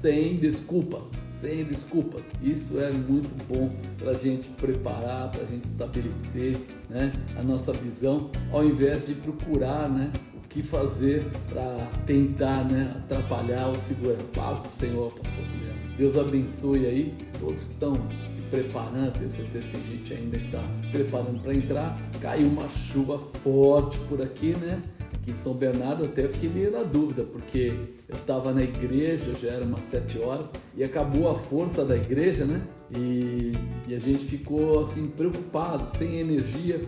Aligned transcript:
Sem 0.00 0.36
desculpas, 0.36 1.12
sem 1.40 1.64
desculpas. 1.64 2.30
Isso 2.42 2.80
é 2.80 2.90
muito 2.90 3.34
bom 3.46 3.70
para 3.98 4.12
a 4.12 4.14
gente 4.14 4.48
preparar, 4.50 5.30
para 5.30 5.42
a 5.42 5.46
gente 5.46 5.64
estabelecer 5.64 6.58
né, 6.88 7.12
a 7.36 7.42
nossa 7.42 7.72
visão, 7.72 8.30
ao 8.52 8.64
invés 8.64 9.06
de 9.06 9.14
procurar 9.14 9.88
né, 9.88 10.12
o 10.36 10.48
que 10.48 10.62
fazer 10.62 11.24
para 11.48 11.90
tentar 12.06 12.64
né, 12.64 12.94
atrapalhar 13.04 13.68
ou 13.68 13.78
segurar. 13.78 14.18
Faça, 14.32 14.68
Senhor, 14.68 15.12
pastor 15.12 15.44
Guilherme. 15.44 15.96
Deus 15.96 16.16
abençoe 16.16 16.86
aí 16.86 17.14
todos 17.40 17.64
que 17.64 17.72
estão 17.72 17.94
se 18.30 18.40
preparando. 18.50 19.12
Tenho 19.18 19.30
certeza 19.30 19.66
que 19.66 19.72
tem 19.72 19.98
gente 19.98 20.14
ainda 20.14 20.38
que 20.38 20.46
está 20.46 20.62
preparando 20.92 21.42
para 21.42 21.54
entrar. 21.54 21.98
Caiu 22.20 22.46
uma 22.46 22.68
chuva 22.68 23.18
forte 23.18 23.98
por 24.08 24.22
aqui, 24.22 24.56
né? 24.56 24.80
Em 25.28 25.34
São 25.34 25.52
Bernardo 25.52 26.06
até 26.06 26.26
fiquei 26.26 26.48
meio 26.48 26.72
na 26.72 26.82
dúvida, 26.82 27.22
porque 27.22 27.74
eu 28.08 28.16
estava 28.16 28.50
na 28.50 28.62
igreja, 28.62 29.34
já 29.34 29.50
era 29.50 29.64
umas 29.64 29.84
sete 29.84 30.18
horas, 30.18 30.50
e 30.74 30.82
acabou 30.82 31.28
a 31.28 31.34
força 31.34 31.84
da 31.84 31.94
igreja, 31.94 32.46
né? 32.46 32.62
E, 32.90 33.52
e 33.86 33.94
a 33.94 33.98
gente 33.98 34.24
ficou 34.24 34.80
assim 34.80 35.08
preocupado, 35.08 35.86
sem 35.86 36.18
energia, 36.18 36.80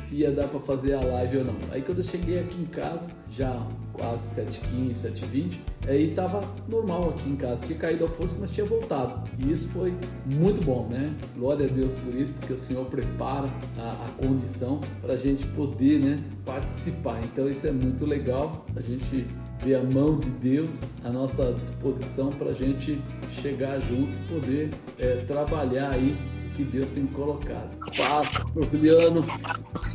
se 0.00 0.16
ia 0.16 0.30
dar 0.30 0.46
para 0.48 0.60
fazer 0.60 0.92
a 0.92 1.00
live 1.00 1.38
ou 1.38 1.44
não. 1.44 1.56
Aí 1.70 1.80
quando 1.80 1.98
eu 1.98 2.04
cheguei 2.04 2.38
aqui 2.38 2.60
em 2.60 2.66
casa, 2.66 3.06
já 3.30 3.66
quase 3.92 4.40
7h15, 4.40 4.94
7h20, 4.94 5.58
aí 5.86 6.14
tava 6.14 6.46
normal 6.68 7.10
aqui 7.10 7.30
em 7.30 7.36
casa. 7.36 7.64
Tinha 7.64 7.78
caído 7.78 8.04
a 8.04 8.08
força, 8.08 8.36
mas 8.38 8.50
tinha 8.50 8.66
voltado. 8.66 9.28
E 9.38 9.52
isso 9.52 9.68
foi 9.68 9.94
muito 10.24 10.64
bom, 10.64 10.86
né? 10.88 11.14
Glória 11.36 11.66
a 11.66 11.68
Deus 11.68 11.94
por 11.94 12.14
isso, 12.14 12.32
porque 12.34 12.52
o 12.52 12.58
Senhor 12.58 12.84
prepara 12.86 13.48
a, 13.78 14.06
a 14.06 14.26
condição 14.26 14.80
para 15.00 15.14
a 15.14 15.16
gente 15.16 15.46
poder 15.48 16.00
né, 16.00 16.22
participar. 16.44 17.20
Então 17.24 17.48
isso 17.48 17.66
é 17.66 17.72
muito 17.72 18.04
legal. 18.04 18.66
A 18.76 18.80
gente 18.80 19.26
ver 19.62 19.76
a 19.76 19.82
mão 19.82 20.18
de 20.18 20.28
Deus 20.28 20.84
à 21.02 21.10
nossa 21.10 21.52
disposição 21.54 22.30
para 22.32 22.50
a 22.50 22.54
gente 22.54 23.00
chegar 23.40 23.80
junto 23.80 24.12
e 24.12 24.34
poder 24.34 24.70
é, 24.98 25.24
trabalhar 25.26 25.92
aí 25.92 26.16
que 26.56 26.64
Deus 26.64 26.90
tem 26.90 27.06
colocado. 27.06 27.76
Paz, 27.96 28.30
Juliano. 28.72 29.24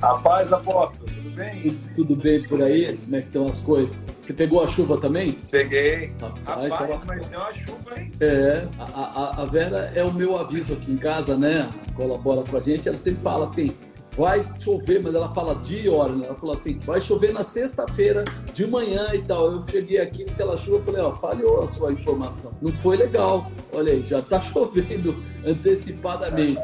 A 0.01 0.17
paz, 0.19 0.53
apóstolo, 0.53 1.09
tudo 1.09 1.29
bem? 1.31 1.79
Tudo, 1.95 2.15
bem 2.15 2.43
por 2.43 2.61
aí? 2.61 2.95
Como 2.97 3.15
é 3.15 3.21
que 3.21 3.27
estão 3.27 3.47
as 3.47 3.59
coisas? 3.59 3.97
Você 4.21 4.33
pegou 4.33 4.63
a 4.63 4.67
chuva 4.67 4.97
também? 4.97 5.39
Peguei. 5.49 6.13
Rapaz, 6.21 6.69
Rapaz 6.69 6.91
tava... 6.91 7.05
mas 7.07 7.25
deu 7.25 7.39
uma 7.39 7.53
chuva, 7.53 7.99
hein? 7.99 8.11
É, 8.19 8.67
a, 8.77 8.83
a, 8.83 9.41
a 9.41 9.45
Vera 9.45 9.91
é 9.95 10.03
o 10.03 10.13
meu 10.13 10.37
aviso 10.37 10.73
aqui 10.73 10.91
em 10.91 10.97
casa, 10.97 11.35
né? 11.35 11.71
Colabora 11.95 12.43
com 12.43 12.55
a 12.55 12.59
gente, 12.59 12.87
ela 12.87 12.97
sempre 12.99 13.21
fala 13.21 13.47
assim, 13.47 13.75
vai 14.15 14.47
chover, 14.59 15.01
mas 15.01 15.15
ela 15.15 15.33
fala 15.33 15.55
dia 15.55 15.81
e 15.81 15.89
hora, 15.89 16.13
né? 16.13 16.27
Ela 16.27 16.35
falou 16.35 16.55
assim, 16.55 16.79
vai 16.79 16.99
chover 16.99 17.33
na 17.33 17.43
sexta-feira 17.43 18.23
de 18.53 18.67
manhã 18.67 19.07
e 19.13 19.21
tal. 19.23 19.51
Eu 19.51 19.63
cheguei 19.63 19.99
aqui 19.99 20.25
com 20.25 20.31
aquela 20.31 20.57
chuva, 20.57 20.83
falei, 20.83 21.01
ó, 21.01 21.13
falhou 21.13 21.63
a 21.63 21.67
sua 21.67 21.91
informação. 21.91 22.51
Não 22.61 22.71
foi 22.71 22.97
legal. 22.97 23.51
Olha 23.73 23.93
aí, 23.93 24.03
já 24.03 24.21
tá 24.21 24.41
chovendo 24.41 25.15
antecipadamente. 25.45 26.61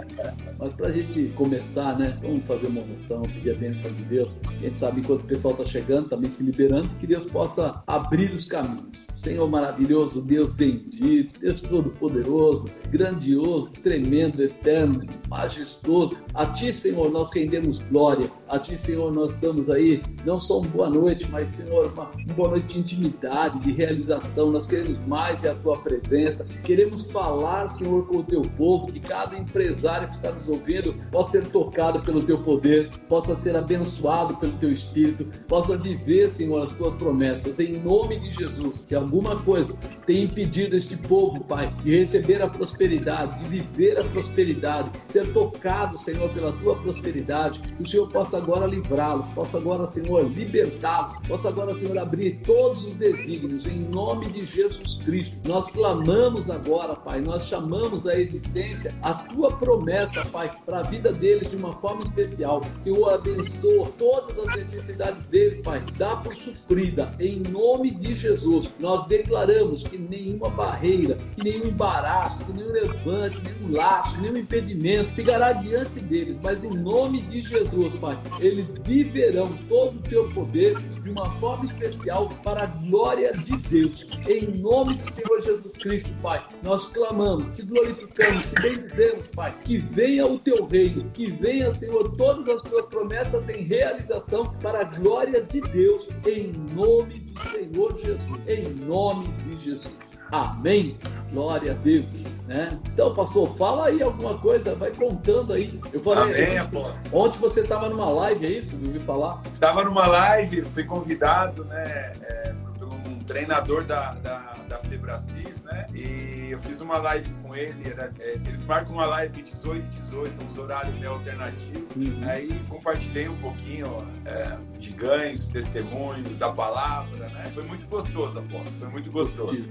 Mas 0.60 0.74
para 0.74 0.88
a 0.88 0.92
gente 0.92 1.32
começar, 1.36 1.98
né? 1.98 2.18
Vamos 2.22 2.46
fazer 2.46 2.68
uma 2.68 2.82
oração, 2.82 3.22
pedir 3.22 3.52
a 3.52 3.56
bênção 3.56 3.92
de 3.94 4.04
Deus. 4.04 4.40
A 4.46 4.54
gente 4.54 4.80
sabe 4.80 5.02
enquanto 5.02 5.22
o 5.22 5.26
pessoal 5.26 5.54
está 5.54 5.66
chegando, 5.66 6.10
também 6.10 6.30
se 6.30 6.44
liberando, 6.44 6.96
que 6.98 7.06
Deus 7.06 7.26
possa 7.26 7.82
abrir 7.86 8.32
os 8.34 8.46
caminhos. 8.46 9.08
Senhor 9.12 9.48
maravilhoso, 9.48 10.22
Deus 10.26 10.54
bendito, 10.54 11.40
Deus 11.40 11.62
todo-poderoso, 11.62 12.70
grandioso, 12.90 13.74
tremendo, 13.84 14.42
eterno, 14.42 15.06
majestoso. 15.30 16.18
A 16.34 16.46
Ti, 16.48 16.74
Senhor, 16.74 17.12
nós 17.12 17.30
rendemos 17.38 17.80
glória. 17.90 18.32
A 18.50 18.58
Ti, 18.58 18.78
Senhor, 18.78 19.12
nós 19.12 19.36
damos 19.36 19.70
aí 19.70 20.02
não 20.26 20.40
só 20.40 20.60
uma 20.60 20.70
boa 20.70 20.90
noite, 20.90 21.28
mas, 21.30 21.50
Senhor, 21.50 21.92
uma, 21.92 22.12
uma 22.12 22.34
boa 22.34 22.50
noite 22.52 22.76
de 22.76 22.80
intimidade, 22.80 23.60
de 23.60 23.74
realização. 23.74 24.52
Nós 24.52 24.66
queremos 24.66 25.06
mais 25.06 25.44
é 25.44 25.50
a 25.50 25.56
Tua 25.56 25.78
presença. 25.80 26.46
Queremos 26.64 27.12
falar, 27.12 27.68
Senhor, 27.68 28.08
com 28.08 28.18
o 28.18 28.24
Teu 28.24 28.42
povo, 28.42 28.88
que 28.88 29.02
cada 29.02 29.38
empresário 29.38 30.08
que 30.08 30.16
está 30.16 30.32
nos 30.32 30.48
ouvindo 30.48 30.96
possa 31.12 31.32
ser 31.32 31.48
tocado 31.48 32.00
pelo 32.00 32.24
Teu 32.24 32.42
poder, 32.42 32.90
possa 33.10 33.36
ser 33.36 33.54
abençoado 33.56 34.38
pelo 34.38 34.54
Teu 34.54 34.72
Espírito, 34.72 35.26
possa 35.46 35.78
viver, 35.78 36.30
Senhor, 36.30 36.64
as 36.64 36.72
Tuas 36.72 36.94
promessas. 36.94 37.60
Em 37.60 37.82
nome 37.82 38.18
de 38.18 38.30
Jesus, 38.30 38.86
que 38.88 38.96
alguma 38.96 39.36
coisa 39.42 39.74
tenha 40.06 40.24
impedido 40.24 40.78
este 40.78 40.96
povo, 40.96 41.44
Pai, 41.44 41.74
de 41.84 42.00
receber 42.00 42.42
a 42.42 42.48
prosperidade, 42.48 43.44
de 43.44 43.50
viver 43.50 44.00
a 44.00 44.06
prosperidade, 44.06 44.90
ser 45.10 45.34
tocado, 45.34 45.98
Senhor, 45.98 46.30
pela 46.30 46.54
Tua 46.54 46.78
prosperidade, 46.78 47.60
que 47.60 47.84
o 47.84 47.86
Senhor 47.86 48.08
possa 48.08 48.37
agora 48.38 48.66
livrá-los, 48.66 49.28
possa 49.30 49.58
agora, 49.58 49.86
Senhor, 49.86 50.24
libertá-los, 50.24 51.14
possa 51.28 51.50
agora, 51.50 51.74
Senhor, 51.74 51.98
abrir 51.98 52.40
todos 52.46 52.86
os 52.86 52.96
desígnios, 52.96 53.66
em 53.66 53.88
nome 53.94 54.28
de 54.30 54.46
Jesus 54.46 55.02
Cristo. 55.04 55.36
Nós 55.48 55.70
clamamos 55.70 56.50
agora, 56.50 56.96
Pai, 56.96 57.22
nós 57.22 57.46
chamamos 57.48 58.08
a 58.08 58.20
existência 58.20 58.96
a 59.02 59.14
Tua 59.14 59.56
promessa, 59.56 60.26
Pai, 60.26 60.56
para 60.66 60.80
a 60.80 60.84
vida 60.84 61.12
deles 61.12 61.50
de 61.50 61.56
uma 61.56 61.74
forma 61.74 62.04
especial. 62.04 62.62
Senhor, 62.80 63.14
abençoa 63.14 63.90
todas 63.98 64.38
as 64.40 64.56
necessidades 64.56 65.24
deles, 65.26 65.62
Pai, 65.62 65.84
dá 65.98 66.18
por 66.18 66.36
suprida, 66.36 67.14
em 67.20 67.40
nome 67.40 67.92
de 67.92 68.14
Jesus. 68.14 68.70
Nós 68.80 69.06
declaramos 69.08 69.84
que 69.84 69.98
nenhuma 69.98 70.50
barreira, 70.50 71.18
que 71.38 71.44
nenhum 71.44 71.68
embaraço, 71.68 72.44
que 72.44 72.54
nenhum 72.54 72.72
levante, 72.72 73.42
nenhum 73.42 73.72
laço, 73.72 74.20
nenhum 74.22 74.38
impedimento 74.38 75.16
ficará 75.16 75.54
diante 75.54 76.00
deles, 76.00 76.40
mas 76.42 76.64
em 76.64 76.76
nome 76.76 77.22
de 77.22 77.42
Jesus, 77.42 77.94
Pai, 77.96 78.18
eles 78.40 78.74
viverão 78.84 79.50
todo 79.70 79.98
o 79.98 80.02
teu 80.02 80.30
poder 80.32 80.78
de 81.02 81.10
uma 81.10 81.32
forma 81.40 81.66
especial 81.66 82.30
para 82.44 82.64
a 82.64 82.68
glória 82.68 83.32
de 83.32 83.56
Deus. 83.58 84.08
Em 84.28 84.48
nome 84.60 84.96
do 84.96 85.12
Senhor 85.12 85.42
Jesus 85.42 85.74
Cristo, 85.78 86.10
Pai, 86.22 86.44
nós 86.64 86.88
clamamos, 86.88 87.56
te 87.56 87.64
glorificamos, 87.64 88.48
te 88.48 88.62
bendizemos, 88.62 89.28
Pai, 89.30 89.56
que 89.64 89.78
venha 89.78 90.26
o 90.26 90.40
teu 90.40 90.66
reino, 90.66 91.10
que 91.12 91.32
venha, 91.32 91.72
Senhor, 91.72 92.16
todas 92.16 92.48
as 92.50 92.62
tuas 92.62 92.86
promessas 92.86 93.48
em 93.50 93.64
realização 93.64 94.46
para 94.62 94.82
a 94.82 94.84
glória 94.84 95.44
de 95.44 95.62
Deus, 95.62 96.08
em 96.26 96.52
nome 96.74 97.20
do 97.20 97.42
Senhor 97.50 97.98
Jesus, 97.98 98.42
em 98.48 98.70
nome 98.70 99.28
de 99.46 99.56
Jesus. 99.58 100.07
Amém. 100.32 100.98
Glória 101.32 101.72
a 101.72 101.76
Deus. 101.76 102.06
Né? 102.48 102.80
Então, 102.94 103.14
pastor, 103.14 103.56
fala 103.58 103.88
aí 103.88 104.02
alguma 104.02 104.38
coisa, 104.38 104.74
vai 104.74 104.92
contando 104.92 105.52
aí. 105.52 105.80
Eu 105.92 106.00
falei, 106.00 106.46
Amém, 106.46 106.58
apóstolo. 106.58 106.98
Ontem 107.12 107.40
você 107.40 107.62
estava 107.62 107.90
numa 107.90 108.10
live, 108.10 108.46
é 108.46 108.50
isso? 108.52 108.74
Eu 108.76 108.88
ouvi 108.88 109.00
falar? 109.00 109.42
Estava 109.54 109.84
numa 109.84 110.08
live, 110.08 110.62
fui 110.64 110.86
convidado, 110.86 111.66
né, 111.66 112.14
é, 112.22 112.54
por 112.78 112.88
um 112.88 113.20
treinador 113.20 113.84
da, 113.84 114.14
da, 114.14 114.56
da 114.70 114.78
Febracis, 114.78 115.66
né? 115.66 115.88
E 115.94 116.48
eu 116.52 116.60
fiz 116.60 116.80
uma 116.80 116.98
live 117.00 117.30
com 117.44 117.47
ele, 117.58 117.90
era, 117.90 118.12
é, 118.20 118.34
eles 118.34 118.64
marcam 118.66 118.94
uma 118.94 119.06
live 119.06 119.42
18 119.42 119.88
18, 119.88 120.46
uns 120.46 120.58
horários 120.58 120.94
meio 120.96 121.12
alternativos. 121.12 121.96
Uhum. 121.96 122.20
Aí 122.24 122.60
compartilhei 122.68 123.28
um 123.28 123.38
pouquinho 123.38 124.06
é, 124.26 124.58
de 124.80 124.92
ganhos, 124.92 125.48
testemunhos, 125.48 126.38
da 126.38 126.52
palavra, 126.52 127.30
né? 127.30 127.52
Foi 127.54 127.64
muito 127.64 127.86
gostoso, 127.88 128.38
aposto, 128.38 128.72
foi 128.80 128.88
muito 128.90 129.12
gostoso. 129.12 129.68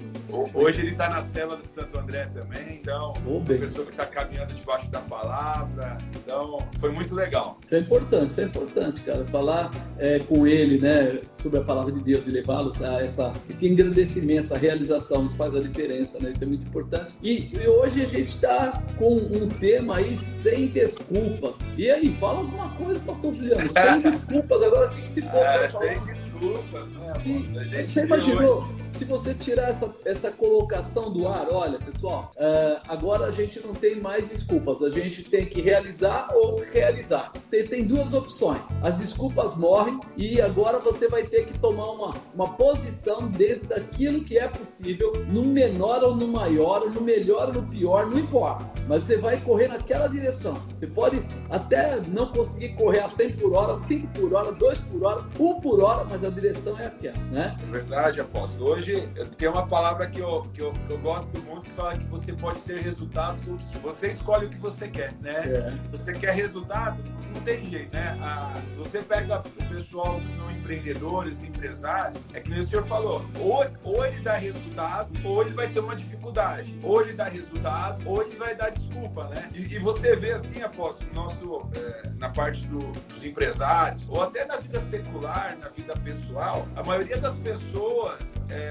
Hoje 0.54 0.80
ele 0.80 0.92
está 0.92 1.08
na 1.08 1.25
cela 1.25 1.56
do 1.56 1.66
Santo 1.66 1.98
André 1.98 2.26
também, 2.26 2.80
então, 2.80 3.12
oh, 3.26 3.38
uma 3.38 3.44
pessoa 3.44 3.86
que 3.86 3.92
está 3.92 4.06
caminhando 4.06 4.52
debaixo 4.55 4.90
da 4.90 5.00
palavra, 5.00 5.99
então 6.14 6.58
foi 6.78 6.90
muito 6.90 7.14
legal. 7.14 7.58
Isso 7.62 7.75
é 7.75 7.78
importante, 7.81 8.31
isso 8.31 8.40
é 8.40 8.44
importante, 8.44 9.00
cara, 9.02 9.25
falar 9.26 9.70
é, 9.99 10.19
com 10.20 10.46
ele, 10.46 10.78
né, 10.78 11.20
sobre 11.37 11.61
a 11.61 11.64
palavra 11.64 11.93
de 11.93 12.00
Deus 12.00 12.26
e 12.26 12.31
levá-los 12.31 12.82
a 12.82 13.02
essa, 13.02 13.32
esse 13.49 13.66
engrandecimento, 13.69 14.44
essa 14.44 14.58
realização, 14.58 15.25
isso 15.25 15.37
faz 15.37 15.55
a 15.55 15.61
diferença, 15.61 16.19
né, 16.20 16.32
isso 16.32 16.44
é 16.44 16.46
muito 16.46 16.66
importante. 16.66 17.14
E, 17.22 17.52
e 17.55 17.66
hoje 17.76 18.02
a 18.02 18.06
gente 18.06 18.28
está 18.28 18.82
com 18.99 19.17
um 19.17 19.49
tema 19.49 19.96
aí 19.96 20.17
sem 20.19 20.67
desculpas. 20.67 21.75
E 21.76 21.90
aí, 21.90 22.17
fala 22.19 22.38
alguma 22.38 22.70
coisa, 22.70 23.00
pastor 23.00 23.34
Juliano, 23.34 23.70
sem 23.70 24.00
desculpas, 24.11 24.62
agora 24.62 24.90
o 24.90 24.94
que, 24.94 25.11
se 25.11 25.23
pode 25.23 25.37
é, 25.37 25.69
falar? 25.69 25.84
Sem 25.84 26.00
desculpas, 26.00 26.88
né, 26.88 27.12
a 27.61 27.64
gente 27.64 27.93
Você 27.93 28.05
imaginou? 28.05 28.62
Hoje 28.62 28.86
se 28.91 29.05
você 29.05 29.35
tirar 29.35 29.71
essa, 29.71 29.94
essa 30.05 30.31
colocação 30.31 31.12
do 31.12 31.27
ar, 31.29 31.49
olha, 31.50 31.79
pessoal, 31.79 32.33
uh, 32.37 32.81
agora 32.88 33.27
a 33.27 33.31
gente 33.31 33.61
não 33.61 33.75
tem 33.75 34.00
mais 34.00 34.29
desculpas, 34.29 34.83
a 34.83 34.91
gente 34.91 35.23
tem 35.25 35.47
que 35.47 35.61
realizar 35.61 36.29
ou 36.35 36.61
realizar. 36.61 37.31
Você 37.41 37.65
tem 37.65 37.85
duas 37.85 38.12
opções. 38.15 38.62
As 38.83 38.99
desculpas 38.99 39.56
morrem 39.56 40.00
e 40.17 40.41
agora 40.41 40.79
você 40.79 41.09
vai 41.09 41.27
ter 41.27 41.47
que 41.47 41.59
tomar 41.59 41.91
uma, 41.93 42.15
uma 42.35 42.53
posição 42.55 43.29
dentro 43.29 43.69
daquilo 43.69 44.25
que 44.25 44.38
é 44.38 44.49
possível, 44.49 45.12
no 45.29 45.44
menor 45.44 46.03
ou 46.03 46.15
no 46.15 46.29
maior, 46.29 46.91
no 46.91 47.00
melhor 47.00 47.49
ou 47.49 47.62
no 47.62 47.69
pior, 47.69 48.06
não 48.06 48.19
importa. 48.19 48.71
Mas 48.88 49.05
você 49.05 49.19
vai 49.19 49.41
correr 49.41 49.69
naquela 49.69 50.06
direção. 50.06 50.62
Você 50.75 50.87
pode 50.87 51.23
até 51.50 52.00
não 52.00 52.33
conseguir 52.33 52.75
correr 52.75 53.00
a 53.00 53.09
100 53.09 53.37
por 53.37 53.56
hora, 53.56 53.77
5 53.77 54.06
por 54.09 54.33
hora, 54.33 54.53
2 54.53 54.79
por 54.79 55.05
hora, 55.05 55.25
1 55.38 55.61
por 55.61 55.81
hora, 55.81 56.05
mas 56.05 56.25
a 56.25 56.31
direção 56.31 56.79
é 56.79 56.87
aquela, 56.87 57.19
né? 57.31 57.56
É 57.62 57.71
verdade, 57.71 58.21
apóstolo. 58.21 58.75
Hoje 58.76 59.08
tem 59.38 59.49
uma 59.49 59.67
palavra 59.67 60.06
que 60.06 60.20
eu, 60.20 60.43
que 60.52 60.61
eu, 60.61 60.70
que 60.70 60.90
eu 60.90 60.99
gosto 60.99 61.43
muito 61.43 61.64
que 61.64 61.73
fala 61.73 61.96
que 61.96 62.05
você 62.05 62.34
pode 62.34 62.61
ter 62.61 62.82
resultados 62.82 63.43
você 63.82 64.11
escolhe 64.11 64.46
o 64.46 64.50
que 64.50 64.58
você 64.58 64.87
quer, 64.87 65.14
né? 65.14 65.32
É. 65.32 65.96
Você 65.96 66.12
quer 66.12 66.34
resultado? 66.34 67.02
Não 67.32 67.40
tem 67.40 67.64
jeito, 67.64 67.94
né? 67.94 68.19
Ah, 68.20 68.61
se 68.70 68.76
você 68.76 69.00
pega 69.00 69.38
o 69.38 69.75
pessoal 69.75 70.20
que 70.20 70.28
são 70.37 70.50
empreendedores, 70.50 71.43
empresários, 71.43 72.28
é 72.34 72.40
que 72.40 72.50
nem 72.50 72.61
o 72.61 72.67
senhor 72.67 72.84
falou, 72.87 73.25
ou, 73.38 73.67
ou 73.82 74.06
ele 74.06 74.20
dá 74.20 74.34
resultado, 74.34 75.11
ou 75.25 75.43
ele 75.43 75.52
vai 75.52 75.69
ter 75.69 75.81
uma 75.81 75.94
dificuldade. 75.94 76.78
Ou 76.82 77.02
ele 77.02 77.12
dá 77.12 77.25
resultado, 77.25 78.02
ou 78.06 78.23
ele 78.23 78.37
vai 78.37 78.55
dar 78.55 78.70
desculpa, 78.70 79.25
né? 79.28 79.50
E, 79.55 79.75
e 79.75 79.78
você 79.78 80.17
vê 80.17 80.32
assim, 80.32 80.62
apóstolo, 80.62 81.12
nosso, 81.14 81.69
é, 81.75 82.08
na 82.19 82.31
parte 82.31 82.64
do, 82.67 82.93
dos 82.93 83.25
empresários, 83.25 84.06
ou 84.08 84.23
até 84.23 84.44
na 84.44 84.56
vida 84.56 84.78
secular, 84.81 85.56
na 85.58 85.69
vida 85.69 85.94
pessoal, 85.96 86.67
a 86.75 86.82
maioria 86.82 87.19
das 87.19 87.34
pessoas 87.34 88.19
é, 88.49 88.65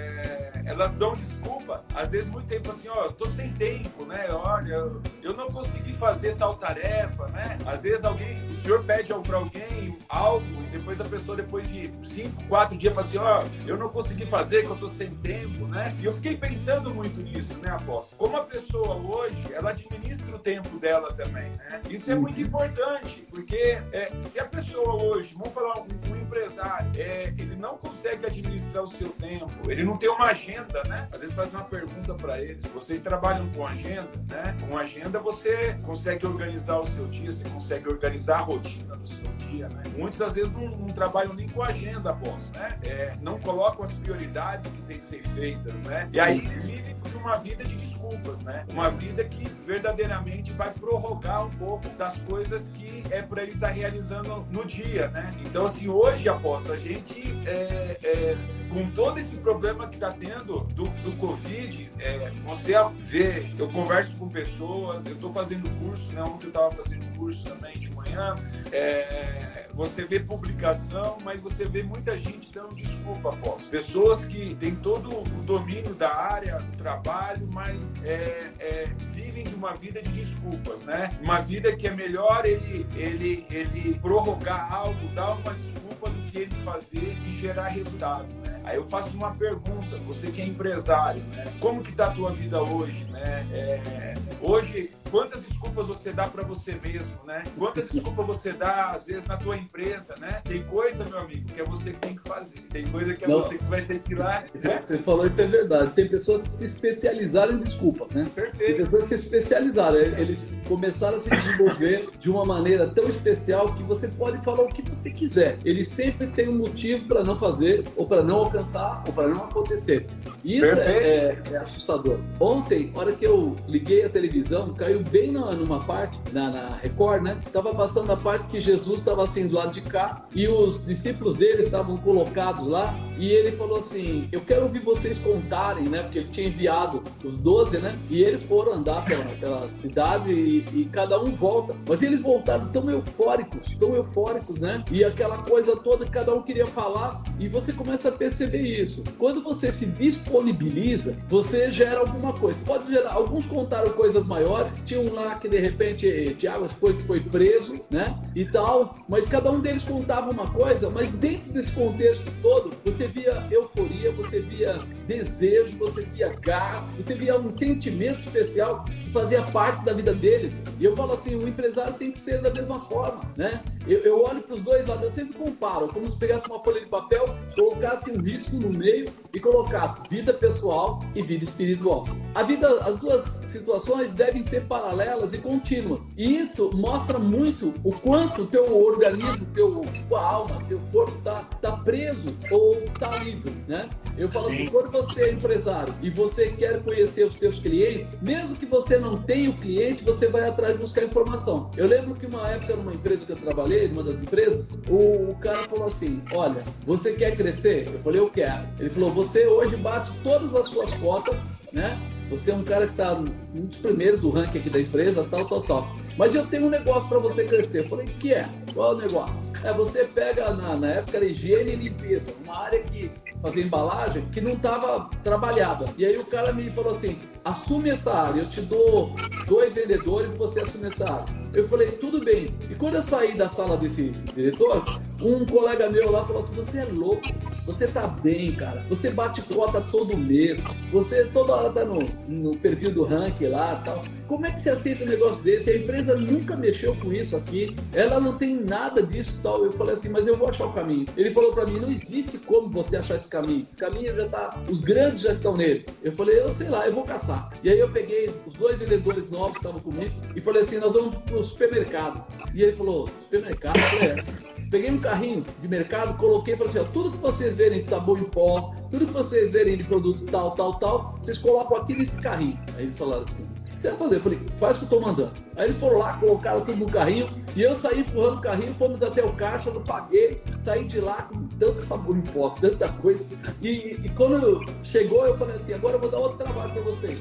elas 0.65 0.93
dão 0.95 1.15
desculpas. 1.15 1.87
Às 1.93 2.09
vezes, 2.09 2.29
muito 2.29 2.47
tempo 2.47 2.69
assim, 2.69 2.87
ó, 2.87 3.05
eu 3.05 3.11
tô 3.13 3.27
sem 3.27 3.53
tempo, 3.53 4.05
né? 4.05 4.27
Olha, 4.29 4.73
eu, 5.21 5.33
não 5.35 5.47
consegui 5.47 5.93
fazer 5.93 6.35
tal 6.35 6.55
tarefa, 6.55 7.27
né? 7.27 7.57
Às 7.65 7.81
vezes 7.81 8.03
alguém, 8.03 8.49
o 8.49 8.53
senhor 8.55 8.83
pede 8.83 9.13
para 9.13 9.37
alguém 9.37 9.97
algo 10.09 10.45
e 10.63 10.77
depois 10.77 10.99
a 10.99 11.05
pessoa, 11.05 11.37
depois 11.37 11.67
de 11.67 11.91
cinco, 12.01 12.43
quatro 12.45 12.77
dias, 12.77 12.93
fala 12.93 13.07
assim, 13.07 13.17
ó, 13.17 13.45
eu 13.67 13.77
não 13.77 13.89
consegui 13.89 14.25
fazer, 14.25 14.63
que 14.63 14.69
eu 14.69 14.75
tô 14.75 14.87
sem 14.87 15.11
tempo, 15.15 15.67
né? 15.67 15.95
E 15.99 16.05
eu 16.05 16.13
fiquei 16.13 16.35
pensando 16.35 16.93
muito 16.93 17.21
nisso, 17.21 17.53
né, 17.55 17.69
apóstolo? 17.69 18.17
Como 18.17 18.37
a 18.37 18.43
pessoa 18.43 18.95
hoje, 18.95 19.43
ela 19.53 19.69
administra 19.69 20.35
o 20.35 20.39
tempo 20.39 20.79
dela 20.79 21.13
também, 21.13 21.51
né? 21.51 21.81
Isso 21.89 22.11
é 22.11 22.15
muito 22.15 22.41
importante, 22.41 23.25
porque 23.29 23.77
é, 23.91 24.11
se 24.31 24.39
a 24.39 24.45
pessoa 24.45 24.95
hoje, 24.95 25.33
vamos 25.37 25.53
falar 25.53 25.81
um, 25.81 26.11
um 26.11 26.15
empresário, 26.15 26.91
é, 26.95 27.33
ele 27.37 27.55
não 27.55 27.77
consegue 27.77 28.25
administrar 28.25 28.83
o 28.83 28.87
seu 28.87 29.09
tempo, 29.09 29.69
ele 29.69 29.83
não 29.85 29.97
tem 29.97 30.09
uma 30.09 30.25
agenda, 30.25 30.83
né? 30.85 31.07
Às 31.11 31.21
vezes 31.21 31.35
faz 31.35 31.53
uma 31.53 31.63
pergunta 31.63 32.13
para 32.13 32.41
eles. 32.41 32.65
Vocês 32.65 33.01
trabalham 33.01 33.49
com 33.51 33.65
agenda, 33.65 34.09
né? 34.27 34.55
Com 34.67 34.77
agenda 34.77 35.19
você 35.19 35.77
consegue 35.83 36.25
organizar 36.25 36.79
o 36.79 36.85
seu 36.85 37.07
dia, 37.07 37.31
você 37.31 37.47
consegue 37.49 37.87
organizar 37.87 38.37
a 38.37 38.41
rotina 38.41 38.95
do 38.95 39.07
seu 39.07 39.31
dia, 39.37 39.69
né? 39.69 39.83
Muitas 39.97 40.19
das 40.19 40.33
vezes 40.33 40.51
não, 40.51 40.67
não 40.67 40.93
trabalham 40.93 41.33
nem 41.33 41.47
com 41.47 41.61
agenda, 41.61 42.13
posso, 42.13 42.51
né? 42.53 42.77
É, 42.83 43.15
não 43.21 43.39
colocam 43.39 43.83
as 43.83 43.91
prioridades 43.91 44.71
que 44.71 44.81
têm 44.83 44.99
que 44.99 45.05
ser 45.05 45.23
feitas, 45.29 45.83
né? 45.83 46.09
E 46.11 46.19
aí 46.19 46.39
eles 46.39 46.63
vivem 46.63 46.95
de 47.09 47.17
uma 47.17 47.37
vida 47.37 47.63
de 47.63 47.75
desculpas, 47.75 48.41
né? 48.41 48.65
Uma 48.69 48.89
vida 48.89 49.23
que 49.23 49.47
verdadeiramente 49.65 50.51
vai 50.53 50.71
prorrogar 50.71 51.45
um 51.45 51.51
pouco 51.51 51.87
das 51.89 52.17
coisas 52.19 52.67
que 52.73 53.03
é 53.11 53.21
para 53.21 53.43
ele 53.43 53.53
estar 53.53 53.67
tá 53.67 53.73
realizando 53.73 54.45
no 54.49 54.65
dia, 54.65 55.09
né? 55.09 55.33
Então, 55.45 55.65
assim, 55.65 55.87
hoje, 55.87 56.27
aposto, 56.27 56.71
a 56.71 56.77
gente 56.77 57.21
é, 57.45 57.99
é 58.03 58.37
com 58.75 58.91
todo 58.91 59.17
esse 59.17 59.37
problema 59.37 59.87
que 59.87 59.95
está 59.95 60.11
tendo 60.11 60.59
do, 60.73 60.89
do 60.89 61.15
Covid, 61.15 61.89
é, 61.97 62.29
você 62.43 62.73
vê, 62.99 63.49
eu 63.57 63.69
converso 63.69 64.13
com 64.17 64.27
pessoas, 64.27 65.05
eu 65.05 65.13
estou 65.13 65.31
fazendo 65.31 65.69
curso, 65.79 66.11
né? 66.11 66.21
Ontem 66.21 66.47
eu 66.47 66.49
estava 66.49 66.71
fazendo 66.73 67.05
curso 67.17 67.41
também 67.45 67.79
de 67.79 67.89
manhã. 67.91 68.35
É, 68.73 69.69
você 69.73 70.03
vê 70.03 70.19
publicação, 70.19 71.17
mas 71.23 71.39
você 71.39 71.63
vê 71.63 71.83
muita 71.83 72.19
gente 72.19 72.51
dando 72.51 72.75
desculpa 72.75 73.29
após. 73.29 73.63
Pessoas 73.63 74.25
que 74.25 74.55
têm 74.55 74.75
todo 74.75 75.19
o 75.19 75.23
domínio 75.43 75.95
da 75.95 76.13
área 76.13 76.59
do 76.59 76.75
trabalho, 76.75 77.47
mas 77.49 77.79
é, 78.03 78.51
é, 78.59 78.85
vivem 79.13 79.45
de 79.45 79.55
uma 79.55 79.73
vida 79.73 80.01
de 80.01 80.11
desculpas, 80.11 80.81
né? 80.81 81.17
Uma 81.23 81.39
vida 81.39 81.73
que 81.73 81.87
é 81.87 81.91
melhor 81.91 82.45
ele, 82.45 82.85
ele, 82.93 83.47
ele 83.49 83.97
prorrogar 83.99 84.73
algo, 84.73 85.07
dar 85.13 85.31
uma 85.35 85.53
desculpa 85.53 86.09
do 86.09 86.21
que 86.29 86.39
ele 86.39 86.55
fazer 86.57 87.17
e 87.25 87.31
gerar 87.31 87.69
resultados, 87.69 88.35
né? 88.35 88.54
Aí 88.65 88.77
eu 88.77 88.85
faço 88.85 89.09
uma 89.09 89.31
pergunta, 89.31 89.97
você 90.05 90.31
que 90.31 90.41
é 90.41 90.45
empresário, 90.45 91.23
né? 91.25 91.53
Como 91.59 91.83
que 91.83 91.91
tá 91.91 92.07
a 92.07 92.11
tua 92.11 92.31
vida 92.31 92.61
hoje, 92.61 93.05
né? 93.05 93.47
É, 93.51 94.15
hoje, 94.41 94.91
quantas 95.15 95.41
desculpas 95.41 95.87
você 95.87 96.11
dá 96.11 96.27
para 96.27 96.43
você 96.43 96.75
mesmo, 96.75 97.13
né? 97.25 97.45
Quantas 97.57 97.85
desculpas 97.85 98.27
você 98.27 98.51
dá, 98.51 98.91
às 98.91 99.05
vezes, 99.05 99.23
na 99.25 99.37
tua 99.37 99.55
empresa, 99.55 100.13
né? 100.17 100.41
Tem 100.43 100.61
coisa, 100.63 101.05
meu 101.05 101.19
amigo, 101.19 101.49
que 101.53 101.61
é 101.61 101.63
você 101.63 101.91
que 101.91 101.99
tem 101.99 102.15
que 102.17 102.27
fazer. 102.27 102.59
Tem 102.69 102.85
coisa 102.87 103.15
que 103.15 103.23
é 103.23 103.27
Não. 103.29 103.39
você 103.39 103.57
que 103.57 103.63
vai 103.63 103.81
ter 103.81 103.99
que 104.01 104.11
ir 104.11 104.15
lá. 104.15 104.43
Né? 104.53 104.81
Você 104.81 104.97
falou 104.97 105.25
isso 105.25 105.39
é 105.39 105.47
verdade. 105.47 105.91
Tem 105.91 106.09
pessoas 106.09 106.43
que 106.43 106.51
se 106.51 106.65
especializaram 106.65 107.53
em 107.53 107.59
desculpas, 107.59 108.09
né? 108.09 108.29
Perfeito. 108.35 108.57
Tem 108.57 108.75
pessoas 108.75 109.03
que 109.03 109.07
se 109.09 109.15
especializaram. 109.15 109.95
Eles 109.95 110.49
começaram 110.67 111.15
a 111.15 111.19
se 111.21 111.29
desenvolver 111.29 112.09
de 112.19 112.29
uma 112.29 112.43
maneira 112.43 112.85
tão 112.89 113.07
especial 113.07 113.73
que 113.73 113.83
você 113.83 114.09
pode 114.09 114.43
falar 114.43 114.63
o 114.63 114.67
que 114.67 114.81
você 114.81 115.09
quiser. 115.09 115.57
Ele 115.63 115.85
sempre 115.85 116.27
tem 116.27 116.49
um 116.49 116.57
motivo 116.57 117.07
para 117.07 117.23
não 117.23 117.39
fazer 117.39 117.85
ou 117.95 118.05
para 118.05 118.21
não 118.21 118.37
alcançar 118.37 119.01
ou 119.07 119.13
para 119.13 119.29
não 119.29 119.45
acontecer. 119.45 120.07
Isso 120.43 120.65
é, 120.65 120.97
é, 120.97 121.39
é, 121.53 121.57
assustador. 121.57 122.19
Ontem, 122.37 122.91
hora 122.93 123.13
que 123.13 123.25
eu 123.25 123.55
liguei 123.65 124.03
a 124.03 124.09
televisão, 124.09 124.73
caiu 124.73 125.04
bem 125.09 125.31
na, 125.31 125.51
numa 125.51 125.83
parte, 125.83 126.19
na, 126.31 126.49
na, 126.49 126.75
Record, 126.75 127.23
né? 127.23 127.39
Tava 127.51 127.73
passando 127.73 128.11
a 128.11 128.17
parte 128.17 128.47
que 128.47 128.59
Jesus 128.59 128.99
estava 128.99 129.23
assim 129.23 129.47
do 129.47 129.55
lado 129.55 129.73
de 129.73 129.81
cá 129.81 130.23
e 130.33 130.47
os 130.47 130.85
discípulos 130.85 131.35
dele 131.35 131.63
estavam 131.63 131.97
colocados 131.97 132.67
lá 132.67 132.93
e 133.17 133.29
ele 133.29 133.53
falou 133.53 133.77
assim: 133.77 134.27
Eu 134.31 134.41
quero 134.41 134.63
ouvir 134.63 134.79
vocês 134.79 135.19
contarem, 135.19 135.87
né? 135.89 136.03
Porque 136.03 136.19
ele 136.19 136.27
tinha 136.29 136.47
enviado 136.47 137.01
os 137.23 137.37
doze, 137.37 137.77
né? 137.77 137.97
E 138.09 138.21
eles 138.21 138.43
foram 138.43 138.73
andar 138.73 139.05
pela, 139.05 139.25
pela 139.25 139.69
cidade 139.69 140.31
e, 140.31 140.65
e 140.73 140.85
cada 140.85 141.19
um 141.21 141.31
volta. 141.31 141.75
Mas 141.87 142.01
eles 142.01 142.21
voltaram 142.21 142.67
tão 142.69 142.89
eufóricos, 142.89 143.75
tão 143.75 143.95
eufóricos, 143.95 144.59
né? 144.59 144.83
E 144.91 145.03
aquela 145.03 145.43
coisa 145.43 145.75
toda 145.75 146.05
que 146.05 146.11
cada 146.11 146.33
um 146.33 146.41
queria 146.41 146.67
falar 146.67 147.23
e 147.39 147.47
você 147.47 147.73
começa 147.73 148.09
a 148.09 148.11
perceber 148.11 148.61
isso. 148.61 149.03
Quando 149.17 149.41
você 149.41 149.71
se 149.71 149.85
disponibiliza, 149.85 151.17
você 151.27 151.71
gera 151.71 151.99
alguma 151.99 152.33
coisa. 152.33 152.63
Pode 152.65 152.91
gerar. 152.91 153.13
Alguns 153.13 153.45
contaram 153.45 153.91
coisas 153.91 154.25
maiores. 154.25 154.81
Tinha 154.85 154.99
um 155.01 155.13
lá 155.13 155.35
que 155.35 155.49
de 155.49 155.57
repente 155.57 156.35
Tiago 156.37 156.69
foi 156.69 156.95
que 156.95 157.03
foi 157.03 157.19
preso, 157.19 157.81
né? 157.89 158.15
E 158.35 158.45
tal. 158.45 158.97
Mas 159.09 159.27
cada 159.27 159.51
um 159.51 159.59
deles 159.59 159.83
contava 159.83 160.29
uma 160.29 160.49
coisa. 160.51 160.89
Mas 160.89 161.09
dentro 161.11 161.51
desse 161.51 161.71
contexto 161.71 162.31
todo, 162.41 162.75
você 162.85 163.07
via 163.07 163.43
euforia, 163.51 164.11
você 164.11 164.39
via 164.39 164.77
desejo, 165.07 165.77
você 165.77 166.03
via 166.03 166.29
garra, 166.41 166.87
você 166.95 167.15
via 167.15 167.39
um 167.39 167.55
sentimento 167.55 168.19
especial 168.19 168.85
que 168.85 169.09
fazia 169.11 169.41
parte 169.43 169.83
da 169.83 169.93
vida 169.93 170.13
deles. 170.13 170.63
E 170.79 170.85
eu 170.85 170.95
falo 170.95 171.13
assim, 171.13 171.35
o 171.35 171.47
empresário 171.47 171.93
tem 171.95 172.11
que 172.11 172.19
ser 172.19 172.41
da 172.41 172.51
mesma 172.51 172.79
forma, 172.81 173.23
né? 173.35 173.63
Eu, 173.87 173.99
eu 173.99 174.23
olho 174.23 174.41
para 174.41 174.55
os 174.55 174.61
dois 174.61 174.85
lados, 174.87 175.03
eu 175.03 175.11
sempre 175.11 175.37
comparo, 175.37 175.87
como 175.89 176.09
se 176.09 176.17
pegasse 176.17 176.47
uma 176.47 176.63
folha 176.63 176.81
de 176.81 176.87
papel, 176.87 177.25
colocasse 177.57 178.11
um 178.11 178.19
risco 178.21 178.55
no 178.55 178.69
meio 178.69 179.11
e 179.33 179.39
colocasse 179.39 180.01
vida 180.09 180.33
pessoal 180.33 181.03
e 181.13 181.21
vida 181.21 181.43
espiritual. 181.43 182.05
A 182.33 182.43
vida, 182.43 182.67
as 182.83 182.97
duas 182.97 183.23
situações 183.23 184.13
devem 184.13 184.43
ser 184.43 184.65
paralelas 184.75 185.33
e 185.33 185.37
contínuas. 185.37 186.13
E 186.17 186.37
isso 186.37 186.69
mostra 186.73 187.17
muito 187.17 187.73
o 187.83 187.93
quanto 187.93 188.43
o 188.43 188.47
teu 188.47 188.77
organismo, 188.85 189.45
teu, 189.53 189.85
tua 190.09 190.21
alma, 190.21 190.61
teu 190.67 190.79
corpo 190.91 191.17
está 191.17 191.43
tá 191.61 191.71
preso 191.77 192.35
ou 192.51 192.79
está 192.79 193.17
livre, 193.17 193.55
né? 193.67 193.89
Eu 194.17 194.29
falo 194.29 194.47
assim, 194.47 194.57
Sim. 194.57 194.63
assim, 194.63 194.71
quando 194.71 194.91
você 194.91 195.23
é 195.23 195.31
empresário 195.31 195.93
e 196.01 196.09
você 196.09 196.49
quer 196.49 196.81
conhecer 196.83 197.25
os 197.25 197.35
teus 197.35 197.59
clientes, 197.59 198.17
mesmo 198.21 198.57
que 198.57 198.65
você 198.65 198.97
não 198.97 199.13
tenha 199.13 199.49
o 199.49 199.57
cliente, 199.57 200.03
você 200.03 200.27
vai 200.27 200.47
atrás 200.47 200.77
buscar 200.77 201.03
informação. 201.03 201.71
Eu 201.75 201.87
lembro 201.87 202.15
que 202.15 202.25
uma 202.25 202.47
época 202.49 202.75
numa 202.75 202.93
empresa 202.93 203.25
que 203.25 203.31
eu 203.31 203.37
trabalhei, 203.37 203.87
numa 203.87 204.03
das 204.03 204.17
empresas, 204.17 204.69
o, 204.89 205.31
o 205.31 205.35
cara 205.39 205.67
falou 205.69 205.87
assim, 205.87 206.21
olha, 206.33 206.63
você 206.85 207.13
quer 207.13 207.35
crescer? 207.35 207.87
Eu 207.93 207.99
falei, 207.99 208.19
eu 208.19 208.29
quero. 208.29 208.67
Ele 208.79 208.89
falou, 208.89 209.11
você 209.13 209.45
hoje 209.47 209.75
bate 209.77 210.11
todas 210.23 210.55
as 210.55 210.67
suas 210.67 210.93
cotas, 210.95 211.49
né? 211.75 211.99
Você 212.29 212.49
é 212.49 212.55
um 212.55 212.63
cara 212.63 212.87
que 212.87 212.93
está 212.93 213.13
um 213.13 213.25
dos 213.65 213.77
primeiros 213.77 214.19
do 214.19 214.29
ranking 214.29 214.59
aqui 214.59 214.69
da 214.69 214.79
empresa, 214.79 215.27
tal, 215.29 215.45
tal, 215.45 215.61
tal. 215.61 215.87
Mas 216.17 216.33
eu 216.33 216.47
tenho 216.47 216.67
um 216.67 216.69
negócio 216.69 217.07
para 217.09 217.19
você 217.19 217.45
crescer. 217.45 217.81
Eu 217.81 217.89
falei, 217.89 218.07
que 218.19 218.33
é? 218.33 218.49
Qual 218.73 218.93
é 218.93 218.95
o 218.95 218.97
negócio? 218.97 219.35
É, 219.63 219.73
você 219.73 220.05
pega, 220.05 220.51
na, 220.53 220.75
na 220.77 220.87
época, 220.87 221.17
era 221.17 221.25
higiene 221.25 221.73
e 221.73 221.75
limpeza, 221.75 222.31
uma 222.43 222.57
área 222.57 222.81
que 222.81 223.11
fazia 223.41 223.63
embalagem 223.63 224.25
que 224.31 224.39
não 224.39 224.53
estava 224.53 225.09
trabalhada. 225.23 225.93
E 225.97 226.05
aí 226.05 226.17
o 226.17 226.25
cara 226.25 226.53
me 226.53 226.71
falou 226.71 226.95
assim, 226.95 227.19
assume 227.45 227.91
essa 227.91 228.11
área, 228.11 228.41
eu 228.41 228.49
te 228.49 228.59
dou 228.59 229.15
dois 229.47 229.73
vendedores, 229.73 230.35
você 230.35 230.61
assume 230.61 230.87
essa 230.87 231.05
área. 231.05 231.45
Eu 231.53 231.65
falei, 231.67 231.91
tudo 231.91 232.19
bem. 232.19 232.49
E 232.69 232.75
quando 232.75 232.95
eu 232.95 233.03
saí 233.03 233.37
da 233.37 233.47
sala 233.47 233.77
desse 233.77 234.09
diretor, 234.35 234.83
um 235.21 235.45
colega 235.45 235.89
meu 235.89 236.11
lá 236.11 236.25
falou 236.25 236.41
assim: 236.41 236.55
você 236.55 236.79
é 236.79 236.85
louco, 236.85 237.21
você 237.65 237.87
tá 237.87 238.07
bem, 238.07 238.53
cara. 238.53 238.85
Você 238.89 239.09
bate 239.09 239.41
cota 239.43 239.79
todo 239.79 240.17
mês, 240.17 240.61
você 240.91 241.23
toda 241.25 241.53
hora 241.53 241.69
tá 241.71 241.85
no, 241.85 241.99
no 242.27 242.57
perfil 242.57 242.91
do 242.91 243.03
ranking 243.03 243.47
lá 243.47 243.81
tal. 243.85 244.03
Como 244.27 244.45
é 244.45 244.51
que 244.51 244.59
você 244.59 244.71
aceita 244.71 245.03
um 245.03 245.07
negócio 245.07 245.43
desse? 245.43 245.69
A 245.69 245.77
empresa 245.77 246.15
nunca 246.15 246.57
mexeu 246.57 246.95
com 246.95 247.13
isso 247.13 247.37
aqui, 247.37 247.75
ela 247.93 248.19
não 248.19 248.37
tem 248.37 248.55
nada 248.55 249.01
disso 249.01 249.39
tal. 249.41 249.63
Eu 249.63 249.71
falei 249.73 249.95
assim, 249.95 250.09
mas 250.09 250.27
eu 250.27 250.35
vou 250.35 250.49
achar 250.49 250.65
o 250.65 250.73
caminho. 250.73 251.05
Ele 251.15 251.31
falou 251.31 251.53
para 251.53 251.65
mim: 251.65 251.79
não 251.79 251.89
existe 251.89 252.37
como 252.37 252.69
você 252.69 252.97
achar 252.97 253.15
esse 253.15 253.29
caminho. 253.29 253.65
Esse 253.69 253.77
caminho 253.77 254.15
já 254.15 254.27
tá, 254.27 254.61
os 254.69 254.81
grandes 254.81 255.21
já 255.21 255.31
estão 255.31 255.55
nele. 255.55 255.85
Eu 256.03 256.11
falei, 256.11 256.39
eu 256.39 256.51
sei 256.51 256.67
lá, 256.67 256.85
eu 256.85 256.93
vou 256.93 257.03
caçar. 257.03 257.34
E 257.63 257.69
aí 257.69 257.79
eu 257.79 257.89
peguei 257.91 258.33
os 258.45 258.53
dois 258.53 258.77
vendedores 258.77 259.29
novos 259.29 259.53
que 259.53 259.57
estavam 259.57 259.81
comigo 259.81 260.13
e 260.35 260.41
falei 260.41 260.61
assim: 260.61 260.77
nós 260.77 260.93
vamos 260.93 261.15
pro 261.15 261.43
supermercado. 261.43 262.23
E 262.53 262.61
ele 262.61 262.73
falou: 262.73 263.09
supermercado? 263.19 263.77
É. 263.77 264.65
Peguei 264.69 264.91
um 264.91 264.99
carrinho 264.99 265.45
de 265.59 265.67
mercado, 265.67 266.17
coloquei 266.17 266.53
e 266.53 266.57
falei 266.57 266.71
assim: 266.71 266.79
ó, 266.79 266.91
tudo 266.91 267.11
que 267.11 267.17
vocês 267.17 267.55
verem 267.55 267.83
de 267.83 267.89
sabão 267.89 268.17
em 268.17 268.25
pó, 268.25 268.73
tudo 268.89 269.05
que 269.05 269.13
vocês 269.13 269.51
verem 269.51 269.77
de 269.77 269.83
produto 269.83 270.25
tal, 270.25 270.51
tal, 270.51 270.73
tal, 270.79 271.17
vocês 271.21 271.37
colocam 271.37 271.77
aqui 271.77 271.93
nesse 271.95 272.21
carrinho. 272.21 272.59
Aí 272.75 272.83
eles 272.83 272.97
falaram 272.97 273.23
assim: 273.23 273.45
você 273.75 273.89
vai 273.89 273.99
fazer? 273.99 274.15
Eu 274.15 274.21
falei: 274.21 274.39
faz 274.57 274.77
o 274.77 274.79
que 274.79 274.85
eu 274.85 274.99
tô 274.99 275.05
mandando. 275.05 275.33
Aí 275.55 275.65
eles 275.65 275.77
foram 275.77 275.97
lá, 275.97 276.17
colocaram 276.17 276.61
tudo 276.61 276.77
no 276.77 276.91
carrinho 276.91 277.27
e 277.55 277.61
eu 277.61 277.75
saí 277.75 278.01
empurrando 278.01 278.37
o 278.37 278.41
carrinho, 278.41 278.73
fomos 278.75 279.01
até 279.01 279.23
o 279.23 279.33
caixa, 279.33 279.71
não 279.71 279.81
paguei, 279.81 280.41
saí 280.59 280.85
de 280.85 280.99
lá 280.99 281.23
com 281.23 281.47
tanto 281.59 281.81
sabor 281.81 282.17
em 282.17 282.21
pó, 282.21 282.49
tanta 282.49 282.89
coisa. 282.89 283.27
E, 283.61 283.99
e 284.03 284.09
quando 284.09 284.63
chegou, 284.83 285.25
eu 285.25 285.37
falei 285.37 285.55
assim: 285.55 285.73
agora 285.73 285.95
eu 285.95 285.99
vou 285.99 286.09
dar 286.09 286.19
outro 286.19 286.37
trabalho 286.37 286.73
para 286.73 286.81
vocês. 286.81 287.19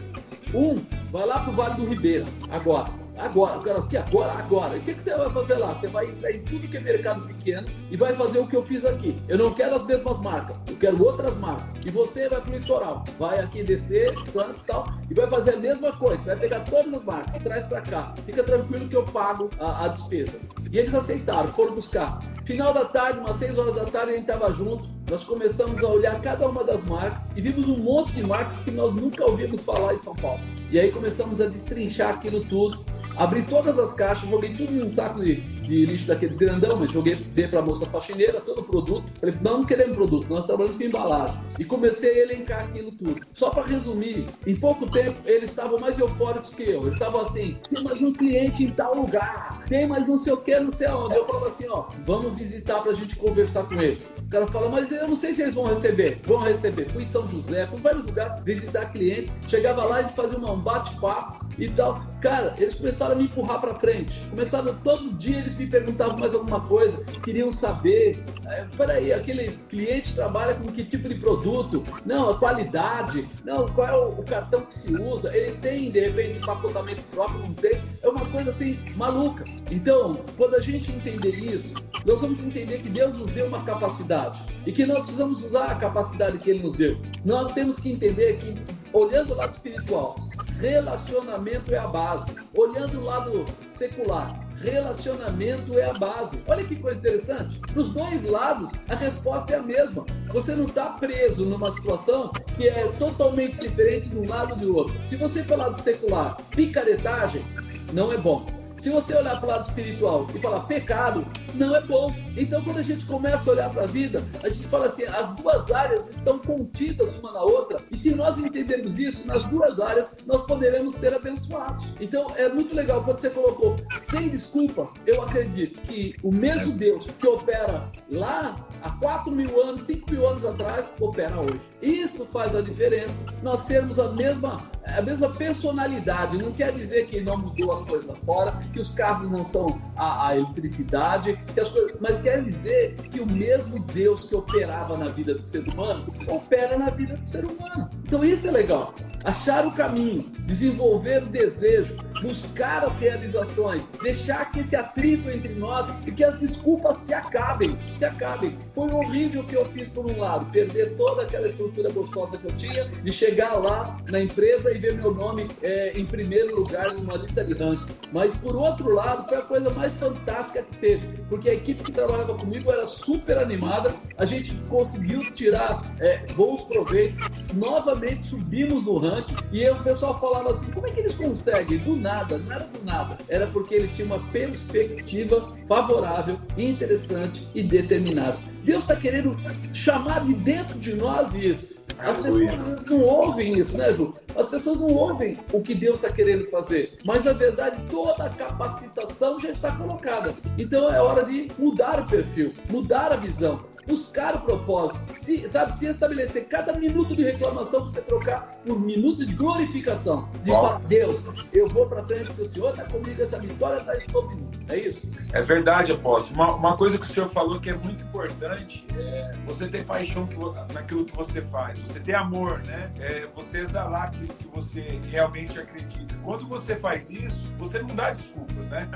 Um, 0.52 0.80
vai 1.10 1.26
lá 1.26 1.40
pro 1.40 1.52
Vale 1.52 1.76
do 1.76 1.88
Ribeira, 1.88 2.26
agora. 2.50 3.03
Agora, 3.18 3.60
cara, 3.60 3.80
o 3.80 3.86
que 3.86 3.96
agora? 3.96 4.32
Agora. 4.32 4.76
E 4.76 4.80
o 4.80 4.82
que, 4.82 4.94
que 4.94 5.02
você 5.02 5.16
vai 5.16 5.30
fazer 5.30 5.54
lá? 5.54 5.74
Você 5.74 5.86
vai 5.86 6.06
entrar 6.06 6.32
em 6.32 6.42
tudo 6.42 6.68
que 6.68 6.76
é 6.76 6.80
mercado 6.80 7.26
pequeno 7.26 7.68
e 7.90 7.96
vai 7.96 8.14
fazer 8.14 8.40
o 8.40 8.46
que 8.46 8.56
eu 8.56 8.62
fiz 8.62 8.84
aqui. 8.84 9.22
Eu 9.28 9.38
não 9.38 9.52
quero 9.52 9.76
as 9.76 9.84
mesmas 9.84 10.18
marcas, 10.20 10.60
eu 10.66 10.76
quero 10.76 11.02
outras 11.02 11.36
marcas. 11.36 11.84
E 11.84 11.90
você 11.90 12.28
vai 12.28 12.40
pro 12.40 12.56
litoral, 12.56 13.04
vai 13.18 13.38
aqui 13.40 13.62
descer, 13.62 14.12
Santos 14.30 14.62
e 14.62 14.64
tal, 14.64 14.86
e 15.08 15.14
vai 15.14 15.28
fazer 15.28 15.54
a 15.54 15.56
mesma 15.56 15.92
coisa. 15.92 16.22
Você 16.22 16.28
vai 16.30 16.38
pegar 16.38 16.60
todas 16.60 16.92
as 16.92 17.04
marcas, 17.04 17.42
traz 17.42 17.64
para 17.64 17.82
cá. 17.82 18.14
Fica 18.26 18.42
tranquilo 18.42 18.88
que 18.88 18.96
eu 18.96 19.04
pago 19.04 19.48
a, 19.60 19.84
a 19.84 19.88
despesa. 19.88 20.38
E 20.70 20.78
eles 20.78 20.94
aceitaram, 20.94 21.48
foram 21.48 21.74
buscar. 21.74 22.18
Final 22.44 22.74
da 22.74 22.84
tarde, 22.84 23.20
umas 23.20 23.36
6 23.36 23.58
horas 23.58 23.74
da 23.74 23.84
tarde, 23.84 24.10
a 24.10 24.16
gente 24.16 24.30
estava 24.30 24.52
junto. 24.52 24.92
Nós 25.08 25.22
começamos 25.22 25.82
a 25.82 25.86
olhar 25.86 26.20
cada 26.20 26.48
uma 26.48 26.64
das 26.64 26.82
marcas 26.84 27.24
e 27.36 27.40
vimos 27.40 27.68
um 27.68 27.78
monte 27.78 28.12
de 28.12 28.22
marcas 28.22 28.58
que 28.58 28.70
nós 28.70 28.92
nunca 28.92 29.24
ouvimos 29.24 29.62
falar 29.62 29.94
em 29.94 29.98
São 29.98 30.14
Paulo. 30.14 30.40
E 30.70 30.80
aí 30.80 30.90
começamos 30.90 31.40
a 31.40 31.46
destrinchar 31.46 32.14
aquilo 32.14 32.44
tudo 32.46 32.84
Abri 33.16 33.42
todas 33.42 33.78
as 33.78 33.92
caixas, 33.92 34.28
joguei 34.28 34.54
tudo 34.54 34.72
num 34.72 34.90
saco 34.90 35.24
de, 35.24 35.36
de 35.36 35.86
lixo 35.86 36.06
daqueles 36.06 36.36
grandão, 36.36 36.76
mas 36.78 36.92
joguei, 36.92 37.14
dei 37.14 37.44
a 37.44 37.62
moça 37.62 37.86
faxineira 37.86 38.40
todo 38.40 38.60
o 38.60 38.64
produto. 38.64 39.04
Falei, 39.20 39.36
não, 39.40 39.58
não 39.58 39.64
queremos 39.64 39.94
produto, 39.94 40.26
nós 40.28 40.44
trabalhamos 40.44 40.76
com 40.76 40.82
embalagem. 40.82 41.40
E 41.58 41.64
comecei 41.64 42.20
a 42.20 42.22
elencar 42.24 42.64
aquilo 42.64 42.90
tudo. 42.92 43.20
Só 43.32 43.50
para 43.50 43.64
resumir, 43.64 44.26
em 44.46 44.56
pouco 44.56 44.90
tempo 44.90 45.20
eles 45.24 45.50
estavam 45.50 45.78
mais 45.78 45.98
eufóricos 45.98 46.52
que 46.52 46.64
eu. 46.64 46.82
Eles 46.82 46.94
estavam 46.94 47.20
assim, 47.20 47.56
tem 47.68 47.84
mais 47.84 48.00
um 48.00 48.12
cliente 48.12 48.64
em 48.64 48.70
tal 48.70 48.96
lugar, 48.96 49.64
tem 49.66 49.86
mais 49.86 50.08
não 50.08 50.16
sei 50.16 50.32
o 50.32 50.38
que, 50.38 50.58
não 50.58 50.72
sei 50.72 50.86
aonde. 50.88 51.14
Eu 51.14 51.26
falo 51.26 51.46
assim, 51.46 51.66
ó, 51.68 51.86
vamos 52.04 52.36
visitar 52.36 52.80
para 52.80 52.92
a 52.92 52.94
gente 52.94 53.16
conversar 53.16 53.64
com 53.64 53.80
eles. 53.80 54.12
O 54.20 54.28
cara 54.28 54.46
fala, 54.48 54.68
mas 54.68 54.90
eu 54.90 55.06
não 55.06 55.16
sei 55.16 55.34
se 55.34 55.42
eles 55.42 55.54
vão 55.54 55.66
receber. 55.66 56.20
Vão 56.26 56.38
receber. 56.38 56.90
Fui 56.92 57.02
em 57.02 57.06
São 57.06 57.28
José, 57.28 57.66
fui 57.66 57.78
em 57.78 57.82
vários 57.82 58.06
lugares 58.06 58.42
visitar 58.44 58.86
clientes. 58.86 59.32
Chegava 59.46 59.84
lá, 59.84 60.02
gente 60.02 60.14
fazia 60.14 60.38
um 60.38 60.60
bate-papo 60.60 61.46
e 61.58 61.68
tal. 61.68 62.02
Cara, 62.24 62.54
eles 62.56 62.72
começaram 62.72 63.12
a 63.12 63.16
me 63.16 63.24
empurrar 63.24 63.60
para 63.60 63.74
frente. 63.74 64.18
Começaram 64.30 64.74
todo 64.82 65.12
dia, 65.12 65.40
eles 65.40 65.54
me 65.54 65.66
perguntavam 65.66 66.18
mais 66.18 66.32
alguma 66.32 66.58
coisa, 66.58 67.04
queriam 67.22 67.52
saber. 67.52 68.24
É, 68.46 68.64
peraí, 68.78 69.12
aquele 69.12 69.58
cliente 69.68 70.14
trabalha 70.14 70.54
com 70.54 70.72
que 70.72 70.84
tipo 70.84 71.06
de 71.06 71.16
produto? 71.16 71.84
Não, 72.06 72.30
a 72.30 72.38
qualidade. 72.38 73.28
Não, 73.44 73.68
qual 73.68 73.86
é 73.86 73.94
o, 73.94 74.20
o 74.20 74.24
cartão 74.24 74.62
que 74.62 74.72
se 74.72 74.94
usa? 74.94 75.36
Ele 75.36 75.58
tem, 75.58 75.90
de 75.90 76.00
repente, 76.00 76.38
um 76.38 76.46
pacotamento 76.46 77.02
próprio? 77.10 77.40
Não 77.40 77.52
tem? 77.52 77.82
É 78.02 78.08
uma 78.08 78.24
coisa 78.30 78.48
assim, 78.48 78.78
maluca. 78.96 79.44
Então, 79.70 80.18
quando 80.38 80.54
a 80.54 80.60
gente 80.60 80.90
entender 80.90 81.36
isso, 81.36 81.74
nós 82.06 82.22
vamos 82.22 82.42
entender 82.42 82.78
que 82.78 82.88
Deus 82.88 83.18
nos 83.18 83.30
deu 83.32 83.48
uma 83.48 83.62
capacidade 83.64 84.40
e 84.64 84.72
que 84.72 84.86
nós 84.86 85.00
precisamos 85.00 85.44
usar 85.44 85.72
a 85.72 85.74
capacidade 85.74 86.38
que 86.38 86.48
Ele 86.48 86.62
nos 86.62 86.74
deu. 86.74 86.96
Nós 87.22 87.52
temos 87.52 87.78
que 87.78 87.92
entender 87.92 88.38
que, 88.38 88.54
olhando 88.94 89.34
o 89.34 89.36
lado 89.36 89.52
espiritual, 89.52 90.16
Relacionamento 90.58 91.74
é 91.74 91.78
a 91.78 91.86
base. 91.86 92.34
Olhando 92.54 93.00
o 93.00 93.04
lado 93.04 93.44
secular, 93.72 94.28
relacionamento 94.62 95.78
é 95.78 95.90
a 95.90 95.92
base. 95.92 96.38
Olha 96.46 96.64
que 96.64 96.76
coisa 96.76 96.98
interessante. 96.98 97.58
Para 97.58 97.80
os 97.80 97.90
dois 97.90 98.24
lados, 98.24 98.70
a 98.88 98.94
resposta 98.94 99.52
é 99.52 99.58
a 99.58 99.62
mesma. 99.62 100.06
Você 100.28 100.54
não 100.54 100.66
está 100.66 100.86
preso 100.86 101.44
numa 101.44 101.70
situação 101.72 102.30
que 102.56 102.68
é 102.68 102.86
totalmente 102.92 103.58
diferente 103.58 104.08
de 104.08 104.16
um 104.16 104.28
lado 104.28 104.54
e 104.54 104.60
do 104.60 104.76
outro. 104.76 104.94
Se 105.06 105.16
você 105.16 105.42
falar 105.42 105.70
do 105.70 105.78
secular, 105.78 106.36
picaretagem, 106.50 107.44
não 107.92 108.12
é 108.12 108.16
bom. 108.16 108.46
Se 108.84 108.90
você 108.90 109.14
olhar 109.16 109.40
para 109.40 109.46
o 109.46 109.50
lado 109.50 109.66
espiritual 109.66 110.26
e 110.34 110.38
falar 110.38 110.60
pecado, 110.64 111.26
não 111.54 111.74
é 111.74 111.80
bom. 111.80 112.14
Então, 112.36 112.62
quando 112.62 112.80
a 112.80 112.82
gente 112.82 113.06
começa 113.06 113.48
a 113.48 113.54
olhar 113.54 113.70
para 113.70 113.84
a 113.84 113.86
vida, 113.86 114.22
a 114.42 114.48
gente 114.50 114.68
fala 114.68 114.88
assim: 114.88 115.04
as 115.04 115.34
duas 115.36 115.70
áreas 115.70 116.14
estão 116.14 116.38
contidas 116.38 117.16
uma 117.16 117.32
na 117.32 117.42
outra, 117.42 117.82
e 117.90 117.96
se 117.96 118.14
nós 118.14 118.36
entendermos 118.36 118.98
isso, 118.98 119.26
nas 119.26 119.44
duas 119.44 119.80
áreas 119.80 120.14
nós 120.26 120.42
poderemos 120.42 120.96
ser 120.96 121.14
abençoados. 121.14 121.82
Então, 121.98 122.30
é 122.36 122.46
muito 122.46 122.76
legal 122.76 123.02
quando 123.02 123.20
você 123.20 123.30
colocou 123.30 123.76
sem 124.02 124.28
desculpa. 124.28 124.90
Eu 125.06 125.22
acredito 125.22 125.80
que 125.80 126.14
o 126.22 126.30
mesmo 126.30 126.70
Deus 126.72 127.06
que 127.18 127.26
opera 127.26 127.90
lá 128.10 128.68
há 128.82 128.90
4 128.90 129.32
mil 129.32 129.62
anos, 129.62 129.80
5 129.80 130.12
mil 130.12 130.28
anos 130.28 130.44
atrás, 130.44 130.90
opera 131.00 131.40
hoje. 131.40 131.62
Isso 131.80 132.26
faz 132.26 132.54
a 132.54 132.60
diferença. 132.60 133.18
Nós 133.42 133.60
sermos 133.60 133.98
a 133.98 134.10
mesma, 134.10 134.70
a 134.86 135.02
mesma 135.02 135.30
personalidade. 135.30 136.38
Não 136.38 136.52
quer 136.52 136.72
dizer 136.72 137.06
que 137.06 137.20
não 137.20 137.36
mudou 137.36 137.72
as 137.72 137.80
coisas 137.80 138.06
lá 138.06 138.14
fora, 138.24 138.52
que 138.72 138.78
os 138.78 138.90
carros 138.90 139.30
não 139.30 139.44
são 139.44 139.80
a, 139.96 140.28
a 140.28 140.36
eletricidade, 140.36 141.34
que 141.34 141.60
as 141.60 141.68
coisas, 141.68 141.96
mas 142.00 142.20
quer 142.20 142.42
dizer 142.42 142.96
que 143.10 143.20
o 143.20 143.26
mesmo 143.26 143.78
Deus 143.78 144.24
que 144.24 144.34
operava 144.34 144.96
na 144.96 145.06
vida 145.06 145.34
do 145.34 145.42
ser 145.42 145.66
humano 145.68 146.06
opera 146.28 146.76
na 146.76 146.90
vida 146.90 147.16
do 147.16 147.24
ser 147.24 147.44
humano. 147.44 147.90
Então 148.04 148.24
isso 148.24 148.46
é 148.48 148.50
legal 148.50 148.94
achar 149.24 149.66
o 149.66 149.72
caminho, 149.72 150.30
desenvolver 150.40 151.22
o 151.22 151.26
desejo, 151.26 151.96
buscar 152.20 152.84
as 152.84 152.94
realizações, 152.96 153.82
deixar 154.02 154.52
que 154.52 154.60
esse 154.60 154.76
atrito 154.76 155.30
entre 155.30 155.54
nós 155.54 155.88
e 156.06 156.12
que 156.12 156.22
as 156.22 156.38
desculpas 156.38 156.98
se 156.98 157.14
acabem, 157.14 157.78
se 157.96 158.04
acabem. 158.04 158.58
Foi 158.74 158.92
horrível 158.92 159.40
o 159.40 159.46
que 159.46 159.56
eu 159.56 159.64
fiz 159.64 159.88
por 159.88 160.04
um 160.04 160.18
lado, 160.18 160.44
perder 160.52 160.94
toda 160.96 161.22
aquela 161.22 161.48
estrutura 161.48 161.90
gostosa 161.90 162.36
que 162.36 162.44
eu 162.44 162.52
tinha, 162.52 162.84
de 162.84 163.10
chegar 163.10 163.54
lá 163.54 163.96
na 164.10 164.20
empresa 164.20 164.73
e 164.74 164.78
ver 164.78 164.94
meu 164.94 165.14
nome 165.14 165.48
é, 165.62 165.92
em 165.98 166.04
primeiro 166.04 166.56
lugar 166.56 166.92
numa 166.94 167.16
lista 167.16 167.44
de 167.44 167.54
ranking. 167.54 167.92
Mas 168.12 168.36
por 168.36 168.56
outro 168.56 168.92
lado, 168.92 169.28
foi 169.28 169.38
a 169.38 169.42
coisa 169.42 169.70
mais 169.70 169.94
fantástica 169.94 170.62
que 170.62 170.76
teve, 170.78 171.06
porque 171.28 171.48
a 171.48 171.54
equipe 171.54 171.84
que 171.84 171.92
trabalhava 171.92 172.34
comigo 172.34 172.70
era 172.70 172.86
super 172.86 173.38
animada, 173.38 173.94
a 174.16 174.24
gente 174.24 174.54
conseguiu 174.68 175.24
tirar 175.30 175.94
é, 176.00 176.26
bons 176.32 176.62
proveitos, 176.62 177.18
novamente 177.52 178.26
subimos 178.26 178.84
no 178.84 178.98
ranking 178.98 179.36
e 179.52 179.68
o 179.68 179.82
pessoal 179.82 180.18
falava 180.18 180.50
assim: 180.50 180.70
como 180.70 180.86
é 180.86 180.90
que 180.90 181.00
eles 181.00 181.14
conseguem? 181.14 181.78
Do 181.78 181.96
nada, 181.96 182.38
não 182.38 182.52
era 182.52 182.64
do 182.64 182.84
nada. 182.84 183.18
Era 183.28 183.46
porque 183.46 183.74
eles 183.74 183.90
tinham 183.92 184.06
uma 184.06 184.30
perspectiva 184.30 185.54
favorável, 185.66 186.38
interessante 186.56 187.48
e 187.54 187.62
determinada. 187.62 188.53
Deus 188.64 188.82
está 188.82 188.96
querendo 188.96 189.36
chamar 189.72 190.24
de 190.24 190.34
dentro 190.34 190.78
de 190.78 190.94
nós 190.94 191.34
isso. 191.34 191.78
As 191.98 192.16
pessoas 192.16 192.90
não 192.90 193.00
ouvem 193.02 193.58
isso, 193.58 193.76
né, 193.76 193.92
Ju? 193.92 194.14
As 194.34 194.48
pessoas 194.48 194.80
não 194.80 194.88
ouvem 194.88 195.38
o 195.52 195.60
que 195.60 195.74
Deus 195.74 195.96
está 195.96 196.10
querendo 196.10 196.46
fazer. 196.46 196.98
Mas, 197.04 197.24
na 197.24 197.32
verdade, 197.32 197.78
toda 197.90 198.24
a 198.24 198.30
capacitação 198.30 199.38
já 199.38 199.50
está 199.50 199.70
colocada. 199.72 200.34
Então 200.58 200.92
é 200.92 201.00
hora 201.00 201.24
de 201.24 201.50
mudar 201.58 202.00
o 202.00 202.06
perfil, 202.06 202.54
mudar 202.70 203.12
a 203.12 203.16
visão 203.16 203.73
buscar 203.86 204.36
o 204.36 204.40
propósito, 204.40 205.00
se, 205.16 205.48
sabe, 205.48 205.74
se 205.74 205.86
estabelecer 205.86 206.46
cada 206.46 206.72
minuto 206.72 207.14
de 207.14 207.22
reclamação 207.22 207.84
que 207.84 207.92
você 207.92 208.00
trocar 208.00 208.58
por 208.64 208.78
minuto 208.80 209.24
de 209.26 209.34
glorificação, 209.34 210.28
de 210.42 210.50
falar, 210.50 210.80
Deus, 210.80 211.24
eu 211.52 211.68
vou 211.68 211.86
para 211.86 212.04
frente 212.04 212.26
porque 212.26 212.42
o 212.42 212.46
Senhor 212.46 212.70
está 212.70 212.84
comigo, 212.84 213.22
essa 213.22 213.38
vitória 213.38 213.80
está 213.80 214.00
sobre 214.10 214.36
mim. 214.36 214.54
É 214.68 214.78
isso? 214.78 215.06
É 215.32 215.42
verdade, 215.42 215.92
apóstolo. 215.92 216.40
Uma, 216.40 216.54
uma, 216.54 216.76
coisa 216.76 216.98
que 216.98 217.04
o 217.04 217.08
senhor 217.08 217.28
falou 217.28 217.60
que 217.60 217.68
é 217.68 217.74
muito 217.74 218.02
importante 218.02 218.86
é 218.96 219.34
você 219.44 219.68
ter 219.68 219.84
paixão 219.84 220.26
que, 220.26 220.36
naquilo 220.72 221.04
que 221.04 221.14
você 221.14 221.42
faz, 221.42 221.78
você 221.78 222.00
ter 222.00 222.14
amor, 222.14 222.60
né? 222.60 222.90
É 222.98 223.28
você 223.34 223.58
exalar 223.58 224.04
aquilo 224.04 224.32
que 224.34 224.46
você 224.48 225.00
realmente 225.06 225.58
acredita. 225.58 226.14
Quando 226.22 226.46
você 226.46 226.76
faz 226.76 227.10
isso, 227.10 227.52
você 227.58 227.80
não 227.80 227.94
dá 227.94 228.10
desculpas, 228.10 228.70
né? 228.70 228.88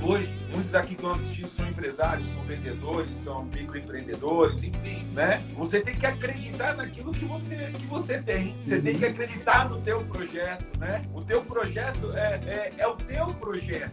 Hoje, 0.00 0.30
muitos 0.50 0.74
aqui 0.74 0.88
que 0.88 0.94
estão 0.94 1.10
assistindo 1.10 1.48
são 1.48 1.68
empresários, 1.68 2.26
são 2.32 2.42
vendedores, 2.44 3.14
são 3.16 3.44
microempreendedores, 3.44 4.62
enfim, 4.62 5.04
né? 5.12 5.44
Você 5.56 5.80
tem 5.80 5.94
que 5.94 6.06
acreditar 6.06 6.76
naquilo 6.76 7.12
que 7.12 7.24
você, 7.24 7.56
que 7.76 7.86
você 7.86 8.22
tem. 8.22 8.56
Você 8.62 8.80
tem 8.80 8.96
que 8.96 9.04
acreditar 9.04 9.68
no 9.68 9.80
teu 9.80 10.04
projeto, 10.04 10.78
né? 10.78 11.04
O 11.12 11.20
teu 11.22 11.42
projeto 11.44 12.12
é, 12.16 12.40
é, 12.46 12.74
é 12.78 12.86
o 12.86 12.96
teu 12.96 13.34
projeto. 13.34 13.92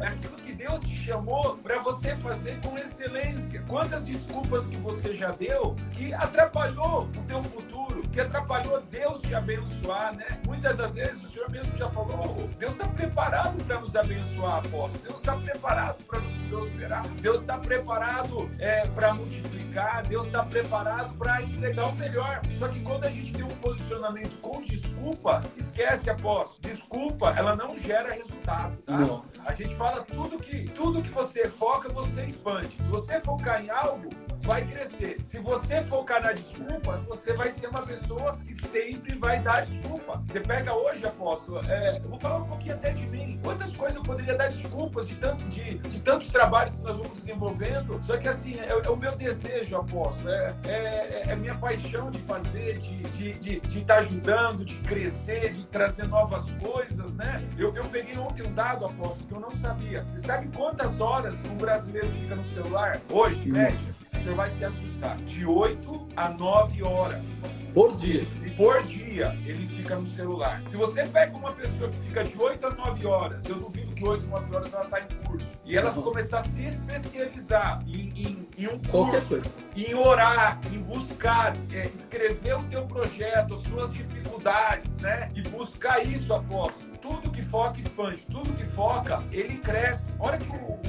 É, 0.00 0.04
é 0.04 0.08
aquilo 0.08 0.36
que 0.36 0.52
Deus 0.52 0.80
te 0.80 0.96
chamou 0.96 1.56
para 1.58 1.78
você 1.80 2.16
fazer 2.16 2.58
com 2.60 2.76
excelência. 2.78 3.62
Quantas 3.68 4.06
desculpas 4.06 4.66
que 4.66 4.76
você 4.76 5.14
já 5.14 5.30
deu 5.30 5.76
que 5.92 6.12
atrapalhou 6.14 7.02
o 7.02 7.22
teu 7.26 7.42
futuro, 7.44 8.02
que 8.10 8.20
atrapalhou 8.20 8.80
Deus 8.90 9.20
te 9.20 9.34
abençoar, 9.34 10.14
né? 10.16 10.40
Muitas 10.46 10.76
das 10.76 10.92
vezes 10.92 11.22
o 11.22 11.28
Senhor 11.28 11.50
mesmo 11.50 11.76
já 11.76 11.88
falou, 11.90 12.36
oh, 12.38 12.58
Deus 12.58 12.72
está 12.72 12.88
preparado 12.88 13.62
para 13.64 13.80
nos 13.80 13.94
abençoar, 13.94 14.58
apóstolo. 14.58 15.02
Deus 15.04 15.17
está 15.18 15.36
preparado 15.36 16.04
para 16.04 16.20
nos 16.20 16.32
prosperar. 16.48 17.08
Deus 17.20 17.40
está 17.40 17.58
preparado 17.58 18.50
é, 18.58 18.86
para 18.88 19.14
multiplicar. 19.14 20.06
Deus 20.06 20.26
está 20.26 20.44
preparado 20.44 21.14
para 21.16 21.42
entregar 21.42 21.86
o 21.86 21.96
melhor. 21.96 22.40
Só 22.58 22.68
que 22.68 22.80
quando 22.80 23.04
a 23.04 23.10
gente 23.10 23.32
tem 23.32 23.42
um 23.42 23.56
posicionamento 23.56 24.36
com 24.40 24.62
desculpa, 24.62 25.42
esquece, 25.56 26.10
apóstolo. 26.10 26.60
Desculpa, 26.60 27.34
ela 27.36 27.54
não 27.54 27.76
gera 27.76 28.12
resultado, 28.12 28.76
tá? 28.78 28.98
Não. 28.98 29.24
A 29.44 29.52
gente 29.52 29.74
fala 29.76 30.02
tudo 30.04 30.38
que 30.38 30.68
tudo 30.70 31.02
que 31.02 31.10
você 31.10 31.48
foca, 31.48 31.88
você 31.88 32.26
expande. 32.26 32.76
Se 32.76 32.88
você 32.88 33.20
focar 33.20 33.64
em 33.64 33.70
algo, 33.70 34.10
vai 34.42 34.64
crescer. 34.64 35.20
Se 35.24 35.38
você 35.38 35.82
focar 35.84 36.22
na 36.22 36.32
desculpa, 36.32 36.98
você 37.08 37.32
vai 37.32 37.50
ser 37.50 37.68
uma 37.68 37.82
pessoa 37.82 38.38
que 38.44 38.54
sempre 38.68 39.16
vai 39.16 39.40
dar 39.40 39.64
desculpa. 39.66 40.22
Você 40.26 40.40
pega 40.40 40.74
hoje, 40.74 41.04
apóstolo, 41.06 41.60
é, 41.68 41.98
eu 41.98 42.08
vou 42.08 42.18
falar 42.18 42.38
um 42.38 42.48
pouquinho 42.48 42.74
até 42.74 42.92
de 42.92 43.06
mim. 43.06 43.38
Quantas 43.42 43.74
coisas 43.74 43.96
eu 43.96 44.02
poderia 44.02 44.36
dar 44.36 44.48
desculpas 44.48 45.06
de, 45.06 45.16
tanto, 45.16 45.44
de, 45.48 45.78
de 45.78 46.00
tantos 46.00 46.28
trabalhos 46.28 46.74
que 46.74 46.82
nós 46.82 46.96
vamos 46.96 47.18
desenvolvendo? 47.18 48.00
Só 48.02 48.16
que 48.16 48.28
assim, 48.28 48.58
é, 48.58 48.68
é 48.68 48.90
o 48.90 48.96
meu 48.96 49.16
desejo, 49.16 49.76
apóstolo, 49.76 50.30
é, 50.30 50.54
é, 50.64 51.22
é 51.28 51.36
minha 51.36 51.54
paixão 51.54 52.10
de 52.10 52.18
fazer, 52.20 52.78
de 52.78 52.96
estar 52.96 53.10
de, 53.10 53.32
de, 53.38 53.60
de 53.60 53.84
tá 53.84 53.98
ajudando, 53.98 54.64
de 54.64 54.76
crescer, 54.80 55.52
de 55.52 55.64
trazer 55.66 56.06
novas 56.06 56.44
coisas, 56.62 57.14
né? 57.14 57.46
Eu, 57.56 57.74
eu 57.74 57.84
peguei 57.86 58.18
ontem 58.18 58.46
um 58.46 58.52
dado, 58.52 58.84
apóstolo, 58.84 59.26
que 59.26 59.34
eu 59.34 59.40
não 59.40 59.52
sabia. 59.52 60.04
Você 60.04 60.18
sabe 60.18 60.48
quantas 60.56 61.00
horas 61.00 61.34
um 61.44 61.56
brasileiro 61.56 62.10
fica 62.10 62.34
no 62.34 62.44
celular 62.54 63.00
hoje, 63.10 63.46
média? 63.46 63.94
O 64.18 64.22
senhor 64.22 64.36
vai 64.36 64.50
se 64.50 64.64
assustar. 64.64 65.16
De 65.18 65.46
8 65.46 66.08
a 66.16 66.28
9 66.28 66.82
horas. 66.82 67.24
Por 67.72 67.96
dia. 67.96 68.26
Por 68.56 68.82
dia, 68.82 69.38
ele 69.46 69.66
fica 69.66 69.94
no 69.94 70.06
celular. 70.06 70.60
Se 70.68 70.76
você 70.76 71.04
pega 71.04 71.36
uma 71.36 71.52
pessoa 71.52 71.88
que 71.90 71.98
fica 72.00 72.24
de 72.24 72.36
8 72.36 72.66
a 72.66 72.70
9 72.70 73.06
horas, 73.06 73.44
eu 73.44 73.54
duvido 73.54 73.92
que 73.92 74.04
8 74.04 74.26
a 74.26 74.40
9 74.40 74.56
horas 74.56 74.72
ela 74.72 74.84
está 74.84 75.00
em 75.00 75.06
curso. 75.24 75.46
E 75.64 75.76
ela 75.76 75.92
uhum. 75.92 76.02
começar 76.02 76.38
a 76.38 76.42
se 76.42 76.64
especializar 76.64 77.84
em, 77.86 78.12
em, 78.16 78.48
em 78.58 78.66
um 78.66 78.78
curso, 78.80 79.40
em 79.76 79.94
orar, 79.94 80.60
em 80.72 80.78
buscar, 80.80 81.56
é, 81.72 81.86
escrever 81.86 82.56
o 82.56 82.64
teu 82.64 82.84
projeto, 82.86 83.54
as 83.54 83.60
suas 83.60 83.92
dificuldades, 83.92 84.96
né? 84.96 85.30
E 85.36 85.42
buscar 85.42 86.04
isso, 86.04 86.34
apóstolo. 86.34 86.88
Tudo 87.00 87.30
que 87.30 87.42
foca 87.42 87.78
expande, 87.78 88.22
tudo 88.22 88.52
que 88.54 88.64
foca, 88.64 89.22
ele 89.30 89.58
cresce. 89.58 90.12
Olha 90.18 90.36
que 90.36 90.48
o, 90.48 90.80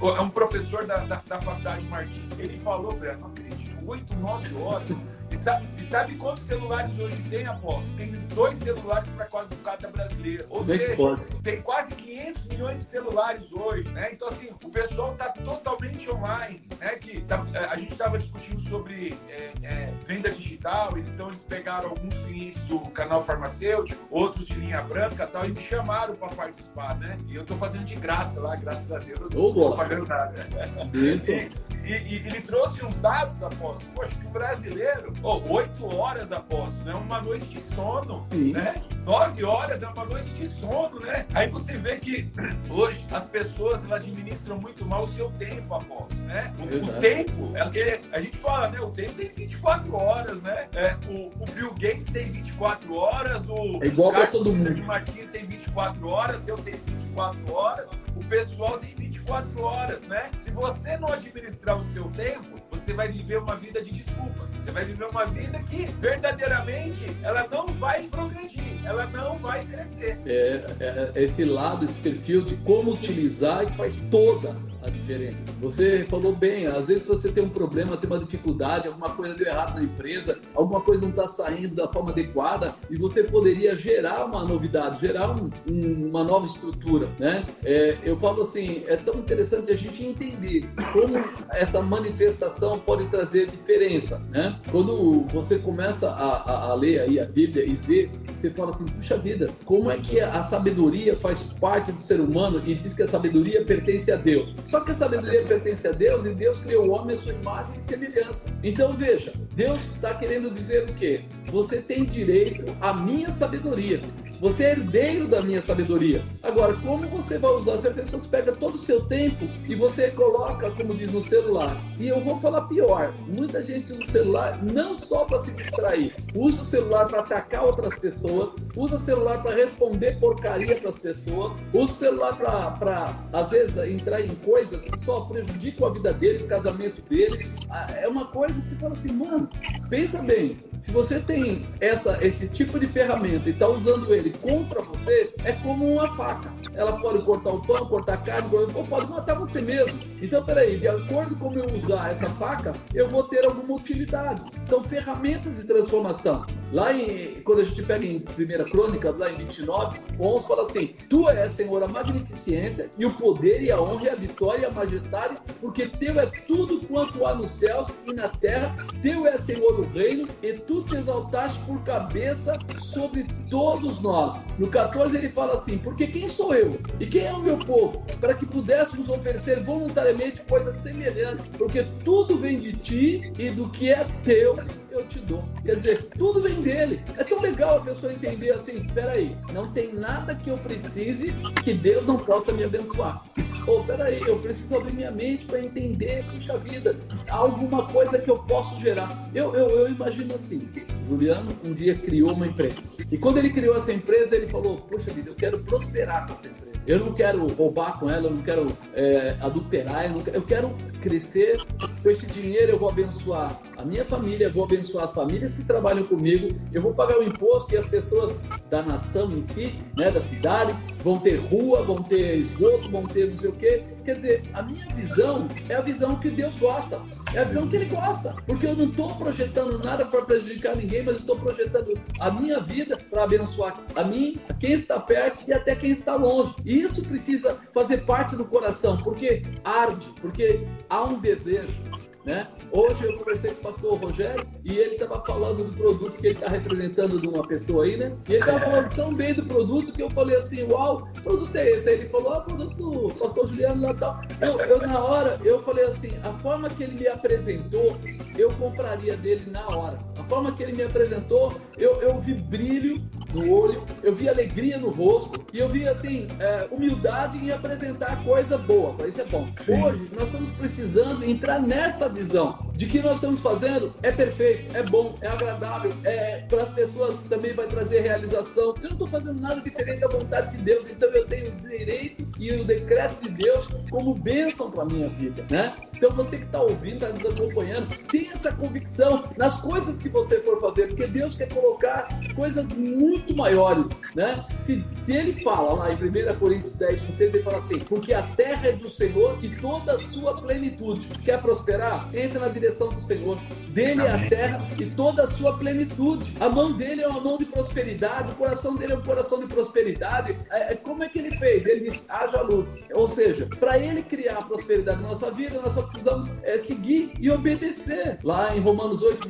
é 0.00 0.20
um 0.20 0.28
professor 0.28 0.86
da, 0.86 0.98
da, 0.98 1.22
da 1.26 1.40
faculdade 1.40 1.84
Martins. 1.86 2.30
Ele 2.38 2.56
falou, 2.58 2.92
velho, 2.92 3.18
não 3.18 3.28
acredito, 3.28 3.76
8, 3.86 4.16
9 4.16 4.54
horas. 4.56 4.88
E 5.34 5.36
sabe, 5.36 5.68
e 5.76 5.82
sabe 5.82 6.14
quantos 6.14 6.44
celulares 6.44 6.96
hoje 6.96 7.20
tem, 7.28 7.44
Aposto? 7.44 7.90
Tem 7.96 8.12
dois 8.34 8.56
celulares 8.58 9.08
para 9.10 9.26
quase 9.26 9.54
cada 9.56 9.90
brasileiro. 9.90 10.46
Ou 10.48 10.62
Bem 10.62 10.78
seja, 10.78 10.96
pode. 10.96 11.24
tem 11.42 11.60
quase 11.60 11.92
500 11.92 12.44
milhões 12.44 12.78
de 12.78 12.84
celulares 12.84 13.52
hoje, 13.52 13.88
né? 13.90 14.10
Então, 14.12 14.28
assim, 14.28 14.50
o 14.62 14.70
pessoal 14.70 15.12
está 15.12 15.30
totalmente 15.30 16.08
online, 16.08 16.62
né? 16.78 16.90
Que 16.96 17.20
tá, 17.22 17.44
é, 17.52 17.58
a 17.64 17.76
gente 17.76 17.92
estava 17.92 18.16
discutindo 18.16 18.60
sobre 18.68 19.18
é, 19.28 19.52
é, 19.64 19.94
venda 20.04 20.30
digital, 20.30 20.96
então 20.96 21.26
eles 21.26 21.38
pegaram 21.38 21.90
alguns 21.90 22.16
clientes 22.18 22.62
do 22.64 22.78
canal 22.90 23.20
farmacêutico, 23.20 24.06
outros 24.10 24.46
de 24.46 24.54
linha 24.54 24.82
branca 24.82 25.26
tal, 25.26 25.44
e 25.44 25.52
me 25.52 25.60
chamaram 25.60 26.14
para 26.14 26.28
participar, 26.28 26.96
né? 26.98 27.18
E 27.26 27.34
eu 27.34 27.42
estou 27.42 27.56
fazendo 27.56 27.84
de 27.84 27.96
graça 27.96 28.40
lá, 28.40 28.54
graças 28.54 28.90
a 28.92 28.98
Deus. 28.98 29.30
Não 29.30 29.48
estou 29.48 29.76
pagando 29.76 30.06
nada. 30.06 30.46
Isso. 30.92 31.24
E, 31.73 31.73
e, 31.92 32.16
ele 32.16 32.40
trouxe 32.42 32.84
uns 32.84 32.96
dados, 32.96 33.42
apóstolo. 33.42 33.90
Poxa, 33.94 34.10
que 34.14 34.26
o 34.26 34.30
brasileiro, 34.30 35.12
oito 35.22 35.84
oh, 35.84 35.96
horas, 35.96 36.32
apóstolo, 36.32 36.90
é 36.90 36.94
uma 36.94 37.20
noite 37.20 37.46
de 37.46 37.60
sono, 37.60 38.26
Sim. 38.32 38.52
né? 38.52 38.74
Nove 39.04 39.44
horas 39.44 39.82
é 39.82 39.88
uma 39.88 40.04
noite 40.06 40.30
de 40.30 40.46
sono, 40.46 40.98
né? 41.00 41.26
Aí 41.34 41.48
você 41.48 41.76
vê 41.76 41.98
que 41.98 42.32
hoje 42.70 43.04
as 43.10 43.24
pessoas 43.24 43.84
elas 43.84 44.00
administram 44.00 44.58
muito 44.58 44.84
mal 44.86 45.02
o 45.02 45.06
seu 45.08 45.30
tempo, 45.32 45.74
apóstolo, 45.74 46.22
né? 46.22 46.54
O, 46.58 46.88
o 46.88 47.00
tempo, 47.00 47.52
ele, 47.74 48.00
a 48.12 48.20
gente 48.20 48.36
fala, 48.38 48.68
né? 48.68 48.80
O 48.80 48.90
tempo 48.90 49.12
tem 49.12 49.30
24 49.30 49.94
horas, 49.94 50.40
né? 50.40 50.68
É, 50.74 50.96
o, 51.08 51.30
o, 51.38 51.46
Bill 51.46 51.72
Gates 51.74 52.06
tem 52.06 52.26
24 52.26 52.94
horas, 52.94 53.44
o 53.46 53.82
é 53.82 53.86
igual 53.86 54.10
para 54.10 54.26
todo 54.26 54.52
mundo. 54.52 54.82
Martins 54.84 55.28
tem 55.28 55.44
24 55.44 56.08
horas, 56.08 56.48
eu 56.48 56.56
tenho 56.58 56.80
24 56.86 57.52
horas, 57.52 57.88
pessoal 58.34 58.78
tem 58.78 58.92
24 58.96 59.62
horas, 59.62 60.00
né? 60.02 60.28
Se 60.42 60.50
você 60.50 60.96
não 60.96 61.12
administrar 61.12 61.78
o 61.78 61.82
seu 61.82 62.10
tempo, 62.10 62.60
você 62.68 62.92
vai 62.92 63.06
viver 63.06 63.38
uma 63.38 63.54
vida 63.54 63.80
de 63.80 63.92
desculpas. 63.92 64.50
Você 64.50 64.72
vai 64.72 64.84
viver 64.84 65.04
uma 65.04 65.24
vida 65.24 65.60
que 65.60 65.86
verdadeiramente 66.00 67.16
ela 67.22 67.46
não 67.48 67.68
vai 67.68 68.08
progredir, 68.08 68.82
ela 68.84 69.06
não 69.06 69.38
vai 69.38 69.64
crescer. 69.64 70.18
É, 70.26 70.64
é, 70.80 71.12
é 71.14 71.22
esse 71.22 71.44
lado, 71.44 71.84
esse 71.84 72.00
perfil 72.00 72.44
de 72.44 72.56
como 72.56 72.92
utilizar 72.92 73.66
que 73.66 73.76
faz 73.76 73.98
toda 74.10 74.56
a 74.84 74.90
diferença. 74.90 75.44
Você 75.60 76.06
falou 76.08 76.34
bem, 76.34 76.66
às 76.66 76.88
vezes 76.88 77.06
você 77.06 77.30
tem 77.30 77.44
um 77.44 77.48
problema, 77.48 77.96
tem 77.96 78.08
uma 78.08 78.18
dificuldade, 78.18 78.88
alguma 78.88 79.10
coisa 79.10 79.34
deu 79.34 79.46
errado 79.46 79.74
na 79.74 79.82
empresa, 79.82 80.38
alguma 80.54 80.80
coisa 80.80 81.02
não 81.02 81.10
está 81.10 81.26
saindo 81.26 81.74
da 81.74 81.90
forma 81.90 82.10
adequada 82.10 82.74
e 82.90 82.96
você 82.96 83.24
poderia 83.24 83.74
gerar 83.74 84.24
uma 84.26 84.44
novidade, 84.44 85.00
gerar 85.00 85.30
um, 85.30 85.50
um, 85.70 86.08
uma 86.08 86.22
nova 86.22 86.46
estrutura, 86.46 87.08
né? 87.18 87.44
É, 87.64 87.98
eu 88.02 88.18
falo 88.18 88.42
assim, 88.42 88.84
é 88.86 88.96
tão 88.96 89.14
interessante 89.14 89.70
a 89.70 89.76
gente 89.76 90.04
entender 90.04 90.68
como 90.92 91.14
essa 91.50 91.80
manifestação 91.80 92.78
pode 92.78 93.06
trazer 93.06 93.48
diferença, 93.48 94.18
né? 94.30 94.58
Quando 94.70 95.22
você 95.32 95.58
começa 95.58 96.10
a, 96.10 96.36
a, 96.36 96.70
a 96.70 96.74
ler 96.74 97.00
aí 97.00 97.18
a 97.18 97.24
Bíblia 97.24 97.64
e 97.64 97.74
ver, 97.74 98.10
você 98.36 98.50
fala 98.50 98.70
assim, 98.70 98.86
puxa 98.86 99.16
vida, 99.16 99.50
como 99.64 99.90
é 99.90 99.96
que 99.96 100.20
a 100.20 100.42
sabedoria 100.42 101.16
faz 101.16 101.44
parte 101.60 101.90
do 101.90 101.98
ser 101.98 102.20
humano 102.20 102.62
e 102.66 102.74
diz 102.74 102.92
que 102.92 103.02
a 103.02 103.08
sabedoria 103.08 103.64
pertence 103.64 104.12
a 104.12 104.16
Deus? 104.16 104.54
Só 104.74 104.80
que 104.80 104.90
a 104.90 104.94
sabedoria 104.94 105.44
pertence 105.44 105.86
a 105.86 105.92
Deus 105.92 106.24
e 106.24 106.34
Deus 106.34 106.58
criou 106.58 106.88
o 106.88 106.90
homem 106.90 107.14
à 107.14 107.16
sua 107.16 107.32
imagem 107.32 107.78
e 107.78 107.80
semelhança. 107.80 108.50
Então 108.60 108.92
veja, 108.92 109.32
Deus 109.52 109.78
está 109.78 110.12
querendo 110.14 110.50
dizer 110.50 110.90
o 110.90 110.94
quê? 110.94 111.26
Você 111.46 111.76
tem 111.80 112.04
direito 112.04 112.64
à 112.80 112.92
minha 112.92 113.30
sabedoria. 113.30 114.00
Você 114.40 114.64
é 114.64 114.70
herdeiro 114.72 115.26
da 115.26 115.42
minha 115.42 115.62
sabedoria. 115.62 116.24
Agora, 116.42 116.74
como 116.74 117.06
você 117.08 117.38
vai 117.38 117.52
usar? 117.52 117.78
Se 117.78 117.88
a 117.88 117.92
pessoa 117.92 118.22
pega 118.30 118.52
todo 118.52 118.74
o 118.74 118.78
seu 118.78 119.04
tempo 119.06 119.46
e 119.66 119.74
você 119.74 120.10
coloca, 120.10 120.70
como 120.72 120.94
diz, 120.94 121.12
no 121.12 121.22
celular. 121.22 121.76
E 121.98 122.08
eu 122.08 122.20
vou 122.20 122.38
falar 122.40 122.62
pior: 122.62 123.14
muita 123.26 123.62
gente 123.62 123.92
usa 123.92 124.02
o 124.02 124.06
celular 124.06 124.62
não 124.62 124.94
só 124.94 125.24
para 125.24 125.40
se 125.40 125.52
distrair, 125.52 126.14
usa 126.34 126.62
o 126.62 126.64
celular 126.64 127.06
para 127.06 127.20
atacar 127.20 127.64
outras 127.64 127.98
pessoas, 127.98 128.54
usa 128.76 128.96
o 128.96 129.00
celular 129.00 129.42
para 129.42 129.54
responder 129.54 130.18
porcaria 130.18 130.76
para 130.76 130.90
as 130.90 130.98
pessoas, 130.98 131.54
usa 131.72 131.92
o 131.92 131.94
celular 131.94 132.36
para, 132.78 133.18
às 133.32 133.50
vezes, 133.50 133.76
entrar 133.76 134.20
em 134.20 134.34
coisas 134.36 134.84
que 134.84 134.98
só 135.00 135.22
prejudicam 135.22 135.88
a 135.88 135.92
vida 135.92 136.12
dele, 136.12 136.44
o 136.44 136.46
casamento 136.46 137.02
dele. 137.08 137.50
Ah, 137.70 137.90
é 137.92 138.08
uma 138.08 138.26
coisa 138.26 138.60
que 138.60 138.68
você 138.68 138.76
fala 138.76 138.92
assim, 138.92 139.12
mano, 139.12 139.48
pensa 139.88 140.22
bem, 140.22 140.58
se 140.76 140.90
você 140.90 141.20
tem 141.20 141.66
essa, 141.80 142.24
esse 142.24 142.48
tipo 142.48 142.78
de 142.78 142.86
ferramenta 142.86 143.48
e 143.48 143.52
está 143.52 143.68
usando 143.68 144.14
ele 144.14 144.33
contra 144.40 144.82
você, 144.82 145.32
é 145.44 145.52
como 145.52 145.92
uma 145.92 146.14
faca. 146.14 146.52
Ela 146.74 146.98
pode 147.00 147.24
cortar 147.24 147.50
o 147.50 147.62
pão, 147.62 147.86
cortar 147.86 148.14
a 148.14 148.16
carne, 148.18 148.50
ou 148.74 148.84
pode 148.84 149.10
matar 149.10 149.38
você 149.38 149.60
mesmo. 149.60 149.98
Então, 150.20 150.44
peraí, 150.44 150.78
de 150.78 150.88
acordo 150.88 151.36
com 151.36 151.52
eu 151.54 151.66
usar 151.74 152.10
essa 152.10 152.28
faca, 152.30 152.74
eu 152.94 153.08
vou 153.08 153.24
ter 153.24 153.46
alguma 153.46 153.76
utilidade. 153.76 154.42
São 154.64 154.82
ferramentas 154.82 155.56
de 155.56 155.64
transformação. 155.64 156.44
Lá 156.72 156.92
em, 156.92 157.40
quando 157.42 157.60
a 157.60 157.64
gente 157.64 157.82
pega 157.82 158.04
em 158.04 158.16
1 158.16 158.70
Crônicas, 158.70 159.18
lá 159.18 159.30
em 159.30 159.36
29, 159.36 160.00
11, 160.18 160.46
fala 160.46 160.62
assim: 160.62 160.86
Tu 161.08 161.28
és, 161.28 161.52
Senhor, 161.52 161.82
a 161.82 161.88
magnificência 161.88 162.90
e 162.98 163.06
o 163.06 163.14
poder 163.14 163.62
e 163.62 163.70
a 163.70 163.80
honra 163.80 164.04
e 164.04 164.08
a 164.08 164.14
vitória 164.16 164.62
e 164.62 164.64
a 164.64 164.70
majestade, 164.70 165.36
porque 165.60 165.86
teu 165.86 166.18
é 166.18 166.26
tudo 166.48 166.80
quanto 166.86 167.24
há 167.24 167.34
nos 167.34 167.50
céus 167.50 167.98
e 168.06 168.12
na 168.12 168.28
terra. 168.28 168.76
Teu 169.02 169.26
é, 169.26 169.38
Senhor, 169.38 169.78
o 169.78 169.84
reino, 169.84 170.28
e 170.42 170.52
tu 170.54 170.82
te 170.82 170.96
exaltaste 170.96 171.60
por 171.60 171.82
cabeça 171.84 172.58
sobre 172.78 173.26
todos 173.48 174.00
nós 174.00 174.13
No 174.58 174.68
14 174.68 175.16
ele 175.16 175.28
fala 175.30 175.54
assim: 175.54 175.78
Porque 175.78 176.06
quem 176.06 176.28
sou 176.28 176.54
eu 176.54 176.78
e 177.00 177.06
quem 177.06 177.26
é 177.26 177.32
o 177.32 177.42
meu 177.42 177.58
povo, 177.58 178.04
para 178.20 178.34
que 178.34 178.46
pudéssemos 178.46 179.08
oferecer 179.08 179.62
voluntariamente 179.62 180.42
coisas 180.42 180.76
semelhantes, 180.76 181.50
porque 181.58 181.84
tudo 182.04 182.38
vem 182.38 182.60
de 182.60 182.72
ti 182.72 183.32
e 183.38 183.50
do 183.50 183.68
que 183.68 183.90
é 183.90 184.06
teu 184.24 184.56
eu 184.94 185.04
te 185.06 185.18
dou. 185.18 185.44
Quer 185.64 185.76
dizer, 185.76 186.04
tudo 186.16 186.40
vem 186.40 186.62
dele. 186.62 187.02
É 187.16 187.24
tão 187.24 187.40
legal 187.40 187.78
a 187.78 187.80
pessoa 187.80 188.12
entender 188.12 188.52
assim: 188.52 188.86
peraí, 188.94 189.36
não 189.52 189.72
tem 189.72 189.92
nada 189.92 190.34
que 190.34 190.48
eu 190.48 190.58
precise 190.58 191.32
que 191.64 191.74
Deus 191.74 192.06
não 192.06 192.16
possa 192.16 192.52
me 192.52 192.62
abençoar. 192.64 193.24
Pô, 193.64 193.82
peraí, 193.82 194.20
eu 194.26 194.38
preciso 194.38 194.76
abrir 194.76 194.92
minha 194.92 195.10
mente 195.10 195.46
para 195.46 195.58
entender, 195.58 196.22
puxa 196.30 196.58
vida, 196.58 196.94
alguma 197.30 197.86
coisa 197.86 198.18
que 198.18 198.30
eu 198.30 198.38
posso 198.40 198.78
gerar. 198.78 199.30
Eu, 199.34 199.54
eu, 199.54 199.68
eu 199.70 199.88
imagino 199.88 200.34
assim, 200.34 200.68
Juliano 201.08 201.50
um 201.64 201.72
dia 201.72 201.94
criou 201.94 202.34
uma 202.34 202.46
empresa. 202.46 202.82
E 203.10 203.16
quando 203.16 203.38
ele 203.38 203.50
criou 203.50 203.74
essa 203.74 203.90
empresa, 203.90 204.03
ele 204.12 204.46
falou, 204.48 204.78
puxa 204.82 205.12
vida, 205.12 205.30
eu 205.30 205.34
quero 205.34 205.58
prosperar 205.60 206.26
com 206.26 206.34
essa 206.34 206.46
empresa. 206.46 206.74
Eu 206.86 206.98
não 206.98 207.14
quero 207.14 207.46
roubar 207.54 207.98
com 207.98 208.10
ela, 208.10 208.26
eu 208.26 208.30
não 208.30 208.42
quero 208.42 208.76
é, 208.92 209.36
adulterar, 209.40 210.04
eu, 210.04 210.10
não 210.10 210.22
quero, 210.22 210.36
eu 210.36 210.42
quero 210.42 210.76
crescer. 211.00 211.58
Com 212.02 212.10
esse 212.10 212.26
dinheiro 212.26 212.72
eu 212.72 212.78
vou 212.78 212.90
abençoar 212.90 213.58
a 213.76 213.84
minha 213.84 214.04
família, 214.04 214.50
vou 214.50 214.64
abençoar 214.64 215.04
as 215.04 215.12
famílias 215.12 215.54
que 215.54 215.64
trabalham 215.64 216.04
comigo, 216.04 216.48
eu 216.72 216.82
vou 216.82 216.94
pagar 216.94 217.18
o 217.18 217.22
imposto 217.22 217.74
e 217.74 217.76
as 217.76 217.86
pessoas 217.86 218.34
da 218.70 218.82
nação 218.82 219.30
em 219.32 219.42
si, 219.42 219.74
né, 219.98 220.10
da 220.10 220.20
cidade, 220.20 220.76
vão 221.02 221.18
ter 221.18 221.36
rua, 221.36 221.82
vão 221.82 222.02
ter 222.02 222.38
esgoto, 222.38 222.90
vão 222.90 223.02
ter 223.02 223.30
não 223.30 223.36
sei 223.36 223.50
o 223.50 223.52
quê. 223.52 223.84
Quer 224.04 224.16
dizer, 224.16 224.50
a 224.52 224.62
minha 224.62 224.86
visão 224.94 225.48
é 225.68 225.74
a 225.74 225.80
visão 225.80 226.16
que 226.16 226.28
Deus 226.30 226.58
gosta, 226.58 227.00
é 227.34 227.38
a 227.38 227.44
visão 227.44 227.68
que 227.68 227.76
Ele 227.76 227.86
gosta, 227.86 228.36
porque 228.46 228.66
eu 228.66 228.76
não 228.76 228.86
estou 228.86 229.14
projetando 229.16 229.82
nada 229.82 230.04
para 230.04 230.22
prejudicar 230.22 230.76
ninguém, 230.76 231.02
mas 231.02 231.14
eu 231.14 231.20
estou 231.20 231.36
projetando 231.36 231.98
a 232.20 232.30
minha 232.30 232.60
vida 232.60 232.98
para 233.10 233.24
abençoar 233.24 233.80
a 233.96 234.04
mim, 234.04 234.38
a 234.48 234.54
quem 234.54 234.72
está 234.72 235.00
perto 235.00 235.38
e 235.48 235.52
até 235.52 235.74
quem 235.74 235.90
está 235.90 236.16
longe. 236.16 236.54
E 236.64 236.82
isso 236.82 237.02
precisa 237.02 237.58
fazer 237.72 238.04
parte 238.04 238.36
do 238.36 238.44
coração, 238.44 238.98
porque 239.02 239.42
arde, 239.64 240.06
porque 240.20 240.66
há 240.88 241.04
um 241.04 241.18
desejo 241.18 241.82
né? 242.24 242.48
Hoje 242.72 243.04
eu 243.04 243.18
conversei 243.18 243.50
com 243.52 243.68
o 243.68 243.72
pastor 243.72 243.98
Rogério 244.00 244.46
e 244.64 244.78
ele 244.78 244.94
estava 244.94 245.22
falando 245.24 245.64
do 245.64 245.72
produto 245.76 246.18
que 246.18 246.28
ele 246.28 246.34
está 246.34 246.48
representando 246.48 247.20
de 247.20 247.28
uma 247.28 247.46
pessoa 247.46 247.84
aí, 247.84 247.96
né? 247.96 248.16
E 248.28 248.32
ele 248.32 248.40
estava 248.40 248.60
falando 248.60 248.94
tão 248.94 249.14
bem 249.14 249.34
do 249.34 249.44
produto 249.44 249.92
que 249.92 250.02
eu 250.02 250.10
falei 250.10 250.36
assim, 250.36 250.62
uau, 250.64 251.06
que 251.12 251.22
produto 251.22 251.54
é 251.54 251.70
esse? 251.70 251.88
Aí 251.88 252.00
ele 252.00 252.08
falou, 252.08 252.32
ah, 252.32 252.40
produto 252.40 252.74
do 252.74 253.14
pastor 253.14 253.46
Juliano 253.48 253.82
lá 253.82 253.94
tal. 253.94 254.20
Eu, 254.40 254.60
eu, 254.60 254.86
na 254.86 255.04
hora, 255.04 255.40
eu 255.44 255.62
falei 255.62 255.84
assim, 255.84 256.10
a 256.22 256.32
forma 256.34 256.70
que 256.70 256.82
ele 256.82 256.94
me 256.94 257.08
apresentou, 257.08 257.96
eu 258.36 258.50
compraria 258.54 259.16
dele 259.16 259.50
na 259.50 259.66
hora. 259.68 259.98
Forma 260.28 260.52
que 260.52 260.62
ele 260.62 260.72
me 260.72 260.82
apresentou, 260.82 261.60
eu, 261.76 262.00
eu 262.02 262.18
vi 262.18 262.34
brilho 262.34 263.02
no 263.32 263.50
olho, 263.50 263.84
eu 264.02 264.14
vi 264.14 264.28
alegria 264.28 264.78
no 264.78 264.90
rosto 264.90 265.44
e 265.52 265.58
eu 265.58 265.68
vi, 265.68 265.86
assim, 265.86 266.28
é, 266.38 266.68
humildade 266.70 267.38
em 267.38 267.50
apresentar 267.50 268.22
coisa 268.24 268.56
boa. 268.56 268.94
Falei, 268.94 269.10
isso 269.10 269.20
é 269.20 269.24
bom. 269.24 269.48
Sim. 269.56 269.82
Hoje, 269.82 270.08
nós 270.12 270.24
estamos 270.24 270.52
precisando 270.52 271.24
entrar 271.24 271.60
nessa 271.60 272.08
visão 272.08 272.72
de 272.74 272.86
que 272.86 273.00
nós 273.00 273.16
estamos 273.16 273.40
fazendo 273.40 273.92
é 274.02 274.10
perfeito, 274.10 274.76
é 274.76 274.82
bom, 274.82 275.16
é 275.20 275.28
agradável, 275.28 275.94
é 276.04 276.40
para 276.48 276.62
as 276.62 276.70
pessoas 276.70 277.24
também 277.24 277.54
vai 277.54 277.66
trazer 277.66 278.00
realização. 278.00 278.74
Eu 278.76 278.82
não 278.82 278.90
estou 278.90 279.08
fazendo 279.08 279.40
nada 279.40 279.60
diferente 279.60 280.00
da 280.00 280.08
vontade 280.08 280.56
de 280.56 280.62
Deus, 280.62 280.88
então 280.88 281.08
eu 281.10 281.26
tenho 281.26 281.52
o 281.52 281.56
direito 281.56 282.26
e 282.38 282.52
o 282.52 282.64
decreto 282.64 283.22
de 283.22 283.30
Deus 283.30 283.68
como 283.90 284.14
bênção 284.14 284.70
para 284.70 284.84
minha 284.84 285.08
vida, 285.08 285.44
né? 285.50 285.70
Então 285.94 286.10
você 286.10 286.38
que 286.38 286.44
está 286.44 286.60
ouvindo, 286.60 287.04
está 287.04 287.08
nos 287.10 287.24
acompanhando, 287.26 287.88
tenha 288.08 288.32
essa 288.32 288.52
convicção 288.52 289.24
nas 289.36 289.60
coisas 289.60 290.00
que 290.00 290.08
você 290.14 290.40
for 290.40 290.60
fazer, 290.60 290.86
porque 290.86 291.06
Deus 291.06 291.36
quer 291.36 291.48
colocar 291.48 292.08
coisas 292.34 292.72
muito 292.72 293.36
maiores, 293.36 293.90
né? 294.14 294.46
Se, 294.60 294.82
se 295.00 295.14
ele 295.14 295.32
fala 295.42 295.74
lá 295.74 295.92
em 295.92 295.96
1 295.96 296.38
Coríntios 296.38 296.72
10, 296.74 297.02
26, 297.02 297.34
ele 297.34 297.42
fala 297.42 297.58
assim, 297.58 297.78
porque 297.80 298.14
a 298.14 298.22
terra 298.22 298.68
é 298.68 298.72
do 298.72 298.88
Senhor 298.88 299.36
e 299.42 299.50
toda 299.56 299.94
a 299.94 299.98
sua 299.98 300.34
plenitude. 300.36 301.08
Quer 301.24 301.42
prosperar? 301.42 302.08
Entra 302.14 302.40
na 302.40 302.48
direção 302.48 302.88
do 302.88 303.00
Senhor. 303.00 303.38
Dele 303.70 304.02
é 304.02 304.10
a 304.10 304.28
terra 304.28 304.68
e 304.78 304.86
toda 304.86 305.24
a 305.24 305.26
sua 305.26 305.58
plenitude. 305.58 306.32
A 306.38 306.48
mão 306.48 306.76
dele 306.76 307.02
é 307.02 307.08
uma 307.08 307.20
mão 307.20 307.36
de 307.36 307.44
prosperidade, 307.44 308.30
o 308.30 308.34
coração 308.36 308.76
dele 308.76 308.92
é 308.92 308.96
um 308.96 309.02
coração 309.02 309.40
de 309.40 309.46
prosperidade. 309.46 310.38
É, 310.50 310.72
é 310.72 310.76
como 310.76 311.02
é 311.02 311.08
que 311.08 311.18
ele 311.18 311.36
fez? 311.38 311.66
Ele 311.66 311.90
disse, 311.90 312.06
haja 312.08 312.40
luz. 312.40 312.84
Ou 312.92 313.08
seja, 313.08 313.46
para 313.58 313.76
ele 313.78 314.02
criar 314.02 314.38
a 314.38 314.44
prosperidade 314.44 315.02
na 315.02 315.08
nossa 315.08 315.30
vida, 315.32 315.60
nós 315.60 315.72
só 315.72 315.82
precisamos 315.82 316.30
é, 316.44 316.56
seguir 316.56 317.12
e 317.18 317.28
obedecer. 317.30 318.20
Lá 318.22 318.56
em 318.56 318.60
Romanos 318.60 319.02
8, 319.02 319.26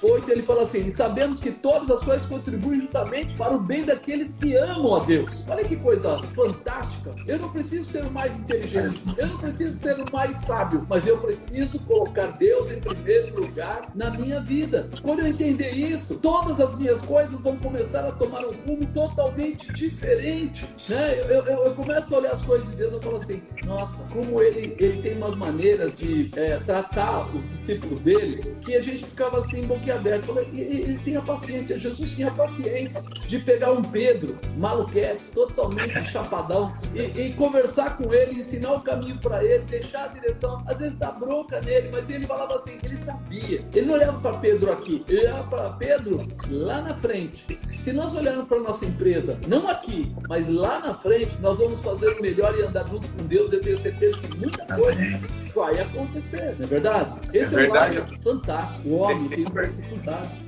28, 0.00 0.30
ele 0.30 0.42
fala 0.42 0.62
assim: 0.62 0.86
e 0.86 0.92
sabemos 0.92 1.40
que 1.40 1.50
todas 1.50 1.90
as 1.90 2.02
coisas 2.02 2.26
contribuem 2.26 2.80
justamente 2.80 3.34
para 3.34 3.54
o 3.54 3.58
bem 3.58 3.84
daqueles 3.84 4.34
que 4.34 4.54
amam 4.56 4.94
a 4.94 5.04
Deus. 5.04 5.30
Olha 5.48 5.64
que 5.64 5.76
coisa 5.76 6.18
fantástica. 6.34 7.14
Eu 7.26 7.38
não 7.38 7.50
preciso 7.50 7.84
ser 7.84 8.04
o 8.04 8.10
mais 8.10 8.38
inteligente, 8.38 9.02
eu 9.16 9.26
não 9.26 9.38
preciso 9.38 9.74
ser 9.74 9.98
o 9.98 10.12
mais 10.12 10.36
sábio, 10.38 10.86
mas 10.88 11.06
eu 11.06 11.18
preciso 11.18 11.78
colocar 11.80 12.26
Deus 12.38 12.70
em 12.70 12.80
primeiro 12.80 13.40
lugar 13.40 13.90
na 13.94 14.10
minha 14.10 14.40
vida. 14.40 14.88
Quando 15.02 15.20
eu 15.20 15.28
entender 15.28 15.72
isso, 15.72 16.16
todas 16.16 16.60
as 16.60 16.76
minhas 16.78 17.00
coisas 17.02 17.40
vão 17.40 17.56
começar 17.56 18.06
a 18.06 18.12
tomar 18.12 18.40
um 18.40 18.54
rumo 18.66 18.86
totalmente 18.92 19.72
diferente. 19.72 20.66
Né? 20.88 21.20
Eu, 21.20 21.44
eu, 21.44 21.64
eu 21.64 21.74
começo 21.74 22.14
a 22.14 22.18
olhar 22.18 22.32
as 22.32 22.42
coisas 22.42 22.68
de 22.68 22.76
Deus 22.76 22.94
e 22.94 23.04
falo 23.04 23.16
assim: 23.16 23.42
nossa, 23.64 24.02
como 24.12 24.40
ele, 24.40 24.76
ele 24.78 25.02
tem 25.02 25.16
umas 25.16 25.34
maneiras 25.34 25.94
de 25.94 26.30
é, 26.36 26.58
tratar 26.58 27.34
os 27.34 27.48
discípulos 27.48 28.00
dele 28.00 28.56
que 28.60 28.74
a 28.74 28.82
gente 28.82 29.04
ficava 29.04 29.40
assim, 29.40 29.62
boquiaberto. 29.86 30.38
Ele 30.52 30.98
tinha 31.02 31.22
paciência, 31.22 31.78
Jesus 31.78 32.10
tinha 32.10 32.30
paciência 32.30 33.02
de 33.26 33.38
pegar 33.38 33.72
um 33.72 33.82
Pedro, 33.82 34.38
maluquete, 34.56 35.32
totalmente 35.32 36.02
chapadão, 36.10 36.74
e, 36.94 37.28
e 37.28 37.32
conversar 37.34 37.96
com 37.96 38.12
ele, 38.12 38.40
ensinar 38.40 38.72
o 38.72 38.80
caminho 38.80 39.18
para 39.18 39.44
ele, 39.44 39.64
deixar 39.64 40.04
a 40.04 40.08
direção, 40.08 40.62
às 40.66 40.80
vezes 40.80 40.98
dá 40.98 41.12
bronca 41.12 41.60
nele, 41.60 41.88
mas 41.90 42.10
ele 42.10 42.26
falava 42.26 42.54
assim, 42.56 42.78
ele 42.82 42.98
sabia. 42.98 43.64
Ele 43.72 43.86
não 43.86 43.94
olhava 43.94 44.18
para 44.18 44.38
Pedro 44.38 44.72
aqui, 44.72 45.04
ele 45.08 45.20
olhava 45.20 45.44
para 45.44 45.70
Pedro 45.70 46.18
lá 46.50 46.80
na 46.80 46.94
frente. 46.94 47.58
Se 47.80 47.92
nós 47.92 48.14
olharmos 48.14 48.48
para 48.48 48.58
nossa 48.60 48.84
empresa, 48.84 49.38
não 49.46 49.68
aqui, 49.68 50.12
mas 50.28 50.48
lá 50.48 50.80
na 50.80 50.94
frente, 50.94 51.36
nós 51.40 51.58
vamos 51.58 51.80
fazer 51.80 52.08
o 52.18 52.22
melhor 52.22 52.56
e 52.58 52.62
andar 52.62 52.86
junto 52.88 53.08
com 53.08 53.24
Deus. 53.26 53.52
Eu 53.52 53.60
tenho 53.60 53.76
certeza 53.76 54.20
que 54.20 54.36
muita 54.36 54.64
coisa 54.66 55.00
vai 55.54 55.80
acontecer, 55.80 56.54
não 56.58 56.64
é 56.64 56.66
verdade? 56.68 57.16
Esse 57.32 57.54
é, 57.54 57.58
é 57.58 57.60
verdade. 57.62 57.96
um 57.96 58.00
lado 58.00 58.22
fantástico. 58.22 58.88
O 58.88 58.96
homem 58.98 59.28
tem 59.28 59.44
um 59.46 59.50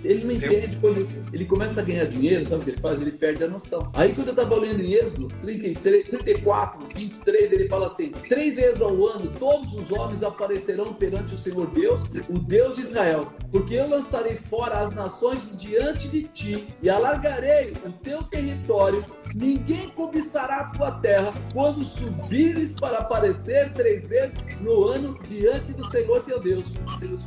Ele 0.05 0.25
não 0.25 0.33
entende 0.33 0.77
quando 0.77 1.09
ele 1.33 1.45
começa 1.45 1.81
a 1.81 1.85
ganhar 1.85 2.05
dinheiro, 2.07 2.47
sabe 2.47 2.63
o 2.63 2.65
que 2.65 2.71
ele 2.71 2.81
faz? 2.81 3.01
Ele 3.01 3.13
perde 3.13 3.45
a 3.45 3.49
noção. 3.49 3.91
Aí 3.95 4.15
quando 4.15 4.29
eu 4.29 4.35
estava 4.35 4.57
lendo 4.57 4.81
em 4.81 4.93
Êxodo 4.93 5.29
33, 5.41 6.09
34, 6.09 6.85
23, 6.95 7.53
ele 7.53 7.69
fala 7.69 7.87
assim: 7.87 8.11
três 8.29 8.57
vezes 8.57 8.81
ao 8.81 9.07
ano 9.07 9.33
todos 9.39 9.73
os 9.75 9.91
homens 9.93 10.23
aparecerão 10.23 10.95
perante 10.95 11.35
o 11.35 11.39
Senhor 11.39 11.67
Deus, 11.71 12.05
o 12.29 12.39
Deus 12.39 12.77
de 12.77 12.83
Israel, 12.83 13.33
porque 13.51 13.75
eu 13.75 13.89
lançarei 13.89 14.37
fora 14.37 14.79
as 14.79 14.95
nações 14.95 15.51
diante 15.57 16.09
de 16.09 16.23
ti 16.23 16.69
e 16.83 16.89
alargarei 16.89 17.75
o 17.85 17.91
teu 17.91 18.23
território 18.23 19.05
ninguém 19.39 19.89
cobiçará 19.91 20.57
a 20.57 20.65
tua 20.65 20.91
terra 20.91 21.33
quando 21.53 21.85
subires 21.85 22.75
para 22.75 22.99
aparecer 22.99 23.73
três 23.73 24.05
vezes 24.05 24.41
no 24.61 24.85
ano 24.85 25.17
diante 25.27 25.73
do 25.73 25.89
Senhor 25.91 26.25
teu 26.25 26.41
Deus. 26.41 26.67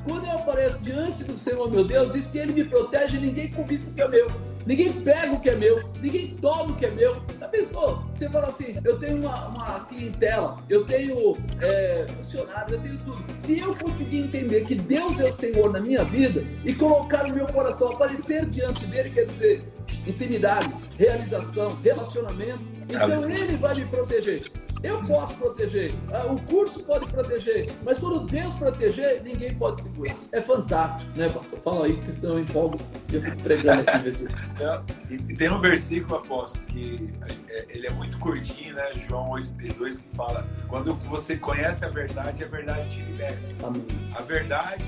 Quando 0.06 0.26
eu 0.26 0.34
apareço 0.34 0.78
diante 0.80 1.24
do 1.24 1.38
Senhor 1.38 1.72
meu 1.72 1.86
Deus, 1.86 2.12
diz 2.12 2.28
que 2.28 2.38
ele 2.38 2.52
me 2.52 2.66
protege 2.66 3.18
e 3.18 3.22
ninguém 3.22 3.52
cobiça 3.52 3.92
o 3.92 3.94
que 3.96 4.02
é 4.02 4.08
meu. 4.10 4.28
Ninguém 4.66 5.02
pega 5.02 5.34
o 5.34 5.40
que 5.40 5.50
é 5.50 5.56
meu, 5.56 5.90
ninguém 6.02 6.36
toma 6.40 6.74
o 6.74 6.76
que 6.76 6.86
é 6.86 6.92
meu. 6.92 7.22
Já 7.40 7.48
pensou? 7.48 8.04
Você 8.14 8.30
fala 8.30 8.50
assim: 8.50 8.76
eu 8.84 9.00
tenho 9.00 9.18
uma, 9.18 9.48
uma 9.48 9.86
clientela, 9.86 10.62
eu 10.70 10.86
tenho 10.86 11.36
é, 11.60 12.06
funcionários, 12.16 12.74
eu 12.74 12.80
tenho 12.80 12.98
tudo. 13.00 13.24
Se 13.36 13.60
eu 13.60 13.76
conseguir 13.76 14.20
entender 14.20 14.66
que 14.66 14.76
Deus 14.76 15.20
é 15.20 15.30
o 15.30 15.34
Senhor 15.34 15.72
na 15.72 15.80
minha 15.80 16.04
vida 16.04 16.46
e 16.64 16.76
colocar 16.76 17.28
no 17.28 17.34
meu 17.34 17.48
coração, 17.48 17.94
aparecer 17.94 18.46
diante 18.46 18.86
dele, 18.86 19.10
quer 19.10 19.26
dizer, 19.26 19.66
intimidade, 20.06 20.70
realização, 20.98 21.76
relacionamento, 21.82 22.62
então 22.88 23.30
ele 23.30 23.58
vai 23.58 23.76
me 23.76 23.86
proteger. 23.86 24.52
Eu 24.84 24.98
posso 25.06 25.36
proteger, 25.36 25.94
ah, 26.12 26.26
o 26.26 26.42
curso 26.42 26.84
pode 26.84 27.06
proteger, 27.06 27.72
mas 27.84 28.00
quando 28.00 28.22
Deus 28.22 28.56
proteger, 28.56 29.22
ninguém 29.22 29.54
pode 29.54 29.84
segurar. 29.84 30.16
É 30.32 30.42
fantástico, 30.42 31.12
né, 31.16 31.30
pastor? 31.30 31.60
Fala 31.60 31.86
aí, 31.86 31.94
porque 31.94 32.14
senão 32.14 32.32
eu 32.32 32.40
empolgo 32.40 32.80
e 33.12 33.16
eu 33.16 33.22
fico 33.22 33.38
pregando 33.44 33.88
aqui. 33.88 33.98
Vezes. 34.00 34.28
e 35.30 35.36
tem 35.36 35.52
um 35.52 35.60
versículo, 35.60 36.16
apóstolo, 36.16 36.66
que 36.66 37.14
é, 37.28 37.66
ele 37.70 37.86
é 37.86 37.92
muito 37.92 38.18
curtinho, 38.18 38.74
né? 38.74 38.92
João 38.96 39.30
8,32, 39.30 40.02
que 40.02 40.16
fala: 40.16 40.48
Quando 40.68 40.96
você 40.96 41.38
conhece 41.38 41.86
a 41.86 41.90
verdade, 41.90 42.44
a 42.44 42.48
verdade 42.48 42.90
te 42.90 43.04
liberta. 43.04 43.68
Amém. 43.68 43.86
A 44.16 44.22
verdade 44.24 44.84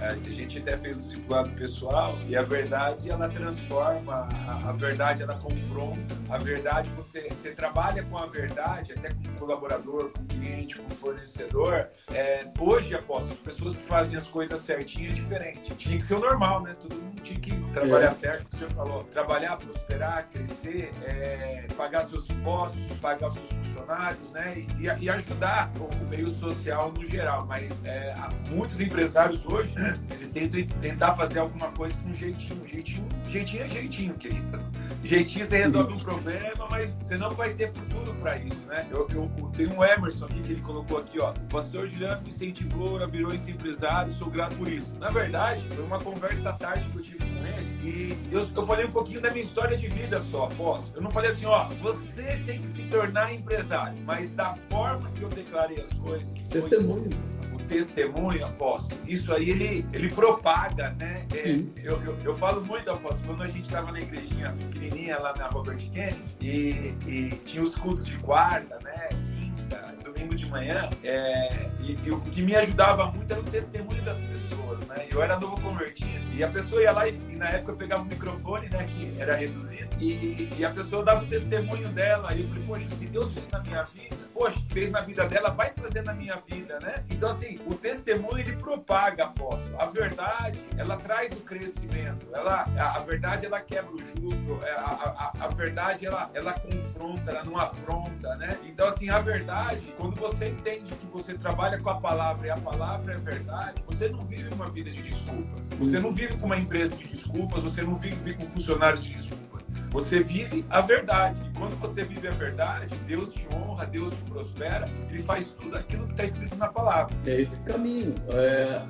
a 0.00 0.30
gente 0.30 0.58
até 0.58 0.76
fez 0.76 0.96
um 0.96 1.00
discipulado 1.00 1.50
pessoal 1.50 2.18
e 2.26 2.36
a 2.36 2.42
verdade 2.42 3.10
ela 3.10 3.28
transforma, 3.28 4.28
a, 4.46 4.70
a 4.70 4.72
verdade 4.72 5.22
ela 5.22 5.36
confronta, 5.36 6.16
a 6.28 6.38
verdade 6.38 6.90
quando 6.94 7.06
você, 7.06 7.28
você, 7.28 7.52
trabalha 7.52 8.02
com 8.04 8.18
a 8.18 8.26
verdade, 8.26 8.92
até 8.92 9.10
como 9.10 9.32
colaborador, 9.38 10.10
com 10.10 10.24
cliente, 10.26 10.78
com 10.78 10.88
fornecedor, 10.90 11.88
é, 12.12 12.46
hoje 12.58 12.94
aposto, 12.94 13.32
as 13.32 13.38
pessoas 13.38 13.76
que 13.76 13.82
fazem 13.82 14.16
as 14.16 14.26
coisas 14.26 14.60
certinho 14.60 15.10
é 15.10 15.12
diferente. 15.12 15.74
Tinha 15.76 15.98
que 15.98 16.04
ser 16.04 16.14
o 16.14 16.20
normal, 16.20 16.62
né? 16.62 16.74
Todo 16.74 16.94
mundo 16.96 17.20
tinha 17.20 17.38
que 17.38 17.52
trabalhar 17.72 18.08
é. 18.08 18.10
certo, 18.10 18.52
o 18.52 18.56
senhor 18.56 18.72
falou, 18.72 19.04
trabalhar, 19.04 19.56
prosperar, 19.56 20.28
crescer, 20.30 20.92
é, 21.04 21.66
pagar 21.76 22.04
seus 22.04 22.28
impostos, 22.30 22.80
pagar 23.00 23.28
os 23.28 23.34
seus 23.34 23.50
funcionários, 23.50 24.30
né? 24.30 24.66
E, 24.78 25.04
e 25.04 25.10
ajudar 25.10 25.70
o 25.78 26.04
meio 26.06 26.30
social 26.30 26.92
no 26.92 27.04
geral. 27.04 27.46
Mas 27.46 27.70
é, 27.84 28.14
muitos 28.48 28.80
empresários 28.80 29.41
hoje 29.46 29.72
eles 30.10 30.30
tentam 30.30 30.80
tentar 30.80 31.14
fazer 31.14 31.40
alguma 31.40 31.70
coisa 31.72 31.94
com 32.02 32.12
jeitinho. 32.12 32.62
Jeitinho, 32.66 33.06
jeitinho 33.28 33.62
é 33.62 33.68
jeitinho, 33.68 34.14
querido. 34.14 34.60
jeitinho 35.02 35.46
você 35.46 35.58
resolve 35.58 35.94
um 35.94 35.98
problema, 35.98 36.66
mas 36.70 36.90
você 37.00 37.16
não 37.16 37.30
vai 37.30 37.52
ter 37.54 37.72
futuro 37.72 38.14
para 38.14 38.38
isso, 38.38 38.60
né? 38.66 38.86
Eu, 38.90 39.08
eu, 39.12 39.30
um 39.76 39.84
Emerson 39.84 40.24
aqui 40.26 40.40
que 40.42 40.52
ele 40.52 40.60
colocou 40.62 40.98
aqui, 40.98 41.18
ó. 41.18 41.30
O 41.30 41.48
pastor 41.48 41.88
Juliano 41.88 42.22
me 42.22 42.28
incentivou, 42.28 43.06
virou 43.08 43.34
esse 43.34 43.50
empresário, 43.50 44.12
sou 44.12 44.30
grato 44.30 44.56
por 44.56 44.68
isso. 44.68 44.94
Na 44.98 45.10
verdade, 45.10 45.66
foi 45.68 45.84
uma 45.84 45.98
conversa 45.98 46.50
à 46.50 46.52
tarde 46.52 46.88
que 46.88 46.96
eu 46.96 47.02
tive 47.02 47.18
com 47.18 47.46
ele 47.46 47.72
e 47.82 48.16
eu, 48.30 48.48
eu 48.54 48.64
falei 48.64 48.86
um 48.86 48.90
pouquinho 48.90 49.20
da 49.20 49.30
minha 49.30 49.44
história 49.44 49.76
de 49.76 49.88
vida 49.88 50.20
só, 50.30 50.46
posso. 50.46 50.92
Eu 50.94 51.02
não 51.02 51.10
falei 51.10 51.30
assim, 51.30 51.46
ó, 51.46 51.68
você 51.80 52.40
tem 52.46 52.60
que 52.60 52.68
se 52.68 52.82
tornar 52.84 53.34
empresário, 53.34 53.98
mas 54.04 54.28
da 54.28 54.54
forma 54.70 55.10
que 55.10 55.22
eu 55.22 55.28
declarei 55.28 55.80
as 55.80 55.92
coisas. 55.98 56.28
Testemunho. 56.48 57.10
O 57.51 57.51
testemunho, 57.72 58.44
apóstolo, 58.44 59.00
isso 59.06 59.32
aí 59.32 59.50
ele, 59.50 59.86
ele 59.92 60.08
propaga, 60.10 60.90
né? 60.90 61.26
É, 61.34 61.48
eu, 61.82 62.02
eu, 62.02 62.18
eu, 62.22 62.34
falo 62.34 62.64
muito, 62.64 62.90
apóstolo, 62.90 63.28
quando 63.28 63.42
a 63.42 63.48
gente 63.48 63.64
estava 63.64 63.90
na 63.90 64.00
igrejinha 64.00 64.52
pequenininha 64.52 65.18
lá 65.18 65.34
na 65.36 65.48
Robert 65.48 65.78
Kennedy 65.90 66.36
e, 66.40 66.96
e 67.06 67.30
tinha 67.44 67.62
os 67.62 67.74
cultos 67.74 68.04
de 68.04 68.18
quarta, 68.18 68.78
né? 68.84 69.08
Quinta, 69.24 69.94
domingo 70.04 70.34
de 70.34 70.46
manhã, 70.46 70.90
é, 71.02 71.70
e, 71.80 71.98
e, 72.04 72.10
o 72.10 72.20
que 72.20 72.42
me 72.42 72.54
ajudava 72.54 73.06
muito 73.06 73.30
era 73.32 73.40
o 73.40 73.44
testemunho 73.44 74.02
das 74.02 74.18
pessoas, 74.18 74.86
né? 74.86 75.06
Eu 75.10 75.22
era 75.22 75.38
novo 75.38 75.60
convertido 75.60 76.22
e 76.34 76.44
a 76.44 76.48
pessoa 76.48 76.82
ia 76.82 76.92
lá 76.92 77.08
e, 77.08 77.18
e 77.30 77.36
na 77.36 77.48
época 77.48 77.72
eu 77.72 77.76
pegava 77.76 78.02
o 78.02 78.06
microfone, 78.06 78.68
né? 78.68 78.86
Que 78.86 79.14
era 79.18 79.34
reduzido 79.34 79.96
e, 79.98 80.52
e 80.58 80.64
a 80.64 80.70
pessoa 80.70 81.04
dava 81.04 81.24
o 81.24 81.26
testemunho 81.26 81.88
dela 81.88 82.34
e 82.34 82.42
eu 82.42 82.48
falei, 82.48 82.64
poxa, 82.66 82.88
se 82.98 83.06
Deus 83.06 83.32
fez 83.32 83.48
na 83.50 83.60
minha 83.60 83.84
vida 83.84 84.11
poxa, 84.32 84.60
fez 84.70 84.90
na 84.90 85.00
vida 85.00 85.26
dela, 85.26 85.50
vai 85.50 85.70
fazer 85.72 86.02
na 86.02 86.12
minha 86.12 86.42
vida, 86.48 86.78
né? 86.80 87.04
Então, 87.10 87.28
assim, 87.28 87.58
o 87.66 87.74
testemunho 87.74 88.38
ele 88.38 88.56
propaga, 88.56 89.24
apóstolo. 89.24 89.76
A 89.78 89.86
verdade, 89.86 90.62
ela 90.76 90.96
traz 90.96 91.32
o 91.32 91.36
crescimento. 91.36 92.28
Ela, 92.32 92.66
a, 92.76 92.96
a 92.96 93.00
verdade, 93.00 93.46
ela 93.46 93.60
quebra 93.60 93.92
o 93.92 93.98
jugo. 93.98 94.60
É, 94.64 94.72
a, 94.72 95.32
a, 95.38 95.44
a, 95.44 95.48
verdade, 95.48 96.06
ela, 96.06 96.30
ela 96.34 96.52
confronta, 96.52 97.30
ela 97.30 97.44
não 97.44 97.56
afronta, 97.56 98.34
né? 98.36 98.58
Então, 98.64 98.88
assim, 98.88 99.10
a 99.10 99.20
verdade, 99.20 99.92
quando 99.96 100.16
você 100.16 100.48
entende 100.48 100.94
que 100.94 101.06
você 101.06 101.34
trabalha 101.34 101.78
com 101.78 101.90
a 101.90 102.00
palavra 102.00 102.46
e 102.46 102.50
a 102.50 102.56
palavra 102.56 103.14
é 103.14 103.18
verdade, 103.18 103.82
você 103.86 104.08
não 104.08 104.24
vive 104.24 104.52
uma 104.54 104.68
vida 104.70 104.90
de 104.90 105.02
desculpas. 105.02 105.70
Você 105.70 105.98
não 105.98 106.12
vive 106.12 106.36
com 106.36 106.46
uma 106.46 106.56
empresa 106.56 106.96
de 106.96 107.04
desculpas, 107.04 107.62
você 107.62 107.82
não 107.82 107.96
vive 107.96 108.34
com 108.34 108.48
funcionários 108.48 109.04
de 109.04 109.14
desculpas. 109.14 109.68
Você 109.90 110.22
vive 110.22 110.64
a 110.70 110.80
verdade. 110.80 111.42
E 111.46 111.58
quando 111.58 111.76
você 111.76 112.04
vive 112.04 112.26
a 112.28 112.32
verdade, 112.32 112.94
Deus 113.06 113.32
te 113.32 113.46
honra, 113.54 113.86
Deus 113.86 114.10
te 114.10 114.21
prospera, 114.22 114.88
ele 115.10 115.22
faz 115.22 115.46
tudo 115.60 115.76
aquilo 115.76 116.06
que 116.06 116.12
está 116.12 116.24
escrito 116.24 116.56
na 116.56 116.68
palavra. 116.68 117.14
É 117.26 117.40
esse 117.40 117.58
caminho, 117.60 118.14
é 118.32 118.82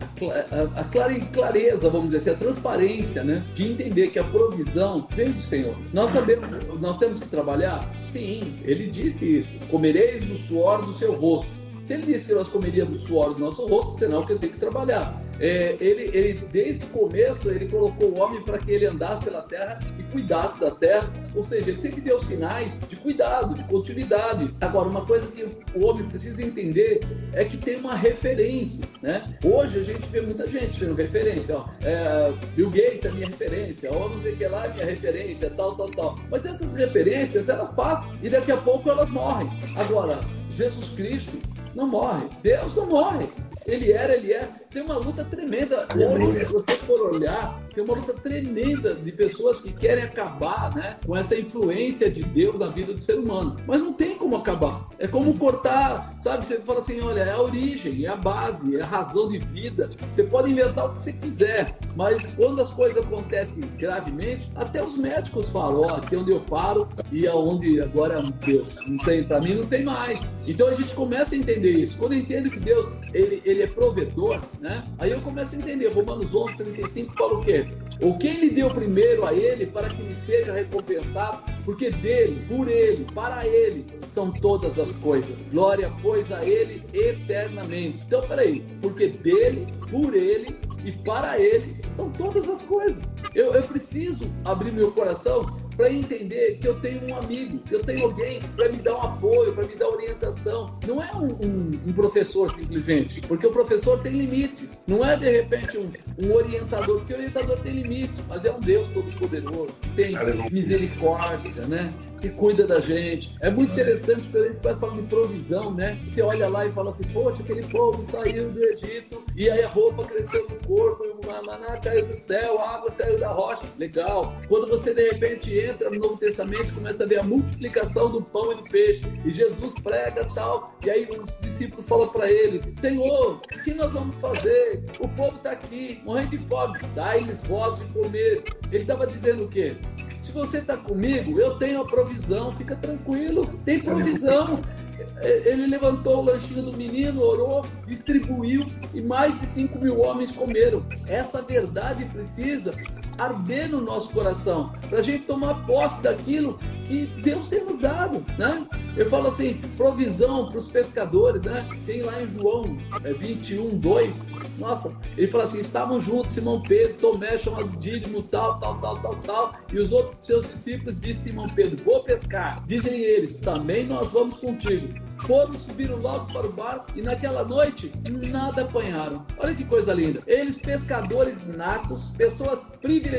a, 0.74 0.80
a, 0.80 0.84
clareza, 1.32 1.90
vamos 1.90 2.10
dizer 2.10 2.18
assim, 2.18 2.30
a 2.30 2.34
transparência, 2.34 3.24
né? 3.24 3.44
De 3.54 3.70
entender 3.70 4.08
que 4.08 4.18
a 4.18 4.24
provisão 4.24 5.06
vem 5.14 5.32
do 5.32 5.40
Senhor. 5.40 5.76
Nós 5.92 6.10
sabemos, 6.10 6.48
nós 6.80 6.98
temos 6.98 7.18
que 7.20 7.28
trabalhar? 7.28 7.88
Sim, 8.10 8.58
ele 8.62 8.86
disse 8.86 9.38
isso. 9.38 9.58
Comereis 9.66 10.24
do 10.24 10.36
suor 10.36 10.84
do 10.84 10.92
seu 10.92 11.14
rosto. 11.14 11.50
Se 11.82 11.94
ele 11.94 12.12
disse 12.12 12.28
que 12.28 12.34
nós 12.34 12.48
comeríamos 12.48 13.02
suor 13.02 13.34
do 13.34 13.40
nosso 13.40 13.66
rosto, 13.66 13.98
senão 13.98 14.24
que 14.24 14.32
eu 14.32 14.38
tenho 14.38 14.52
que 14.52 14.58
trabalhar. 14.58 15.20
É, 15.42 15.76
ele, 15.80 16.16
ele, 16.16 16.34
desde 16.52 16.84
o 16.84 16.88
começo, 16.88 17.50
ele 17.50 17.66
colocou 17.66 18.10
o 18.10 18.18
homem 18.18 18.40
para 18.42 18.58
que 18.58 18.70
ele 18.70 18.86
andasse 18.86 19.24
pela 19.24 19.42
terra 19.42 19.80
e 19.98 20.02
cuidasse 20.04 20.60
da 20.60 20.70
terra. 20.70 21.12
Ou 21.34 21.42
seja, 21.42 21.68
ele 21.68 21.82
sempre 21.82 22.00
deu 22.00 22.20
sinais 22.20 22.78
de 22.88 22.94
cuidado, 22.94 23.56
de 23.56 23.64
continuidade. 23.64 24.54
Agora, 24.60 24.88
uma 24.88 25.04
coisa 25.04 25.26
que 25.32 25.44
o 25.74 25.84
homem 25.84 26.08
precisa 26.08 26.44
entender 26.44 27.00
é 27.32 27.44
que 27.44 27.56
tem 27.56 27.76
uma 27.76 27.96
referência. 27.96 28.88
Né? 29.02 29.36
Hoje 29.44 29.80
a 29.80 29.82
gente 29.82 30.06
vê 30.06 30.20
muita 30.20 30.48
gente 30.48 30.78
tendo 30.78 30.94
referência. 30.94 31.56
Ó, 31.56 31.66
é, 31.82 32.32
Bill 32.54 32.70
Gates 32.70 33.04
é 33.04 33.10
minha 33.10 33.26
referência, 33.26 33.92
ou 33.92 34.10
não 34.10 34.20
que 34.20 34.46
lá 34.46 34.66
é 34.66 34.72
minha 34.72 34.86
referência, 34.86 35.50
tal, 35.50 35.74
tal, 35.76 35.90
tal. 35.90 36.18
Mas 36.30 36.46
essas 36.46 36.76
referências, 36.76 37.48
elas 37.48 37.70
passam 37.70 38.16
e 38.22 38.30
daqui 38.30 38.52
a 38.52 38.56
pouco 38.58 38.88
elas 38.88 39.08
morrem. 39.08 39.50
Agora, 39.76 40.20
Jesus 40.50 40.90
Cristo 40.90 41.36
não 41.74 41.88
morre. 41.88 42.28
Deus 42.42 42.76
não 42.76 42.86
morre. 42.86 43.28
Ele 43.66 43.92
era, 43.92 44.14
ele 44.14 44.32
é. 44.32 44.48
Tem 44.72 44.82
uma 44.82 44.96
luta 44.96 45.22
tremenda. 45.24 45.86
Hoje, 45.94 46.46
se 46.46 46.52
você 46.52 46.76
for 46.78 47.14
olhar, 47.14 47.62
tem 47.74 47.84
uma 47.84 47.94
luta 47.94 48.14
tremenda 48.14 48.94
de 48.94 49.12
pessoas 49.12 49.60
que 49.60 49.70
querem 49.70 50.04
acabar 50.04 50.74
né, 50.74 50.96
com 51.06 51.14
essa 51.14 51.38
influência 51.38 52.10
de 52.10 52.22
Deus 52.22 52.58
na 52.58 52.68
vida 52.68 52.94
do 52.94 53.00
ser 53.02 53.18
humano. 53.18 53.56
Mas 53.66 53.80
não 53.80 53.92
tem 53.92 54.16
como 54.16 54.36
acabar. 54.36 54.88
É 54.98 55.06
como 55.06 55.34
cortar, 55.34 56.16
sabe? 56.20 56.46
Você 56.46 56.60
fala 56.60 56.78
assim: 56.78 57.00
olha, 57.00 57.20
é 57.20 57.32
a 57.32 57.40
origem, 57.40 58.04
é 58.04 58.08
a 58.08 58.16
base, 58.16 58.76
é 58.76 58.80
a 58.80 58.86
razão 58.86 59.28
de 59.28 59.38
vida. 59.38 59.90
Você 60.10 60.24
pode 60.24 60.50
inventar 60.50 60.86
o 60.86 60.94
que 60.94 61.02
você 61.02 61.12
quiser, 61.12 61.76
mas 61.94 62.26
quando 62.28 62.62
as 62.62 62.70
coisas 62.70 63.04
acontecem 63.04 63.62
gravemente, 63.78 64.50
até 64.54 64.82
os 64.82 64.96
médicos 64.96 65.48
falam: 65.48 65.82
ó, 65.82 65.96
aqui 65.96 66.14
é 66.14 66.18
onde 66.18 66.30
eu 66.30 66.40
paro 66.40 66.88
e 67.10 67.26
aonde 67.26 67.78
é 67.80 67.82
agora, 67.82 68.22
Deus, 68.22 68.74
não 68.86 68.96
tem, 68.98 69.24
para 69.24 69.40
mim 69.40 69.54
não 69.54 69.66
tem 69.66 69.84
mais. 69.84 70.28
Então 70.46 70.68
a 70.68 70.74
gente 70.74 70.94
começa 70.94 71.34
a 71.34 71.38
entender 71.38 71.72
isso. 71.72 71.98
Quando 71.98 72.12
eu 72.12 72.20
entendo 72.20 72.50
que 72.50 72.58
Deus, 72.58 72.90
ele, 73.12 73.42
ele 73.44 73.62
é 73.62 73.66
provedor, 73.66 74.40
né? 74.62 74.84
Aí 74.98 75.10
eu 75.10 75.20
começo 75.20 75.56
a 75.56 75.58
entender. 75.58 75.88
Romanos 75.88 76.32
11, 76.32 76.56
35 76.56 77.12
fala 77.14 77.34
o 77.34 77.40
quê? 77.40 77.66
O 78.00 78.16
quem 78.16 78.38
lhe 78.38 78.50
deu 78.50 78.70
primeiro 78.70 79.26
a 79.26 79.34
ele 79.34 79.66
para 79.66 79.88
que 79.88 80.00
lhe 80.00 80.14
seja 80.14 80.52
recompensado, 80.52 81.42
porque 81.64 81.90
dele, 81.90 82.46
por 82.48 82.68
ele, 82.68 83.04
para 83.12 83.46
ele 83.46 83.84
são 84.08 84.30
todas 84.30 84.78
as 84.78 84.94
coisas. 84.96 85.48
Glória, 85.50 85.92
pois, 86.00 86.30
a 86.30 86.44
ele 86.44 86.84
eternamente. 86.92 88.02
Então, 88.06 88.22
peraí, 88.22 88.64
porque 88.80 89.08
dele, 89.08 89.66
por 89.90 90.14
ele 90.14 90.56
e 90.84 90.92
para 90.92 91.38
ele 91.38 91.76
são 91.90 92.10
todas 92.10 92.48
as 92.48 92.62
coisas. 92.62 93.12
Eu, 93.34 93.52
eu 93.52 93.62
preciso 93.64 94.24
abrir 94.44 94.72
meu 94.72 94.92
coração 94.92 95.44
para 95.76 95.92
entender 95.92 96.58
que 96.58 96.68
eu 96.68 96.78
tenho 96.80 97.08
um 97.08 97.16
amigo, 97.16 97.58
que 97.60 97.74
eu 97.74 97.80
tenho 97.80 98.04
alguém 98.04 98.40
para 98.56 98.68
me 98.68 98.78
dar 98.78 98.96
um 98.96 99.02
apoio, 99.02 99.52
para 99.54 99.66
me 99.66 99.74
dar 99.76 99.88
orientação. 99.88 100.78
Não 100.86 101.02
é 101.02 101.12
um, 101.14 101.32
um, 101.44 101.80
um, 101.86 101.92
professor 101.92 102.50
simplesmente, 102.50 103.20
porque 103.22 103.46
o 103.46 103.52
professor 103.52 104.00
tem 104.02 104.12
limites. 104.12 104.82
Não 104.86 105.04
é 105.04 105.16
de 105.16 105.30
repente 105.30 105.78
um, 105.78 105.90
um 106.22 106.32
orientador, 106.32 106.98
porque 106.98 107.12
o 107.12 107.16
orientador 107.16 107.58
tem 107.60 107.72
limites, 107.72 108.20
mas 108.28 108.44
é 108.44 108.52
um 108.52 108.60
Deus 108.60 108.88
todo-poderoso, 108.88 109.72
que 109.80 109.88
tem 109.90 110.16
misericórdia, 110.50 111.66
né? 111.66 111.92
que 112.22 112.30
cuida 112.30 112.66
da 112.66 112.80
gente. 112.80 113.34
É 113.40 113.50
muito 113.50 113.72
interessante 113.72 114.28
quando 114.28 114.44
a 114.44 114.48
gente 114.48 114.60
começa 114.60 114.80
falando 114.80 115.02
de 115.02 115.08
provisão, 115.08 115.74
né? 115.74 115.98
Você 116.08 116.22
olha 116.22 116.48
lá 116.48 116.64
e 116.64 116.72
fala 116.72 116.90
assim, 116.90 117.04
poxa, 117.12 117.42
aquele 117.42 117.66
povo 117.66 118.02
saiu 118.04 118.50
do 118.50 118.64
Egito 118.64 119.24
e 119.36 119.50
aí 119.50 119.62
a 119.62 119.68
roupa 119.68 120.04
cresceu 120.04 120.48
no 120.48 120.56
corpo, 120.66 121.02
o 121.02 121.26
maná 121.26 121.76
caiu 121.78 122.06
do 122.06 122.14
céu, 122.14 122.60
a 122.60 122.76
água 122.76 122.90
saiu 122.92 123.18
da 123.18 123.32
rocha. 123.32 123.64
Legal. 123.76 124.36
Quando 124.48 124.68
você 124.68 124.94
de 124.94 125.10
repente 125.10 125.58
entra 125.66 125.90
no 125.90 125.98
Novo 125.98 126.16
Testamento, 126.16 126.72
começa 126.72 127.04
a 127.04 127.06
ver 127.06 127.20
a 127.20 127.22
multiplicação 127.22 128.10
do 128.10 128.22
pão 128.22 128.52
e 128.52 128.56
do 128.56 128.64
peixe 128.64 129.04
e 129.24 129.32
Jesus 129.32 129.74
prega 129.74 130.24
tal, 130.24 130.76
e 130.84 130.90
aí 130.90 131.08
os 131.10 131.36
discípulos 131.40 131.86
falam 131.86 132.08
para 132.08 132.30
ele, 132.30 132.62
Senhor, 132.76 133.36
o 133.36 133.62
que 133.62 133.74
nós 133.74 133.92
vamos 133.92 134.16
fazer? 134.16 134.84
O 135.00 135.08
povo 135.08 135.36
está 135.36 135.52
aqui, 135.52 136.00
morrendo 136.04 136.30
de 136.30 136.38
fome, 136.38 136.78
dá-lhes 136.94 137.42
voz 137.42 137.78
de 137.78 137.84
comer. 137.86 138.42
Ele 138.70 138.82
estava 138.82 139.06
dizendo 139.06 139.44
o 139.44 139.48
quê? 139.48 139.76
Se 140.20 140.30
você 140.30 140.58
está 140.58 140.76
comigo, 140.76 141.40
eu 141.40 141.58
tenho 141.58 141.82
a 141.82 141.84
provisão, 141.84 142.54
fica 142.56 142.76
tranquilo, 142.76 143.58
tem 143.64 143.80
provisão. 143.80 144.60
Ele 145.20 145.66
levantou 145.66 146.18
o 146.18 146.22
lanchinho 146.22 146.62
do 146.62 146.76
menino, 146.76 147.22
orou, 147.22 147.66
distribuiu 147.86 148.64
e 148.94 149.00
mais 149.00 149.38
de 149.40 149.46
5 149.46 149.78
mil 149.78 150.00
homens 150.00 150.30
comeram. 150.30 150.86
Essa 151.06 151.42
verdade 151.42 152.04
precisa 152.06 152.74
arder 153.22 153.68
no 153.68 153.80
nosso 153.80 154.10
coração, 154.10 154.72
para 154.88 154.98
a 154.98 155.02
gente 155.02 155.24
tomar 155.24 155.66
posse 155.66 156.00
daquilo 156.02 156.58
que 156.86 157.06
Deus 157.22 157.48
tem 157.48 157.64
nos 157.64 157.78
dado, 157.78 158.24
né? 158.36 158.66
Eu 158.96 159.08
falo 159.08 159.28
assim, 159.28 159.60
provisão 159.76 160.48
para 160.48 160.58
os 160.58 160.70
pescadores, 160.70 161.42
né? 161.42 161.66
Tem 161.86 162.02
lá 162.02 162.22
em 162.22 162.26
João 162.26 162.76
é, 163.02 163.12
21, 163.12 163.78
2, 163.78 164.30
nossa, 164.58 164.94
ele 165.16 165.28
fala 165.28 165.44
assim, 165.44 165.60
estavam 165.60 166.00
juntos 166.00 166.34
Simão 166.34 166.62
Pedro, 166.62 166.94
Tomé, 166.98 167.38
chamado 167.38 167.76
Dídimo, 167.78 168.22
tal, 168.24 168.58
tal, 168.58 168.78
tal, 168.80 169.00
tal, 169.00 169.16
tal, 169.16 169.54
e 169.72 169.78
os 169.78 169.92
outros 169.92 170.16
seus 170.20 170.48
discípulos 170.48 170.98
disse 170.98 171.28
Simão 171.28 171.48
Pedro, 171.48 171.82
vou 171.84 172.02
pescar. 172.02 172.62
Dizem 172.66 173.00
eles, 173.00 173.32
também 173.34 173.86
nós 173.86 174.10
vamos 174.10 174.36
contigo. 174.36 174.92
Foram, 175.26 175.58
subiram 175.58 175.96
logo 175.96 176.26
para 176.32 176.46
o 176.46 176.52
barco 176.52 176.86
e 176.96 177.02
naquela 177.02 177.44
noite 177.44 177.92
nada 178.30 178.62
apanharam. 178.62 179.24
Olha 179.38 179.54
que 179.54 179.64
coisa 179.64 179.92
linda. 179.92 180.20
Eles, 180.26 180.58
pescadores 180.58 181.46
natos, 181.46 182.10
pessoas 182.16 182.64
privilegiadas 182.80 183.11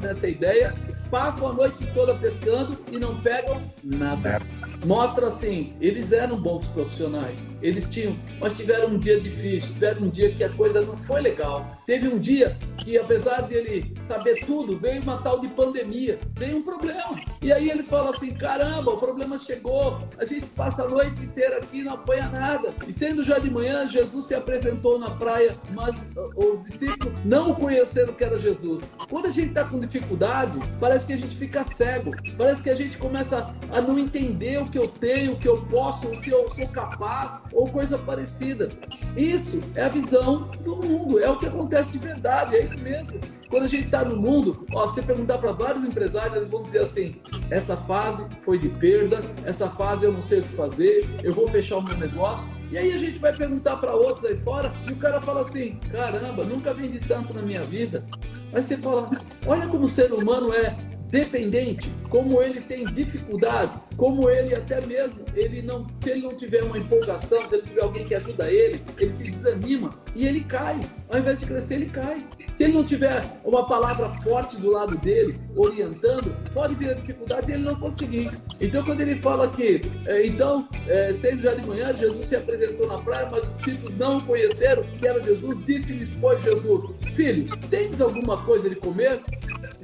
nessa 0.00 0.28
ideia, 0.28 0.74
passam 1.10 1.48
a 1.48 1.52
noite 1.52 1.84
toda 1.92 2.14
pescando 2.14 2.78
e 2.90 2.98
não 2.98 3.16
pegam 3.20 3.58
nada. 3.82 4.40
Mostra 4.84 5.26
assim, 5.26 5.74
eles 5.80 6.12
eram 6.12 6.40
bons 6.40 6.64
profissionais. 6.68 7.38
Eles 7.60 7.86
tinham, 7.86 8.16
mas 8.38 8.56
tiveram 8.56 8.88
um 8.88 8.98
dia 8.98 9.20
difícil, 9.20 9.74
tiveram 9.74 10.02
um 10.02 10.08
dia 10.08 10.32
que 10.32 10.42
a 10.42 10.48
coisa 10.50 10.80
não 10.80 10.96
foi 10.96 11.20
legal. 11.20 11.76
Teve 11.86 12.08
um 12.08 12.18
dia 12.18 12.56
que, 12.78 12.96
apesar 12.96 13.42
de 13.42 13.54
ele 13.54 13.94
saber 14.04 14.46
tudo, 14.46 14.78
veio 14.78 15.02
uma 15.02 15.18
tal 15.18 15.40
de 15.40 15.48
pandemia, 15.48 16.18
veio 16.36 16.58
um 16.58 16.62
problema. 16.62 17.20
E 17.42 17.52
aí 17.52 17.68
eles 17.68 17.86
falam 17.86 18.10
assim: 18.10 18.32
caramba, 18.32 18.92
o 18.92 18.98
problema 18.98 19.38
chegou, 19.38 20.00
a 20.16 20.24
gente 20.24 20.46
passa 20.46 20.84
a 20.84 20.88
noite 20.88 21.22
inteira 21.22 21.58
aqui 21.58 21.80
e 21.80 21.84
não 21.84 21.94
apanha 21.94 22.28
nada. 22.28 22.72
E 22.86 22.92
sendo 22.92 23.22
já 23.22 23.38
de 23.38 23.50
manhã, 23.50 23.86
Jesus 23.86 24.26
se 24.26 24.34
apresentou 24.34 24.98
na 24.98 25.10
praia, 25.10 25.58
mas 25.74 26.06
os 26.34 26.60
discípulos 26.60 27.22
não 27.24 27.54
conheceram 27.54 28.14
que 28.14 28.24
era 28.24 28.38
Jesus. 28.38 28.90
Quando 29.10 29.29
a 29.30 29.32
gente 29.32 29.48
está 29.50 29.64
com 29.64 29.78
dificuldade, 29.78 30.58
parece 30.80 31.06
que 31.06 31.12
a 31.12 31.16
gente 31.16 31.36
fica 31.36 31.62
cego, 31.64 32.12
parece 32.36 32.62
que 32.62 32.70
a 32.70 32.74
gente 32.74 32.98
começa 32.98 33.54
a 33.70 33.80
não 33.80 33.98
entender 33.98 34.60
o 34.60 34.68
que 34.68 34.78
eu 34.78 34.88
tenho, 34.88 35.32
o 35.32 35.38
que 35.38 35.48
eu 35.48 35.62
posso, 35.66 36.08
o 36.08 36.20
que 36.20 36.30
eu 36.30 36.48
sou 36.50 36.66
capaz, 36.68 37.42
ou 37.52 37.68
coisa 37.68 37.96
parecida. 37.96 38.72
Isso 39.16 39.60
é 39.74 39.84
a 39.84 39.88
visão 39.88 40.50
do 40.64 40.76
mundo, 40.76 41.20
é 41.20 41.30
o 41.30 41.38
que 41.38 41.46
acontece 41.46 41.90
de 41.90 41.98
verdade, 41.98 42.56
é 42.56 42.62
isso 42.62 42.78
mesmo. 42.78 43.20
Quando 43.48 43.64
a 43.64 43.68
gente 43.68 43.84
está 43.84 44.04
no 44.04 44.16
mundo, 44.16 44.66
ó, 44.72 44.86
você 44.86 45.02
perguntar 45.02 45.38
para 45.38 45.52
vários 45.52 45.84
empresários, 45.84 46.36
eles 46.36 46.48
vão 46.48 46.62
dizer 46.62 46.82
assim: 46.82 47.16
essa 47.50 47.76
fase 47.76 48.26
foi 48.42 48.58
de 48.58 48.68
perda, 48.68 49.20
essa 49.44 49.68
fase 49.70 50.04
eu 50.04 50.12
não 50.12 50.22
sei 50.22 50.40
o 50.40 50.42
que 50.42 50.54
fazer, 50.54 51.08
eu 51.22 51.32
vou 51.32 51.48
fechar 51.48 51.78
o 51.78 51.82
meu 51.82 51.96
negócio. 51.96 52.48
E 52.70 52.78
aí 52.78 52.92
a 52.92 52.98
gente 52.98 53.18
vai 53.18 53.34
perguntar 53.34 53.76
para 53.78 53.94
outros 53.94 54.24
aí 54.24 54.38
fora 54.38 54.72
e 54.88 54.92
o 54.92 54.96
cara 54.96 55.20
fala 55.20 55.42
assim: 55.42 55.78
caramba, 55.90 56.44
nunca 56.44 56.72
vendi 56.72 57.00
tanto 57.00 57.34
na 57.34 57.42
minha 57.42 57.64
vida. 57.64 58.04
Aí 58.52 58.62
você 58.62 58.76
fala: 58.76 59.10
olha 59.46 59.66
como 59.66 59.84
o 59.84 59.88
ser 59.88 60.12
humano 60.12 60.52
é 60.52 60.89
dependente, 61.10 61.90
como 62.08 62.42
ele 62.42 62.60
tem 62.60 62.84
dificuldade, 62.86 63.80
como 63.96 64.30
ele 64.30 64.54
até 64.54 64.80
mesmo, 64.80 65.20
ele 65.34 65.60
não, 65.62 65.86
se 66.02 66.10
ele 66.10 66.22
não 66.22 66.36
tiver 66.36 66.62
uma 66.62 66.78
empolgação, 66.78 67.46
se 67.46 67.56
ele 67.56 67.66
tiver 67.66 67.82
alguém 67.82 68.04
que 68.04 68.14
ajuda 68.14 68.50
ele, 68.50 68.82
ele 68.98 69.12
se 69.12 69.30
desanima 69.30 69.94
e 70.14 70.26
ele 70.26 70.44
cai. 70.44 70.80
Ao 71.08 71.18
invés 71.18 71.40
de 71.40 71.46
crescer, 71.46 71.74
ele 71.74 71.86
cai. 71.86 72.24
Se 72.52 72.64
ele 72.64 72.74
não 72.74 72.84
tiver 72.84 73.40
uma 73.44 73.66
palavra 73.66 74.08
forte 74.22 74.56
do 74.56 74.70
lado 74.70 74.96
dele, 74.98 75.40
orientando, 75.56 76.34
pode 76.52 76.74
vir 76.76 76.90
a 76.90 76.94
dificuldade 76.94 77.50
e 77.50 77.54
ele 77.54 77.64
não 77.64 77.74
conseguir. 77.74 78.30
Então, 78.60 78.84
quando 78.84 79.00
ele 79.00 79.16
fala 79.16 79.50
que, 79.50 79.82
é, 80.06 80.26
então, 80.26 80.68
é, 80.86 81.12
sendo 81.14 81.42
já 81.42 81.54
de 81.54 81.66
manhã, 81.66 81.94
Jesus 81.96 82.26
se 82.26 82.36
apresentou 82.36 82.86
na 82.86 82.98
praia, 82.98 83.28
mas 83.30 83.44
os 83.44 83.54
discípulos 83.54 83.96
não 83.96 84.20
conheceram 84.20 84.82
que 84.82 85.06
era 85.06 85.20
Jesus, 85.20 85.60
disse-lhes, 85.62 86.10
pois, 86.20 86.42
Jesus, 86.42 86.84
filhos, 87.14 87.50
tens 87.68 88.00
alguma 88.00 88.44
coisa 88.44 88.68
de 88.68 88.76
comer? 88.76 89.20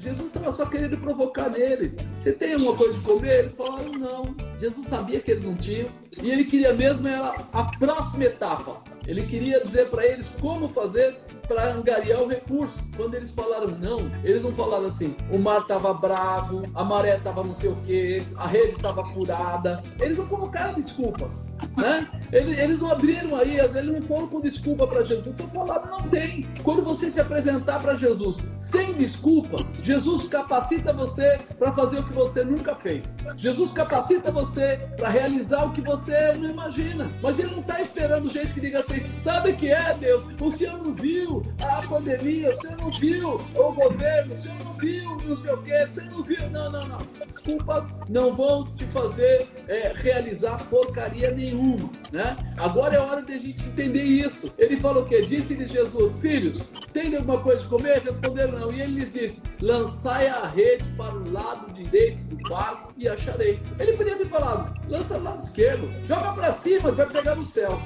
Jesus 0.07 0.29
estava 0.29 0.53
só 0.53 0.65
querendo 0.67 0.97
provocar 0.99 1.51
neles. 1.51 1.97
Você 2.21 2.31
tem 2.31 2.53
alguma 2.53 2.77
coisa 2.77 2.95
de 2.95 3.01
comer? 3.01 3.41
Eles 3.41 3.53
falaram 3.55 3.93
não. 3.99 4.37
Jesus 4.61 4.87
sabia 4.87 5.19
que 5.21 5.33
eles 5.33 5.45
não 5.45 5.57
tinham 5.57 5.89
e 6.23 6.31
ele 6.31 6.45
queria 6.45 6.73
mesmo 6.73 7.09
era 7.09 7.35
a 7.53 7.65
próxima 7.77 8.23
etapa. 8.23 8.85
Ele 9.05 9.27
queria 9.27 9.65
dizer 9.65 9.91
para 9.91 10.07
eles 10.07 10.29
como 10.41 10.69
fazer 10.69 11.19
para 11.47 11.73
angariar 11.73 12.23
o 12.23 12.29
recurso. 12.29 12.79
Quando 12.97 13.15
eles 13.15 13.31
falaram 13.31 13.69
não, 13.69 14.11
eles 14.23 14.43
não 14.43 14.53
falaram 14.53 14.87
assim: 14.87 15.17
o 15.31 15.39
mar 15.39 15.61
estava 15.61 15.93
bravo, 15.95 16.63
a 16.75 16.85
maré 16.85 17.17
estava 17.17 17.43
não 17.43 17.55
sei 17.55 17.71
o 17.71 17.77
que, 17.77 18.27
a 18.37 18.47
rede 18.47 18.73
estava 18.73 19.05
furada. 19.13 19.83
Eles 20.01 20.19
não 20.19 20.27
colocaram 20.27 20.75
desculpas, 20.75 21.47
né? 21.77 22.09
Eles, 22.33 22.59
eles 22.59 22.79
não 22.79 22.91
abriram 22.91 23.37
aí, 23.37 23.59
eles 23.59 23.93
não 23.93 24.03
foram 24.03 24.27
com 24.29 24.41
desculpa 24.41 24.87
para 24.87 25.03
Jesus. 25.03 25.37
Só 25.37 25.45
falaram: 25.49 25.99
não 25.99 26.09
tem. 26.09 26.47
Quando 26.63 26.83
você 26.83 27.11
se 27.11 27.21
apresentar 27.21 27.81
para 27.81 27.95
Jesus 27.95 28.39
sem 28.57 28.93
desculpas, 28.95 29.65
Jesus 29.83 30.29
capacita 30.29 30.93
você 30.93 31.39
para 31.59 31.73
fazer 31.73 32.01
o 32.01 32.05
que 32.05 32.13
você 32.13 32.45
nunca 32.45 32.75
fez. 32.75 33.17
Jesus 33.37 33.73
capacita 33.73 34.31
você 34.31 34.89
para 34.97 35.09
realizar 35.09 35.65
o 35.65 35.73
que 35.73 35.81
você 35.81 36.33
não 36.35 36.51
imagina. 36.51 37.11
Mas 37.23 37.39
ele 37.39 37.53
não 37.53 37.61
está 37.61 37.81
esperando 37.81 38.31
gente 38.31 38.55
que 38.55 38.61
diga 38.61 38.81
assim: 38.81 39.03
sabe 39.19 39.51
o 39.51 39.57
que 39.57 39.71
é, 39.71 39.95
Deus? 39.95 40.27
O 40.41 40.51
Senhor 40.51 40.79
não 40.79 40.95
viu 40.95 41.36
a 41.61 41.83
pandemia, 41.87 42.55
você 42.55 42.71
não 42.77 42.91
viu 42.91 43.41
o 43.55 43.73
governo, 43.73 44.37
você 44.37 44.49
não 44.49 44.75
viu 44.75 45.17
não 45.27 45.37
sei 45.37 45.53
o 45.53 45.59
que, 45.59 45.87
você 45.87 46.03
não 46.05 46.23
viu. 46.23 46.49
Não, 46.51 46.71
não, 46.71 46.87
não. 46.87 46.99
Desculpas 47.27 47.87
não 48.09 48.35
vão 48.35 48.65
te 48.75 48.85
fazer 48.87 49.49
é, 49.69 49.93
realizar 49.95 50.65
porcaria 50.69 51.31
nenhuma, 51.31 51.91
né? 52.13 52.37
Agora 52.59 52.95
é 52.95 52.99
hora 52.99 53.23
de 53.23 53.33
a 53.35 53.39
gente 53.39 53.67
entender 53.67 54.03
isso. 54.03 54.53
Ele 54.57 54.79
falou 54.79 55.03
o 55.03 55.07
quê? 55.07 55.21
Disse-lhe 55.21 55.67
Jesus, 55.67 56.17
filhos, 56.17 56.61
tem 56.93 57.15
alguma 57.17 57.41
coisa 57.41 57.63
de 57.63 57.69
comer? 57.69 58.03
Responderam 58.03 58.59
não. 58.59 58.73
E 58.73 58.81
ele 58.81 59.01
lhes 59.01 59.13
disse, 59.13 59.43
lançai 59.61 60.29
a 60.29 60.47
rede 60.47 60.89
para 60.91 61.15
o 61.15 61.31
lado 61.31 61.73
direito 61.73 62.19
do 62.25 62.49
barco 62.49 62.93
e 62.97 63.09
achareis. 63.09 63.63
Ele 63.79 63.93
podia 63.97 64.17
ter 64.17 64.29
falado, 64.29 64.75
lança 64.89 65.19
do 65.19 65.25
lado 65.25 65.43
esquerdo, 65.43 65.89
joga 66.07 66.33
para 66.33 66.53
cima, 66.55 66.93
vai 66.93 67.07
pegar 67.07 67.35
no 67.35 67.45
céu. 67.45 67.81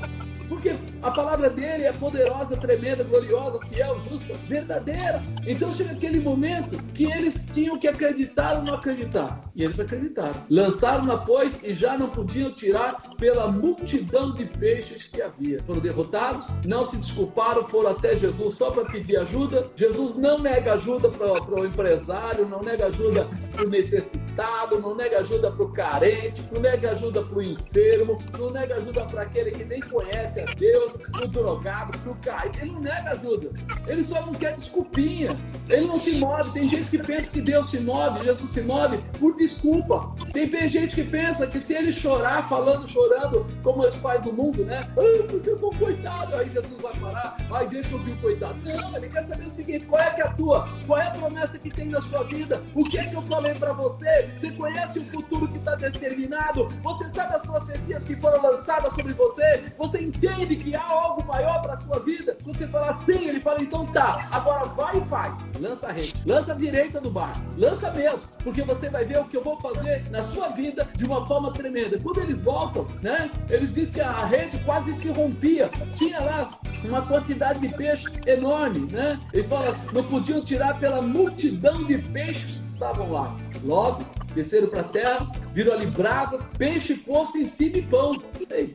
Porque 0.50 0.74
a 1.00 1.12
palavra 1.12 1.48
dele 1.48 1.84
é 1.84 1.92
poderosa, 1.92 2.56
tremenda, 2.56 3.04
gloriosa, 3.04 3.60
fiel, 3.68 3.96
justa, 4.00 4.34
verdadeira. 4.48 5.22
Então 5.46 5.72
chega 5.72 5.92
aquele 5.92 6.18
momento 6.18 6.76
que 6.92 7.04
eles 7.04 7.46
tinham 7.52 7.78
que 7.78 7.86
acreditar 7.86 8.56
ou 8.56 8.64
não 8.64 8.74
acreditar. 8.74 9.48
E 9.54 9.62
eles 9.62 9.78
acreditaram. 9.78 10.42
Lançaram-na, 10.50 11.18
pois, 11.18 11.60
e 11.62 11.72
já 11.72 11.96
não 11.96 12.10
podiam 12.10 12.52
tirar 12.52 13.14
pela 13.16 13.46
multidão 13.46 14.34
de 14.34 14.44
peixes 14.44 15.04
que 15.04 15.22
havia. 15.22 15.62
Foram 15.62 15.80
derrotados, 15.80 16.46
não 16.64 16.84
se 16.84 16.96
desculparam, 16.96 17.68
foram 17.68 17.90
até 17.90 18.16
Jesus 18.16 18.56
só 18.56 18.72
para 18.72 18.86
pedir 18.86 19.18
ajuda. 19.18 19.70
Jesus 19.76 20.16
não 20.16 20.40
nega 20.40 20.72
ajuda 20.72 21.10
para 21.10 21.60
o 21.60 21.64
empresário, 21.64 22.44
não 22.48 22.60
nega 22.60 22.86
ajuda 22.86 23.28
para 23.52 23.64
o 23.64 23.68
necessitado, 23.68 24.80
não 24.80 24.96
nega 24.96 25.20
ajuda 25.20 25.52
para 25.52 25.64
o 25.64 25.72
carente, 25.72 26.42
não 26.52 26.60
nega 26.60 26.90
ajuda 26.90 27.22
para 27.22 27.38
o 27.38 27.42
enfermo, 27.42 28.20
não 28.36 28.50
nega 28.50 28.74
ajuda 28.74 29.06
para 29.06 29.22
aquele 29.22 29.52
que 29.52 29.64
nem 29.64 29.80
conhece 29.80 30.39
a 30.42 30.54
Deus, 30.54 30.92
pro 30.96 31.28
drogado, 31.28 31.98
pro 32.00 32.14
caído. 32.16 32.58
Ele 32.60 32.72
não 32.72 32.80
nega 32.80 33.10
ajuda. 33.10 33.50
Ele 33.86 34.02
só 34.02 34.24
não 34.24 34.32
quer 34.32 34.54
desculpinha. 34.54 35.30
Ele 35.68 35.86
não 35.86 35.98
se 35.98 36.12
move. 36.18 36.52
Tem 36.52 36.66
gente 36.66 36.90
que 36.90 36.98
pensa 36.98 37.30
que 37.30 37.40
Deus 37.40 37.70
se 37.70 37.80
move, 37.80 38.24
Jesus 38.24 38.50
se 38.50 38.62
move 38.62 38.98
por 39.18 39.34
desculpa. 39.36 40.14
Tem 40.32 40.68
gente 40.68 40.94
que 40.94 41.04
pensa 41.04 41.46
que 41.46 41.60
se 41.60 41.74
ele 41.74 41.92
chorar, 41.92 42.48
falando, 42.48 42.88
chorando, 42.88 43.46
como 43.62 43.86
os 43.86 43.96
pais 43.96 44.22
do 44.22 44.32
mundo, 44.32 44.64
né? 44.64 44.90
Ah, 44.90 45.26
porque 45.28 45.50
eu 45.50 45.56
sou 45.56 45.70
coitado. 45.74 46.34
Aí 46.34 46.48
Jesus 46.48 46.80
vai 46.80 46.94
parar. 46.98 47.36
Ai, 47.52 47.68
deixa 47.68 47.94
eu 47.94 47.98
ouvir 47.98 48.12
o 48.12 48.16
coitado. 48.18 48.58
Não, 48.64 48.96
ele 48.96 49.08
quer 49.08 49.24
saber 49.24 49.46
o 49.46 49.50
seguinte: 49.50 49.86
qual 49.86 50.00
é 50.00 50.10
que 50.10 50.20
é 50.20 50.24
a 50.24 50.32
tua? 50.32 50.68
Qual 50.86 50.98
é 50.98 51.06
a 51.06 51.10
promessa 51.10 51.58
que 51.58 51.70
tem 51.70 51.86
na 51.86 52.00
sua 52.00 52.24
vida? 52.24 52.62
O 52.74 52.84
que 52.84 52.98
é 52.98 53.04
que 53.06 53.14
eu 53.14 53.22
falei 53.22 53.54
para 53.54 53.72
você? 53.72 54.30
Você 54.36 54.50
conhece 54.52 54.98
o 54.98 55.04
futuro 55.04 55.48
que 55.48 55.58
está 55.58 55.74
determinado? 55.76 56.68
Você 56.82 57.08
sabe 57.10 57.36
as 57.36 57.42
profecias 57.42 58.04
que 58.04 58.16
foram 58.16 58.42
lançadas 58.42 58.92
sobre 58.94 59.12
você? 59.12 59.72
Você 59.76 60.02
entende? 60.02 60.29
Entende 60.30 60.56
que 60.56 60.74
há 60.74 60.82
algo 60.82 61.24
maior 61.26 61.60
para 61.60 61.76
sua 61.76 61.98
vida, 62.00 62.36
quando 62.42 62.56
você 62.58 62.66
fala 62.68 62.92
sim, 63.04 63.28
ele 63.28 63.40
fala, 63.40 63.62
então 63.62 63.84
tá, 63.86 64.28
agora 64.30 64.66
vai 64.66 64.98
e 64.98 65.04
faz. 65.04 65.38
Lança 65.58 65.88
a 65.88 65.92
rede, 65.92 66.14
lança 66.24 66.52
a 66.52 66.54
direita 66.54 67.00
do 67.00 67.10
bar, 67.10 67.40
lança 67.56 67.90
mesmo, 67.90 68.28
porque 68.42 68.62
você 68.62 68.88
vai 68.88 69.04
ver 69.04 69.18
o 69.20 69.24
que 69.24 69.36
eu 69.36 69.42
vou 69.44 69.60
fazer 69.60 70.08
na 70.10 70.22
sua 70.22 70.48
vida 70.48 70.88
de 70.96 71.04
uma 71.04 71.26
forma 71.26 71.52
tremenda. 71.52 71.98
Quando 71.98 72.20
eles 72.20 72.42
voltam, 72.42 72.86
né, 73.02 73.30
eles 73.48 73.74
dizem 73.74 73.94
que 73.94 74.00
a 74.00 74.24
rede 74.24 74.58
quase 74.64 74.94
se 74.94 75.08
rompia, 75.08 75.70
tinha 75.94 76.20
lá 76.20 76.50
uma 76.84 77.02
quantidade 77.02 77.60
de 77.60 77.68
peixe 77.68 78.06
enorme, 78.26 78.90
né? 78.90 79.20
Ele 79.32 79.46
fala, 79.46 79.78
não 79.92 80.04
podiam 80.04 80.42
tirar 80.42 80.78
pela 80.78 81.02
multidão 81.02 81.84
de 81.84 81.98
peixes 81.98 82.56
que 82.56 82.66
estavam 82.66 83.12
lá. 83.12 83.36
Logo, 83.62 84.04
desceram 84.34 84.68
para 84.68 84.80
a 84.80 84.84
terra, 84.84 85.30
viram 85.52 85.72
ali 85.74 85.86
brasas, 85.86 86.48
peixe 86.56 86.94
posto 86.94 87.38
em 87.38 87.46
cima 87.46 87.78
e 87.78 87.82
pão. 87.82 88.12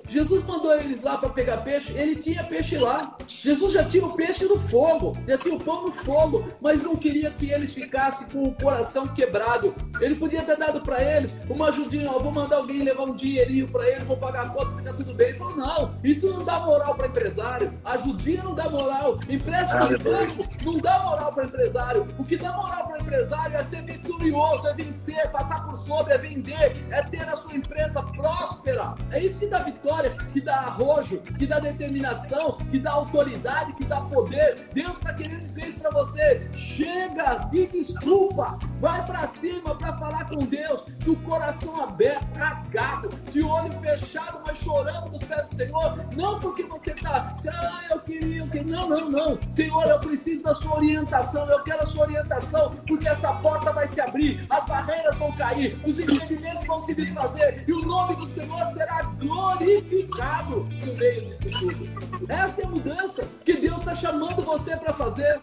Jesus 0.07 0.43
mandou 0.43 0.73
eles 0.75 1.01
lá 1.01 1.17
para 1.17 1.29
pegar 1.29 1.44
peixe, 1.57 1.93
ele 1.93 2.15
tinha 2.15 2.43
peixe 2.43 2.77
lá. 2.77 3.15
Jesus 3.27 3.73
já 3.73 3.83
tinha 3.83 4.05
o 4.05 4.13
peixe 4.13 4.45
no 4.45 4.57
fogo, 4.57 5.17
já 5.27 5.37
tinha 5.37 5.55
o 5.55 5.59
pão 5.59 5.83
no 5.83 5.91
fogo, 5.91 6.47
mas 6.61 6.81
não 6.81 6.95
queria 6.95 7.31
que 7.31 7.51
eles 7.51 7.73
ficassem 7.73 8.27
com 8.29 8.43
o 8.43 8.53
coração 8.53 9.07
quebrado. 9.07 9.73
Ele 10.01 10.15
podia 10.15 10.43
ter 10.43 10.57
dado 10.57 10.81
para 10.81 11.01
eles 11.01 11.35
uma 11.49 11.69
ajudinha, 11.69 12.11
ó, 12.11 12.19
vou 12.19 12.31
mandar 12.31 12.57
alguém 12.57 12.83
levar 12.83 13.03
um 13.03 13.15
dinheirinho 13.15 13.67
para 13.67 13.87
ele, 13.89 14.05
vou 14.05 14.17
pagar 14.17 14.47
a 14.47 14.49
conta, 14.49 14.75
fica 14.75 14.93
tudo 14.93 15.13
bem. 15.13 15.29
Ele 15.29 15.37
falou: 15.37 15.55
não, 15.55 15.95
isso 16.03 16.29
não 16.29 16.43
dá 16.43 16.59
moral 16.59 16.95
para 16.95 17.07
empresário. 17.07 17.73
Ajudinha 17.83 18.43
não 18.43 18.55
dá 18.55 18.69
moral. 18.69 19.19
Empréstimo 19.29 19.87
de 19.87 19.97
banco 20.03 20.47
não 20.63 20.77
dá 20.77 20.99
moral 20.99 21.33
para 21.33 21.45
empresário. 21.45 22.07
O 22.17 22.23
que 22.23 22.37
dá 22.37 22.51
moral 22.51 22.87
para 22.87 23.01
empresário 23.01 23.57
é 23.57 23.63
ser 23.63 23.83
vitorioso, 23.83 24.67
é 24.67 24.73
vencer, 24.73 25.31
passar 25.31 25.65
por 25.65 25.77
sobre, 25.77 26.13
é 26.13 26.17
vender, 26.17 26.85
é 26.91 27.01
ter 27.03 27.23
a 27.23 27.35
sua 27.35 27.55
empresa 27.55 28.01
próspera. 28.01 28.95
É 29.11 29.19
isso 29.19 29.39
que 29.39 29.47
dá 29.47 29.59
vitória, 29.59 30.15
que 30.33 30.41
dá 30.41 30.55
arrojo, 30.55 31.21
que 31.37 31.45
dá 31.47 31.59
determinação, 31.59 32.57
que 32.71 32.79
dá 32.79 32.91
autoridade, 32.91 33.73
que 33.73 33.85
dá 33.85 34.01
poder. 34.01 34.67
Deus 34.73 34.97
está 34.97 35.13
querendo 35.13 35.43
dizer 35.47 35.69
isso 35.69 35.79
para 35.79 35.91
você. 35.91 36.49
Chega 36.53 37.35
de 37.49 37.67
desculpa, 37.67 38.57
vai 38.79 39.05
para 39.05 39.27
cima 39.27 39.75
para 39.75 39.93
falar 39.97 40.25
com 40.29 40.45
Deus, 40.45 40.83
do 40.99 41.15
coração 41.17 41.81
aberto, 41.81 42.25
rasgado, 42.35 43.09
de 43.31 43.41
olho 43.41 43.79
fechado, 43.79 44.41
mas 44.45 44.57
chorando 44.57 45.11
nos 45.11 45.23
pés 45.23 45.47
do 45.47 45.55
Senhor. 45.55 46.05
Não 46.15 46.39
porque 46.39 46.63
você 46.63 46.91
está, 46.91 47.35
ah, 47.51 47.81
eu 47.91 47.99
queria, 47.99 48.39
eu 48.41 48.47
queria. 48.47 48.75
Não, 48.75 48.89
não, 48.89 49.09
não. 49.09 49.39
Senhor, 49.51 49.85
eu 49.85 49.99
preciso 49.99 50.43
da 50.43 50.55
sua 50.55 50.75
orientação, 50.75 51.47
eu 51.49 51.63
quero 51.63 51.83
a 51.83 51.85
sua 51.85 52.03
orientação, 52.03 52.75
porque 52.87 53.07
essa 53.07 53.33
porta 53.33 53.71
vai 53.71 53.87
se 53.87 53.99
abrir, 54.01 54.45
as 54.49 54.65
barreiras 54.65 55.15
vão 55.17 55.31
cair, 55.33 55.79
os 55.85 55.99
impedimentos 55.99 56.67
vão 56.67 56.79
se 56.79 56.95
desfazer 56.95 57.63
e 57.67 57.73
o 57.73 57.81
nome 57.81 58.15
do 58.15 58.27
Senhor 58.27 58.65
será 58.73 59.03
glorificado 59.19 60.67
no 60.85 60.93
meio 60.95 61.14
disso 61.21 61.43
tudo. 61.59 62.31
Essa 62.31 62.61
é 62.61 62.65
a 62.65 62.69
mudança 62.69 63.27
que 63.43 63.53
Deus 63.53 63.77
está 63.79 63.95
chamando 63.95 64.41
você 64.43 64.75
para 64.75 64.93
fazer. 64.93 65.41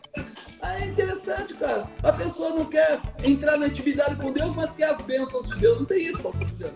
É 0.62 0.86
interessante, 0.86 1.54
cara. 1.54 1.88
A 2.02 2.12
pessoa 2.12 2.50
não 2.50 2.64
quer 2.66 3.00
entrar 3.24 3.56
na 3.56 3.66
intimidade 3.66 4.16
com 4.16 4.32
Deus, 4.32 4.54
mas 4.54 4.72
quer 4.72 4.90
as 4.90 5.00
bênçãos 5.00 5.48
de 5.48 5.60
Deus. 5.60 5.78
Não 5.78 5.86
tem 5.86 6.06
isso, 6.06 6.22
pastor 6.22 6.46
Juliano. 6.46 6.74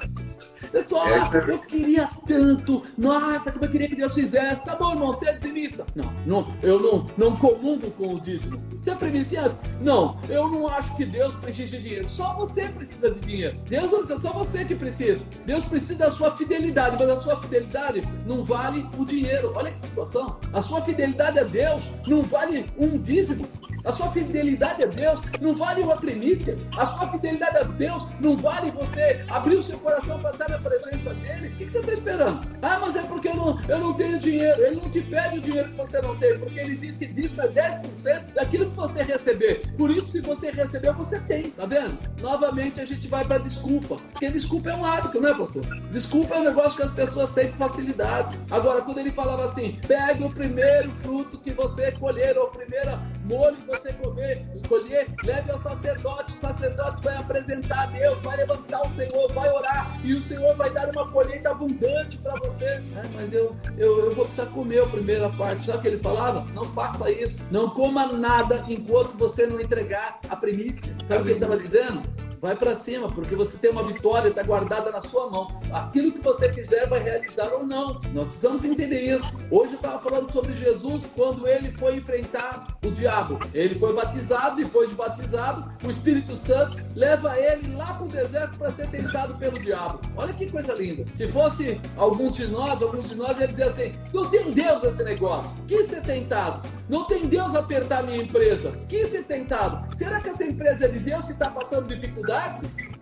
Pessoal, 0.71 1.07
é, 1.09 1.51
eu 1.51 1.59
queria 1.61 2.09
tanto. 2.27 2.85
Nossa, 2.97 3.53
como 3.53 3.65
eu 3.65 3.71
queria 3.71 3.89
que 3.89 3.97
Deus 3.97 4.15
fizesse. 4.15 4.65
Tá 4.65 4.77
bom, 4.77 4.91
irmão, 4.91 5.09
você 5.09 5.29
é 5.29 5.33
dizimista? 5.35 5.85
Não, 5.95 6.13
não 6.25 6.53
eu 6.63 6.81
não, 6.81 7.07
não 7.17 7.37
comungo 7.37 7.91
com 7.93 8.15
o 8.15 8.21
dízimo. 8.21 8.61
Você 8.81 8.91
é 8.91 8.95
premiciado? 8.95 9.57
Não, 9.81 10.19
eu 10.29 10.49
não 10.49 10.69
acho 10.69 10.95
que 10.97 11.05
Deus 11.05 11.35
precisa 11.37 11.77
de 11.77 11.83
dinheiro. 11.83 12.09
Só 12.09 12.35
você 12.35 12.69
precisa 12.69 13.11
de 13.11 13.21
dinheiro. 13.21 13.59
Deus 13.69 13.91
não 13.91 14.07
precisa, 14.07 14.21
só 14.21 14.33
você 14.33 14.65
que 14.65 14.75
precisa. 14.75 15.27
Deus 15.45 15.65
precisa 15.65 15.97
da 15.97 16.11
sua 16.11 16.37
fidelidade, 16.37 16.97
mas 16.99 17.11
a 17.11 17.21
sua 17.21 17.41
fidelidade 17.41 18.03
não 18.27 18.45
vale 18.45 18.89
o 18.99 19.05
dinheiro. 19.05 19.53
Olha 19.55 19.73
que 19.73 19.81
situação. 19.81 20.39
A 20.53 20.63
sua 20.63 20.83
fidelidade 20.83 21.39
a 21.39 21.45
Deus 21.45 21.85
não 22.07 22.23
vale 22.23 22.67
um 22.79 22.99
dízimo. 22.99 23.49
A 23.85 23.93
sua 23.93 24.11
fidelidade 24.11 24.83
a 24.83 24.87
Deus 24.87 25.21
não 25.41 25.55
vale 25.55 25.81
uma 25.83 25.97
primícia. 25.97 26.59
A 26.77 26.87
sua 26.87 27.09
fidelidade 27.09 27.57
a 27.57 27.63
Deus 27.63 28.05
não 28.21 28.37
vale 28.37 28.73
você 28.73 29.25
abrir 29.29 29.57
o 29.57 29.63
seu 29.63 29.79
coração 29.79 30.19
para 30.19 30.33
estar 30.33 30.56
na 30.57 30.71
presença 30.71 31.15
dele. 31.15 31.49
O 31.49 31.57
que, 31.57 31.65
você 31.67 31.79
está 31.79 31.93
esperando? 31.93 32.49
Ah, 32.63 32.79
mas 32.81 32.97
é 32.97 33.03
porque 33.03 33.29
eu 33.29 33.37
não, 33.37 33.61
eu 33.69 33.79
não 33.79 33.95
tenho 33.95 34.19
dinheiro. 34.19 34.63
Ele 34.63 34.77
não 34.77 34.91
te 34.91 35.01
pede 35.01 35.39
o 35.39 35.41
dinheiro 35.41 35.71
que 35.71 35.77
você 35.77 36.01
não 36.01 36.17
tem, 36.17 36.39
porque 36.39 36.59
ele 36.59 36.77
diz 36.77 36.97
que 36.97 37.07
dízimo 37.07 37.43
é 37.43 37.49
10% 37.49 38.33
daquilo 38.35 38.71
que 38.71 38.77
você 38.77 39.03
receber. 39.03 39.63
Por 39.77 39.91
isso, 39.91 40.09
se 40.09 40.21
você 40.21 40.51
recebeu, 40.51 40.95
você 40.95 41.21
tem. 41.21 41.51
Tá 41.51 41.67
vendo? 41.67 41.99
Novamente 42.21 42.81
a 42.81 42.85
gente 42.85 43.07
vai 43.09 43.25
para 43.25 43.39
desculpa. 43.39 43.97
Porque 44.13 44.29
desculpa 44.31 44.71
é 44.71 44.75
um 44.75 44.85
hábito, 44.85 45.21
né, 45.21 45.35
pastor? 45.35 45.65
Desculpa 45.93 46.35
é 46.35 46.39
um 46.39 46.45
negócio 46.45 46.77
que 46.77 46.85
as 46.85 46.93
pessoas 46.93 47.31
têm 47.31 47.51
com 47.53 47.59
facilidade. 47.59 48.39
Agora, 48.51 48.83
quando 48.83 48.99
ele 48.99 49.13
falava 49.13 49.47
assim, 49.47 49.79
pegue 49.87 50.25
o 50.25 50.31
primeiro 50.31 50.91
fruto 50.93 51.39
que 51.39 51.53
você 51.53 51.93
colher, 51.93 52.37
ou 52.39 52.47
a 52.47 52.51
primeira 52.51 53.01
molho 53.25 53.57
que 53.57 53.67
você 53.67 53.93
comer, 53.93 54.47
colher, 54.69 55.09
leve 55.25 55.51
ao 55.51 55.59
sacerdote, 55.59 56.33
o 56.33 56.37
sacerdote 56.37 57.03
vai 57.03 57.17
apresentar 57.17 57.83
a 57.83 57.87
Deus, 57.87 58.21
vai 58.23 58.37
levantar 58.37 58.87
o 58.87 58.91
Senhor, 58.91 59.33
vai 59.33 59.51
orar, 59.51 60.01
e 60.05 60.15
o 60.15 60.23
Senhor 60.23 60.46
vai 60.55 60.71
dar 60.71 60.91
uma 60.91 61.11
colheita 61.11 61.51
abundante 61.51 62.19
para 62.19 62.35
você. 62.35 62.65
É, 62.65 63.09
mas 63.15 63.33
eu, 63.33 63.57
eu, 63.77 64.07
eu 64.07 64.15
vou 64.15 64.27
precisar 64.27 64.47
comer 64.47 64.83
a 64.83 64.87
primeira 64.87 65.31
parte. 65.31 65.67
Sabe 65.67 65.79
o 65.79 65.83
que 65.83 65.89
ele 65.89 65.99
falava? 65.99 66.47
Não 66.53 66.69
faça 66.69 67.11
isso. 67.11 67.43
Não 67.51 67.71
coma 67.71 68.13
nada 68.13 68.65
enquanto 68.69 69.17
você 69.17 69.47
não 69.47 69.61
entregar 69.61 70.21
a 70.29 70.37
primícia. 70.37 70.95
Sabe 71.07 71.21
o 71.21 71.25
que 71.25 71.31
ele 71.31 71.35
estava 71.35 71.57
dizendo? 71.57 72.03
Vai 72.47 72.55
para 72.55 72.77
cima, 72.77 73.09
porque 73.09 73.35
você 73.35 73.59
tem 73.59 73.73
uma 73.73 73.83
vitória, 73.83 74.29
está 74.29 74.41
guardada 74.41 74.93
na 74.93 75.03
sua 75.03 75.29
mão. 75.29 75.49
Aquilo 75.73 76.13
que 76.13 76.21
você 76.21 76.49
quiser 76.49 76.89
vai 76.89 77.03
realizar 77.03 77.53
ou 77.53 77.67
não. 77.67 78.01
Nós 78.15 78.29
precisamos 78.29 78.65
entender 78.65 79.01
isso. 79.01 79.35
Hoje 79.51 79.73
eu 79.73 79.77
estava 79.79 79.99
falando 79.99 80.31
sobre 80.31 80.55
Jesus 80.55 81.05
quando 81.17 81.49
ele 81.49 81.73
foi 81.73 81.97
enfrentar 81.97 82.79
o 82.85 82.91
diabo. 82.93 83.41
Ele 83.53 83.77
foi 83.77 83.93
batizado, 83.93 84.63
depois 84.63 84.91
de 84.91 84.95
batizado, 84.95 85.73
o 85.85 85.91
Espírito 85.91 86.37
Santo 86.37 86.81
leva 86.95 87.37
ele 87.37 87.75
lá 87.75 87.95
para 87.95 88.07
o 88.07 88.09
deserto 88.09 88.61
para 88.61 88.71
ser 88.71 88.91
tentado 88.91 89.37
pelo 89.39 89.59
diabo. 89.59 90.03
Olha 90.17 90.33
que 90.33 90.49
coisa 90.49 90.73
linda. 90.73 91.05
Se 91.15 91.27
fosse 91.27 91.81
algum 91.97 92.31
de 92.31 92.47
nós, 92.47 92.81
alguns 92.81 93.09
de 93.09 93.17
nós 93.17 93.41
ia 93.41 93.49
dizer 93.49 93.65
assim: 93.65 93.99
não 94.15 94.31
tem 94.31 94.53
Deus 94.53 94.85
esse 94.85 95.03
negócio. 95.03 95.51
Que 95.67 95.83
ser 95.89 96.01
tentado? 96.03 96.69
Não 96.89 97.09
tem 97.09 97.27
Deus 97.27 97.57
apertar 97.57 98.05
minha 98.05 98.23
empresa. 98.23 98.71
Que 98.89 99.05
ser 99.05 99.25
tentado? 99.25 99.97
Será 99.97 100.21
que 100.21 100.29
essa 100.29 100.45
empresa 100.45 100.85
é 100.85 100.89
de 100.89 101.01
Deus 101.01 101.25
se 101.25 101.33
está 101.33 101.51
passando 101.51 101.93
dificuldade? 101.93 102.36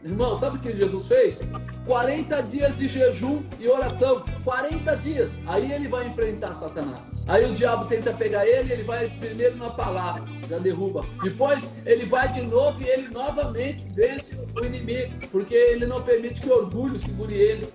Irmão, 0.04 0.36
sabe 0.36 0.58
o 0.58 0.60
que 0.60 0.76
Jesus 0.76 1.06
fez? 1.06 1.40
40 1.86 2.42
dias 2.42 2.76
de 2.76 2.88
jejum 2.88 3.42
e 3.58 3.66
oração. 3.66 4.22
40 4.44 4.96
dias. 4.96 5.32
Aí 5.46 5.72
ele 5.72 5.88
vai 5.88 6.08
enfrentar 6.08 6.54
Satanás. 6.54 7.06
Aí 7.26 7.50
o 7.50 7.54
diabo 7.54 7.86
tenta 7.86 8.12
pegar 8.12 8.46
ele, 8.46 8.72
ele 8.72 8.82
vai 8.82 9.08
primeiro 9.08 9.56
na 9.56 9.70
palavra, 9.70 10.22
já 10.46 10.58
derruba. 10.58 11.06
Depois 11.22 11.70
ele 11.86 12.04
vai 12.04 12.30
de 12.30 12.42
novo 12.42 12.82
e 12.82 12.86
ele 12.86 13.08
novamente 13.08 13.86
vence 13.94 14.38
o 14.54 14.64
inimigo, 14.64 15.26
porque 15.32 15.54
ele 15.54 15.86
não 15.86 16.02
permite 16.02 16.42
que 16.42 16.48
o 16.50 16.52
orgulho 16.54 17.00
segure 17.00 17.34
ele. 17.34 17.72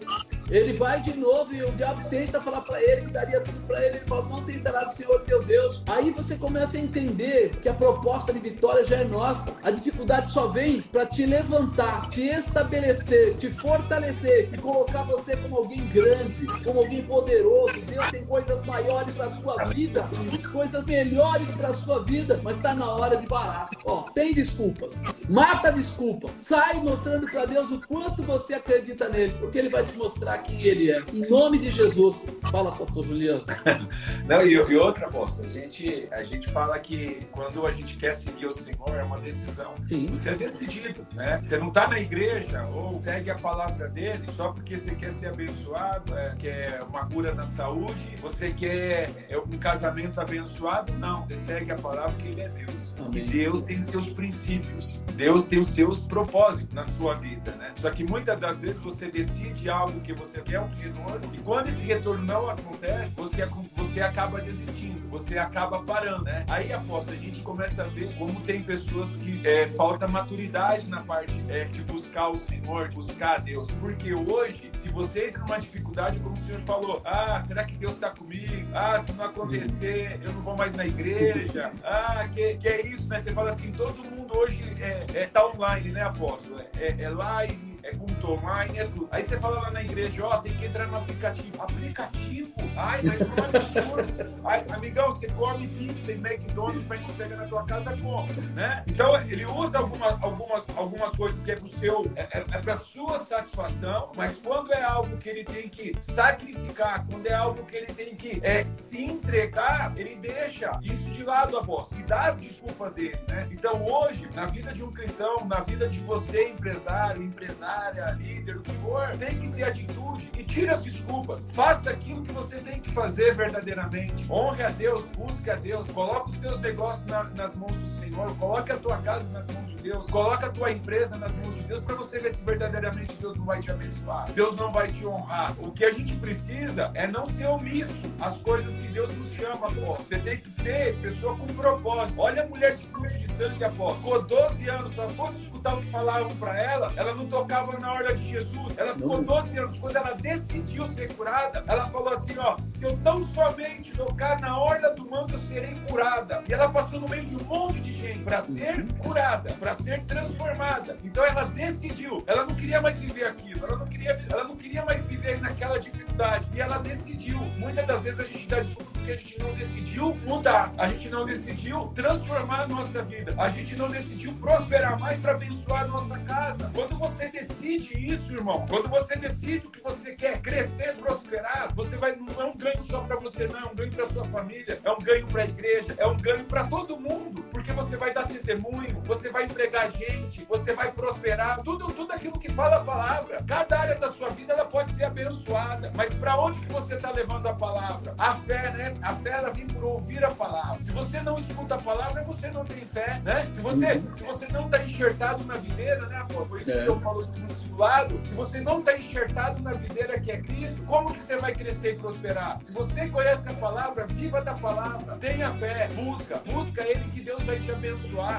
Ele 0.50 0.74
vai 0.74 1.00
de 1.02 1.16
novo 1.16 1.54
e 1.54 1.64
o 1.64 1.72
diabo 1.72 2.10
tenta 2.10 2.42
falar 2.42 2.62
para 2.62 2.82
ele 2.82 3.02
que 3.04 3.12
daria 3.12 3.42
tudo 3.42 3.62
para 3.68 3.86
ele. 3.86 3.98
Ele 3.98 4.06
fala: 4.06 4.26
Não 4.26 4.44
tentará 4.44 4.84
do 4.84 4.94
Senhor 4.94 5.22
teu 5.22 5.44
Deus. 5.44 5.84
Aí 5.88 6.12
você 6.12 6.36
começa 6.36 6.78
a 6.78 6.80
entender 6.80 7.50
que 7.62 7.70
a 7.70 7.74
proposta 7.74 8.34
de 8.34 8.40
vitória 8.40 8.84
já 8.84 8.98
é 8.98 9.04
nossa. 9.04 9.46
A 9.62 9.70
dificuldade 9.70 10.32
só 10.32 10.48
vem 10.48 10.82
para 10.82 11.06
te 11.06 11.26
levantar, 11.26 12.10
te 12.10 12.24
estabelecer, 12.24 13.36
te 13.38 13.52
fortalecer 13.52 14.50
e 14.52 14.58
colocar 14.58 15.04
você 15.04 15.38
como 15.38 15.58
alguém 15.58 15.88
grande, 15.88 16.46
como 16.64 16.80
alguém 16.80 17.04
poderoso. 17.04 17.80
Deus 17.82 18.10
tem 18.10 18.26
coisas 18.26 18.66
maiores 18.66 19.16
para 19.16 19.30
sua 19.30 19.64
vida, 19.66 20.04
coisas 20.52 20.86
melhores 20.86 21.52
para 21.52 21.74
sua 21.74 22.04
vida, 22.04 22.40
mas 22.44 22.58
está 22.58 22.74
na 22.74 22.90
hora 22.92 23.18
de 23.18 23.28
parar. 23.28 23.70
Ó, 23.86 24.04
tem 24.04 24.34
desculpas. 24.34 25.02
Mata 25.28 25.68
a 25.68 25.72
desculpa. 25.72 26.30
Sai 26.36 26.82
mostrando 26.82 27.30
para 27.30 27.46
Deus 27.46 27.70
o 27.70 27.80
quanto 27.88 28.24
você 28.24 28.56
acredita 28.56 29.10
nele, 29.10 29.34
porque 29.40 29.58
ele 29.58 29.70
vai 29.70 29.86
te 29.86 29.96
mostrar 29.96 30.39
quem 30.40 30.62
ele 30.62 30.92
é. 30.92 31.02
Em 31.14 31.30
nome 31.30 31.58
de 31.58 31.70
Jesus. 31.70 32.26
Fala, 32.52 32.76
pastor 32.76 33.06
Juliano. 33.06 33.46
Não, 34.26 34.42
e, 34.42 34.54
e 34.54 34.78
outra, 34.78 35.08
apóstolo, 35.08 35.48
a 35.48 35.52
gente, 35.52 36.08
a 36.12 36.24
gente 36.24 36.50
fala 36.50 36.80
que 36.80 37.28
quando 37.32 37.66
a 37.66 37.72
gente 37.72 37.98
quer 37.98 38.14
seguir 38.16 38.46
o 38.46 38.52
Senhor, 38.52 38.90
é 38.90 39.04
uma 39.04 39.20
decisão. 39.20 39.76
Sim. 39.84 40.08
Você 40.08 40.30
é 40.30 40.36
decidido, 40.36 41.06
né? 41.14 41.40
Você 41.42 41.58
não 41.58 41.70
está 41.70 41.88
na 41.88 42.00
igreja 42.00 42.66
ou 42.68 43.02
segue 43.02 43.32
a 43.32 43.36
palavra 43.36 43.90
dele 43.90 44.26
só 44.36 44.52
porque 44.52 44.78
você 44.78 44.96
quer 44.96 45.12
ser 45.12 45.30
abençoado, 45.30 46.16
é, 46.16 46.36
quer 46.38 46.84
uma 46.84 47.06
cura 47.06 47.34
na 47.34 47.46
saúde, 47.46 48.18
você 48.22 48.52
quer 48.52 49.26
é, 49.30 49.38
um 49.38 49.58
casamento 49.58 50.20
abençoado. 50.20 50.94
Não, 50.94 51.26
você 51.26 51.38
segue 51.38 51.72
a 51.72 51.78
palavra 51.78 52.12
porque 52.12 52.30
ele 52.30 52.42
é 52.42 52.50
Deus. 52.50 52.96
Amém. 53.00 53.26
E 53.26 53.30
Deus 53.30 53.64
tem 53.64 53.80
seus 53.80 54.10
princípios. 54.10 55.04
Deus 55.16 55.44
tem 55.44 55.60
os 55.60 55.70
seus 55.70 56.06
propósitos 56.06 56.74
na 56.74 56.86
sua 56.86 57.16
vida, 57.16 57.52
né? 57.56 57.74
Só 57.78 57.90
que 57.90 58.04
muitas 58.04 58.40
das 58.40 58.60
vezes 58.60 58.80
você 58.80 59.10
decide 59.10 59.70
algo 59.70 60.00
que 60.02 60.14
você 60.14 60.29
você 60.30 60.42
quer 60.42 60.60
um 60.60 60.68
retorno, 60.68 61.30
e 61.34 61.38
quando 61.40 61.70
esse 61.70 61.82
retorno 61.82 62.24
não 62.24 62.50
acontece, 62.50 63.10
você, 63.16 63.46
você 63.76 64.02
acaba 64.02 64.40
desistindo, 64.40 65.08
você 65.10 65.38
acaba 65.38 65.82
parando, 65.82 66.24
né? 66.24 66.46
Aí, 66.48 66.72
aposto, 66.72 67.12
a 67.12 67.16
gente 67.16 67.42
começa 67.42 67.84
a 67.84 67.88
ver 67.88 68.14
como 68.16 68.40
tem 68.42 68.62
pessoas 68.62 69.10
que 69.16 69.42
é, 69.46 69.68
falta 69.70 70.08
maturidade 70.08 70.88
na 70.88 71.02
parte 71.02 71.44
é, 71.50 71.66
de 71.66 71.82
buscar 71.84 72.30
o 72.30 72.38
Senhor, 72.38 72.90
de 72.90 72.96
buscar 72.96 73.40
Deus. 73.40 73.68
Porque 73.80 74.14
hoje, 74.14 74.72
se 74.82 74.90
você 74.90 75.30
entra 75.30 75.42
numa 75.42 75.58
dificuldade, 75.58 76.20
como 76.20 76.36
o 76.36 76.38
Senhor 76.38 76.62
falou, 76.62 77.02
ah, 77.06 77.44
será 77.48 77.64
que 77.64 77.76
Deus 77.76 77.94
está 77.94 78.12
comigo? 78.12 78.68
Ah, 78.74 79.00
se 79.04 79.12
não 79.14 79.26
acontecer, 79.26 80.20
eu 80.22 80.32
não 80.34 80.42
vou 80.42 80.56
mais 80.56 80.74
na 80.74 80.86
igreja. 80.86 81.72
Ah, 81.84 82.28
que, 82.32 82.56
que 82.58 82.68
é 82.68 82.86
isso, 82.86 83.08
né? 83.08 83.20
Você 83.22 83.34
fala 83.34 83.50
assim, 83.50 83.72
todo 83.72 84.04
mundo 84.04 84.38
hoje 84.38 84.64
é, 84.80 85.06
é 85.22 85.26
tá 85.26 85.46
online, 85.48 85.90
né, 85.90 86.04
apóstolo? 86.04 86.60
É, 86.78 87.02
é 87.02 87.10
live, 87.10 87.69
é 87.84 87.96
culto 87.96 88.32
online, 88.32 88.80
é 88.80 88.86
tudo. 88.86 89.08
Aí 89.12 89.24
você 89.24 89.40
fala 89.40 89.62
lá 89.62 89.72
na 89.72 89.82
igreja, 89.82 90.26
ó, 90.26 90.36
oh, 90.36 90.42
tem 90.42 90.54
que 90.54 90.66
entrar 90.66 90.88
no 90.88 90.98
aplicativo. 90.98 91.62
Aplicativo? 91.62 92.54
Ai, 92.78 93.02
mas 93.04 93.20
não 93.20 93.38
é 93.38 93.48
absurdo. 93.48 94.40
Ai, 94.46 94.66
amigão, 94.70 95.12
você 95.12 95.28
come 95.28 95.68
pizza 95.68 96.12
e 96.12 96.16
McDonald's 96.16 96.84
para 96.86 96.98
entregar 96.98 97.38
na 97.38 97.48
tua 97.48 97.66
casa 97.66 97.96
como, 97.98 98.28
né? 98.56 98.84
Então, 98.88 99.16
ele 99.22 99.46
usa 99.46 99.78
algumas, 99.78 100.24
algumas, 100.24 100.64
algumas 100.76 101.12
coisas 101.12 101.44
que 101.44 101.52
é 101.52 101.56
pro 101.56 101.68
seu, 101.68 102.12
é, 102.16 102.40
é, 102.40 102.40
é 102.40 102.62
pra 102.62 102.78
sua 102.78 103.20
satisfação, 103.20 104.12
mas 104.16 104.38
quando 104.38 104.74
é 104.74 104.82
algo 104.82 105.18
que 105.18 105.30
ele 105.30 105.44
tem 105.44 105.70
que 105.70 105.94
sacrificar, 106.02 107.06
quando 107.06 107.26
é 107.28 107.34
algo 107.34 107.64
que 107.66 107.76
ele 107.76 107.94
tem 107.94 108.16
que 108.16 108.40
é, 108.44 108.68
se 108.68 109.04
entregar, 109.04 109.94
ele 109.98 110.16
deixa 110.16 110.80
isso 110.84 111.10
de 111.12 111.24
lado, 111.24 111.58
apóstolo, 111.58 112.02
e 112.02 112.04
dá 112.04 112.28
as 112.28 112.36
desculpas 112.38 112.94
dele, 112.94 113.20
né? 113.28 113.48
Então, 113.52 113.86
hoje, 113.86 114.30
na 114.34 114.46
vida 114.46 114.74
de 114.74 114.84
um 114.84 114.92
cristão, 114.92 115.46
na 115.46 115.62
vida 115.62 115.88
de 115.88 116.00
você, 116.00 116.50
empresário, 116.50 117.24
empresário, 117.24 117.70
empresária, 117.80 118.12
líder, 118.12 118.58
o 118.58 118.62
que 118.62 118.74
for, 118.74 119.18
tem 119.18 119.40
que 119.40 119.50
ter 119.50 119.64
atitude 119.64 120.30
e 120.38 120.44
tire 120.44 120.70
as 120.70 120.84
desculpas. 120.84 121.50
Faça 121.52 121.90
aquilo 121.90 122.22
que 122.24 122.32
você 122.32 122.58
tem 122.58 122.80
que 122.82 122.92
fazer 122.92 123.36
verdadeiramente. 123.36 124.30
Honre 124.30 124.64
a 124.64 124.70
Deus, 124.70 125.04
busque 125.18 125.50
a 125.50 125.56
Deus, 125.56 125.88
coloque 125.90 126.32
os 126.32 126.38
teus 126.38 126.60
negócios 126.60 127.06
na, 127.08 127.24
nas 127.24 127.56
mãos 127.56 127.76
do 127.76 127.86
Senhor, 127.86 127.99
coloque 128.10 128.72
a 128.72 128.78
tua 128.78 128.98
casa 128.98 129.32
nas 129.32 129.48
mãos 129.48 129.70
de 129.70 129.76
Deus, 129.78 130.10
coloque 130.10 130.46
a 130.46 130.50
tua 130.50 130.72
empresa 130.72 131.18
nas 131.18 131.32
mãos 131.34 131.56
de 131.56 131.64
Deus 131.64 131.82
para 131.82 131.96
você 131.96 132.20
ver 132.20 132.32
se 132.32 132.44
verdadeiramente 132.46 133.16
Deus 133.16 133.38
não 133.38 133.46
vai 133.46 133.60
te 133.60 133.72
abençoar. 133.72 134.32
Deus 134.34 134.56
não 134.56 134.72
vai 134.72 134.92
te 134.92 135.06
honrar. 135.06 135.56
O 135.60 135.72
que 135.72 135.86
a 135.86 135.92
gente 135.92 136.16
precisa 136.16 136.92
é 136.94 137.08
não 137.08 137.26
ser 137.26 137.48
omisso 137.48 138.02
às 138.20 138.38
coisas 138.38 138.74
que 138.74 138.88
Deus 138.88 139.12
nos 139.16 139.32
chama, 139.34 139.68
pô. 139.68 139.96
Você 139.96 140.20
tem 140.20 140.38
que 140.38 140.50
ser 140.50 140.98
pessoa 141.02 141.36
com 141.36 141.48
propósito. 141.48 142.20
Olha 142.20 142.44
a 142.44 142.48
mulher 142.48 142.76
de 142.76 142.86
fluxo 142.88 143.18
de 143.18 143.28
sangue, 143.34 143.64
apóstolo. 143.64 143.98
Ficou 143.98 144.22
12 144.24 144.70
anos, 144.70 144.94
só 144.94 145.10
fosse 145.10 145.42
escutar 145.42 145.76
o 145.76 145.82
que 145.82 145.88
falavam 145.88 146.36
para 146.38 146.58
ela, 146.58 146.94
ela 146.96 147.14
não 147.14 147.26
tocava 147.28 147.78
na 147.78 147.94
hora 147.94 148.14
de 148.14 148.28
Jesus. 148.28 148.78
Ela 148.78 148.94
ficou 148.94 149.22
12 149.22 149.58
anos. 149.58 149.78
Quando 149.78 149.96
ela 149.96 150.14
decidiu 150.16 150.86
ser 150.88 151.14
curada, 151.16 151.64
ela 151.68 151.90
falou 151.90 152.14
assim: 152.14 152.38
ó, 152.38 152.58
se 152.68 152.84
eu 152.86 152.98
tão 152.98 153.22
somente 153.22 153.92
tocar 153.92 154.40
na 154.40 154.58
orla 154.58 154.90
do 154.92 155.10
manto, 155.10 155.36
eu 155.36 155.40
serei 155.40 155.76
curada. 155.88 156.44
E 156.48 156.54
ela 156.54 156.70
passou 156.70 157.00
no 157.00 157.08
meio 157.08 157.26
de 157.26 157.36
um 157.36 157.44
monte 157.44 157.82
de 157.82 157.96
para 158.24 158.42
ser 158.42 158.86
curada, 158.98 159.54
para 159.54 159.76
ser 159.76 160.04
transformada. 160.06 160.98
Então 161.04 161.24
ela 161.24 161.46
decidiu. 161.46 162.24
Ela 162.28 162.46
não 162.46 162.56
queria 162.56 162.82
mais 162.82 162.98
viver 162.98 163.26
aquilo. 163.26 163.66
Ela 163.66 163.78
não 163.78 163.88
queria, 163.88 164.26
ela 164.30 164.44
não 164.44 164.56
queria 164.56 164.86
mais 164.86 165.02
viver 165.02 165.40
naquela 165.40 165.78
dificuldade. 165.78 166.48
E 166.54 166.62
ela 166.62 166.78
decidiu. 166.78 167.40
Muitas 167.58 167.86
das 167.86 168.02
vezes 168.02 168.20
a 168.20 168.24
gente 168.24 168.48
dá 168.48 168.60
desculpa 168.60 168.90
porque 168.92 169.12
a 169.12 169.16
gente 169.16 169.40
não 169.40 169.54
decidiu 169.54 170.16
mudar, 170.26 170.74
a 170.78 170.88
gente 170.88 171.10
não 171.10 171.26
decidiu 171.26 171.88
transformar 171.96 172.62
a 172.62 172.68
nossa 172.68 173.02
vida, 173.04 173.34
a 173.38 173.50
gente 173.50 173.76
não 173.76 173.90
decidiu 173.90 174.34
prosperar 174.34 175.00
mais 175.00 175.20
para 175.20 175.32
abençoar 175.32 175.84
a 175.84 175.88
nossa 175.88 176.20
casa. 176.20 176.70
Quando 176.74 176.98
você 176.98 177.28
decide 177.30 178.06
isso, 178.06 178.32
irmão, 178.32 178.66
quando 178.70 178.90
você 178.90 179.16
decide 179.16 179.66
o 179.66 179.72
que 179.72 179.82
você 179.82 180.14
quer, 180.16 180.40
crescer, 180.42 180.96
prosperar, 180.98 181.74
você 181.74 181.96
vai 181.96 182.16
não 182.16 182.42
é 182.42 182.46
um 182.46 182.58
ganho 182.58 182.82
só 182.84 183.02
para 183.02 183.16
você, 183.16 183.48
não, 183.48 183.60
é 183.60 183.66
um 183.66 183.76
ganho 183.76 183.92
para 183.92 184.10
sua 184.10 184.26
família, 184.26 184.80
é 184.84 184.92
um 184.92 185.00
ganho 185.00 185.28
para 185.28 185.44
a 185.44 185.46
igreja, 185.46 185.96
é 185.98 186.06
um 186.06 186.18
ganho 186.18 186.46
para 186.46 186.66
todo 186.66 187.00
mundo, 187.00 187.44
porque 187.52 187.72
você 187.72 187.89
vai 187.96 188.14
dar 188.14 188.28
testemunho, 188.28 189.02
você 189.06 189.30
vai 189.30 189.46
empregar 189.46 189.92
gente, 189.92 190.46
você 190.46 190.74
vai 190.74 190.92
prosperar, 190.92 191.62
tudo, 191.62 191.92
tudo 191.92 192.12
aquilo 192.14 192.38
que 192.40 192.52
fala 192.52 192.78
a 192.78 192.84
palavra. 192.84 193.44
Cada 193.48 193.80
área 193.80 193.96
da 193.96 194.12
sua 194.12 194.30
vida 194.30 194.54
ela 194.54 194.66
pode 194.66 194.92
ser 194.94 195.06
abençoada, 195.06 195.92
mas 195.96 196.14
para 196.14 196.40
onde 196.40 196.60
que 196.60 196.72
você 196.72 196.96
está 196.96 197.12
levando 197.12 197.48
a 197.48 197.54
palavra? 197.54 198.14
A 198.18 198.36
fé, 198.36 198.72
né? 198.72 198.94
A 199.02 199.16
fé 199.16 199.32
ela 199.32 199.50
vem 199.52 199.68
por 199.68 199.84
ouvir 199.84 200.24
a 200.24 200.32
palavra. 200.32 200.82
Se 200.82 200.92
você 200.92 201.20
não 201.22 201.38
escuta 201.38 201.76
a 201.76 201.78
palavra, 201.78 202.24
você 202.24 202.50
não 202.50 202.66
tem 202.66 202.86
fé, 202.86 203.22
né? 203.24 203.48
Se 203.52 203.60
você, 203.60 204.02
se 204.16 204.24
você 204.24 204.48
não 204.48 204.66
está 204.66 204.84
enxertado 204.84 205.44
na 205.44 205.56
videira, 205.56 206.06
né, 206.08 206.18
apóstolo? 206.18 206.46
Foi 206.46 206.62
isso 206.62 206.72
é. 206.72 206.84
que 206.84 206.90
eu 206.90 207.00
falo 207.00 207.22
no 207.22 207.46
discipulado. 207.48 208.20
Se 208.26 208.34
você 208.34 208.62
não 208.62 208.80
está 208.80 208.98
enxertado 208.98 209.62
na 209.62 209.74
videira 209.74 210.20
que 210.20 210.32
é 210.32 210.42
Cristo, 210.42 210.82
como 210.84 211.14
que 211.14 211.20
você 211.20 211.38
vai 211.38 211.54
crescer 211.54 211.94
e 211.94 211.96
prosperar? 211.96 212.60
Se 212.62 212.72
você 212.72 213.08
conhece 213.08 213.48
a 213.48 213.54
palavra, 213.54 214.06
viva 214.08 214.42
da 214.42 214.54
palavra. 214.54 215.18
Tenha 215.18 215.52
fé, 215.54 215.90
busca, 215.90 216.42
busca 216.46 216.88
Ele 216.88 217.04
que 217.12 217.22
Deus 217.22 217.44
vai 217.44 217.60
te 217.60 217.72
abençoar, 217.72 217.79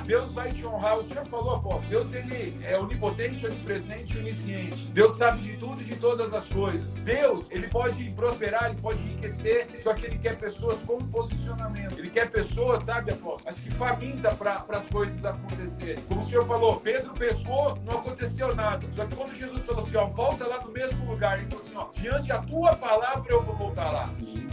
Deus 0.06 0.30
vai 0.30 0.52
te 0.52 0.66
honrar. 0.66 0.98
O 0.98 1.02
Senhor 1.02 1.26
falou, 1.26 1.56
apóstolo, 1.56 1.88
Deus 1.88 2.12
ele 2.12 2.56
é 2.64 2.78
onipotente, 2.78 3.46
onipresente 3.46 4.16
e 4.16 4.18
onisciente. 4.20 4.84
Deus 4.86 5.16
sabe 5.16 5.40
de 5.40 5.56
tudo 5.56 5.82
e 5.82 5.84
de 5.84 5.96
todas 5.96 6.32
as 6.32 6.46
coisas. 6.46 6.94
Deus, 6.96 7.46
ele 7.50 7.68
pode 7.68 8.10
prosperar, 8.10 8.70
ele 8.70 8.80
pode 8.80 9.02
enriquecer, 9.02 9.68
só 9.82 9.94
que 9.94 10.06
ele 10.06 10.18
quer 10.18 10.36
pessoas 10.36 10.78
com 10.78 10.98
posicionamento. 10.98 11.98
Ele 11.98 12.10
quer 12.10 12.30
pessoas, 12.30 12.80
sabe, 12.84 13.12
apóstolo, 13.12 13.42
mas 13.44 13.54
que 13.56 13.70
faminta 13.72 14.34
para 14.34 14.64
as 14.68 14.86
coisas 14.88 15.24
acontecerem. 15.24 16.02
Como 16.08 16.20
o 16.20 16.24
Senhor 16.24 16.46
falou, 16.46 16.80
Pedro 16.80 17.14
pescou, 17.14 17.76
não 17.84 17.98
aconteceu 17.98 18.54
nada. 18.54 18.86
Só 18.94 19.04
que 19.04 19.14
quando 19.14 19.34
Jesus 19.34 19.62
falou 19.62 19.84
assim, 19.84 19.96
ó, 19.96 20.06
volta 20.06 20.46
lá 20.46 20.62
no 20.62 20.70
mesmo 20.70 21.04
lugar, 21.10 21.38
ele 21.38 21.48
falou 21.48 21.64
assim, 21.64 21.76
ó, 21.76 21.88
diante 22.00 22.28
da 22.28 22.38
tua 22.42 22.76
palavra 22.76 23.30
eu 23.30 23.42
vou 23.42 23.56
voltar 23.56 23.90
lá. 23.90 24.10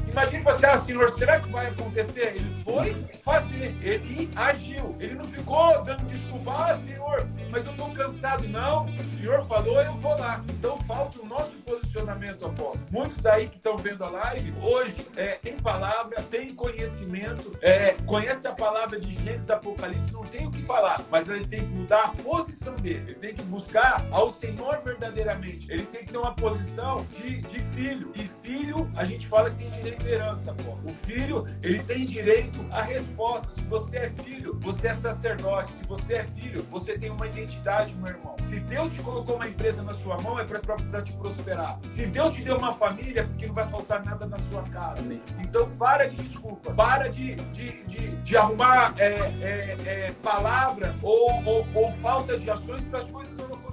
Imagine 0.09 0.43
você, 0.43 0.65
ah, 0.65 0.77
Senhor, 0.77 1.09
será 1.09 1.39
que 1.39 1.49
vai 1.49 1.67
acontecer? 1.67 2.35
Ele 2.35 2.63
foi 2.63 2.95
fazer, 3.21 3.75
ele 3.81 4.29
agiu. 4.35 4.76
Ele 4.99 5.15
não 5.15 5.27
ficou 5.27 5.83
dando 5.83 6.05
desculpa, 6.05 6.51
ah, 6.51 6.73
Senhor, 6.73 7.27
mas 7.49 7.65
eu 7.65 7.71
estou 7.71 7.91
cansado. 7.91 8.47
Não, 8.47 8.85
o 8.85 9.17
Senhor 9.17 9.43
falou, 9.43 9.81
eu 9.81 9.93
vou 9.95 10.17
lá. 10.17 10.43
Então 10.49 10.79
falta 10.81 11.21
o 11.21 11.25
nosso 11.25 11.51
posicionamento 11.57 12.45
apóstolo. 12.45 12.87
Muitos 12.91 13.17
daí 13.17 13.47
que 13.47 13.57
estão 13.57 13.77
vendo 13.77 14.03
a 14.03 14.09
live, 14.09 14.53
hoje, 14.61 15.07
é, 15.15 15.35
tem 15.35 15.57
palavra, 15.57 16.21
tem 16.23 16.53
conhecimento, 16.53 17.57
é, 17.61 17.93
conhece 18.05 18.47
a 18.47 18.53
palavra 18.53 18.99
de 18.99 19.11
Gênesis 19.11 19.49
Apocalipse, 19.49 20.11
não 20.11 20.23
tem 20.23 20.47
o 20.47 20.51
que 20.51 20.61
falar, 20.61 21.03
mas 21.09 21.27
ele 21.29 21.45
tem 21.45 21.61
que 21.61 21.67
mudar 21.67 22.05
a 22.05 22.09
posição 22.09 22.75
dele. 22.75 23.11
Ele 23.11 23.15
tem 23.15 23.35
que 23.35 23.41
buscar 23.43 24.05
ao 24.11 24.29
Senhor 24.29 24.79
verdadeiramente. 24.81 25.71
Ele 25.71 25.85
tem 25.85 26.05
que 26.05 26.11
ter 26.11 26.17
uma 26.17 26.33
posição 26.33 27.05
de, 27.17 27.41
de 27.41 27.59
filho. 27.75 28.11
E 28.15 28.23
filho, 28.23 28.89
a 28.95 29.05
gente 29.05 29.27
fala 29.27 29.49
que 29.49 29.57
tem 29.57 29.69
direito 29.69 30.05
à 30.05 30.09
herança, 30.09 30.53
pô. 30.53 30.77
O 30.87 30.91
filho, 30.91 31.45
ele 31.61 31.83
tem 31.83 32.05
direito 32.05 32.65
à 32.71 32.81
resposta. 32.81 33.47
Se 33.53 33.61
você 33.61 33.97
é 33.97 34.09
filho, 34.23 34.53
você 34.67 34.89
é 34.89 34.95
sacerdote. 34.95 35.71
Se 35.71 35.87
você 35.87 36.13
é 36.15 36.23
filho, 36.25 36.65
você 36.69 36.97
tem 36.97 37.09
uma 37.09 37.25
identidade, 37.25 37.95
meu 37.95 38.07
irmão. 38.07 38.35
Se 38.49 38.59
Deus 38.59 38.91
te 38.91 39.01
colocou 39.01 39.35
uma 39.35 39.47
empresa 39.47 39.81
na 39.81 39.93
sua 39.93 40.19
mão, 40.21 40.37
é 40.37 40.43
para 40.43 41.01
te 41.01 41.13
prosperar. 41.13 41.79
Se 41.85 42.05
Deus 42.05 42.31
te 42.31 42.41
deu 42.41 42.57
uma 42.57 42.73
família, 42.73 43.21
é 43.21 43.23
porque 43.23 43.47
não 43.47 43.53
vai 43.53 43.65
faltar 43.69 44.03
nada 44.03 44.25
na 44.25 44.37
sua 44.49 44.63
casa. 44.63 45.01
Então, 45.39 45.69
para 45.77 46.09
de 46.09 46.17
desculpas. 46.17 46.75
Para 46.75 47.07
de, 47.07 47.35
de, 47.35 47.83
de, 47.85 48.15
de 48.17 48.37
arrumar 48.37 48.93
é, 48.97 49.05
é, 49.05 49.77
é, 49.85 50.11
palavras 50.21 50.93
ou, 51.01 51.31
ou, 51.45 51.67
ou 51.73 51.91
falta 51.93 52.37
de 52.37 52.49
ações 52.49 52.81
para 52.83 52.99
as 52.99 53.05
coisas 53.05 53.35
não. 53.37 53.66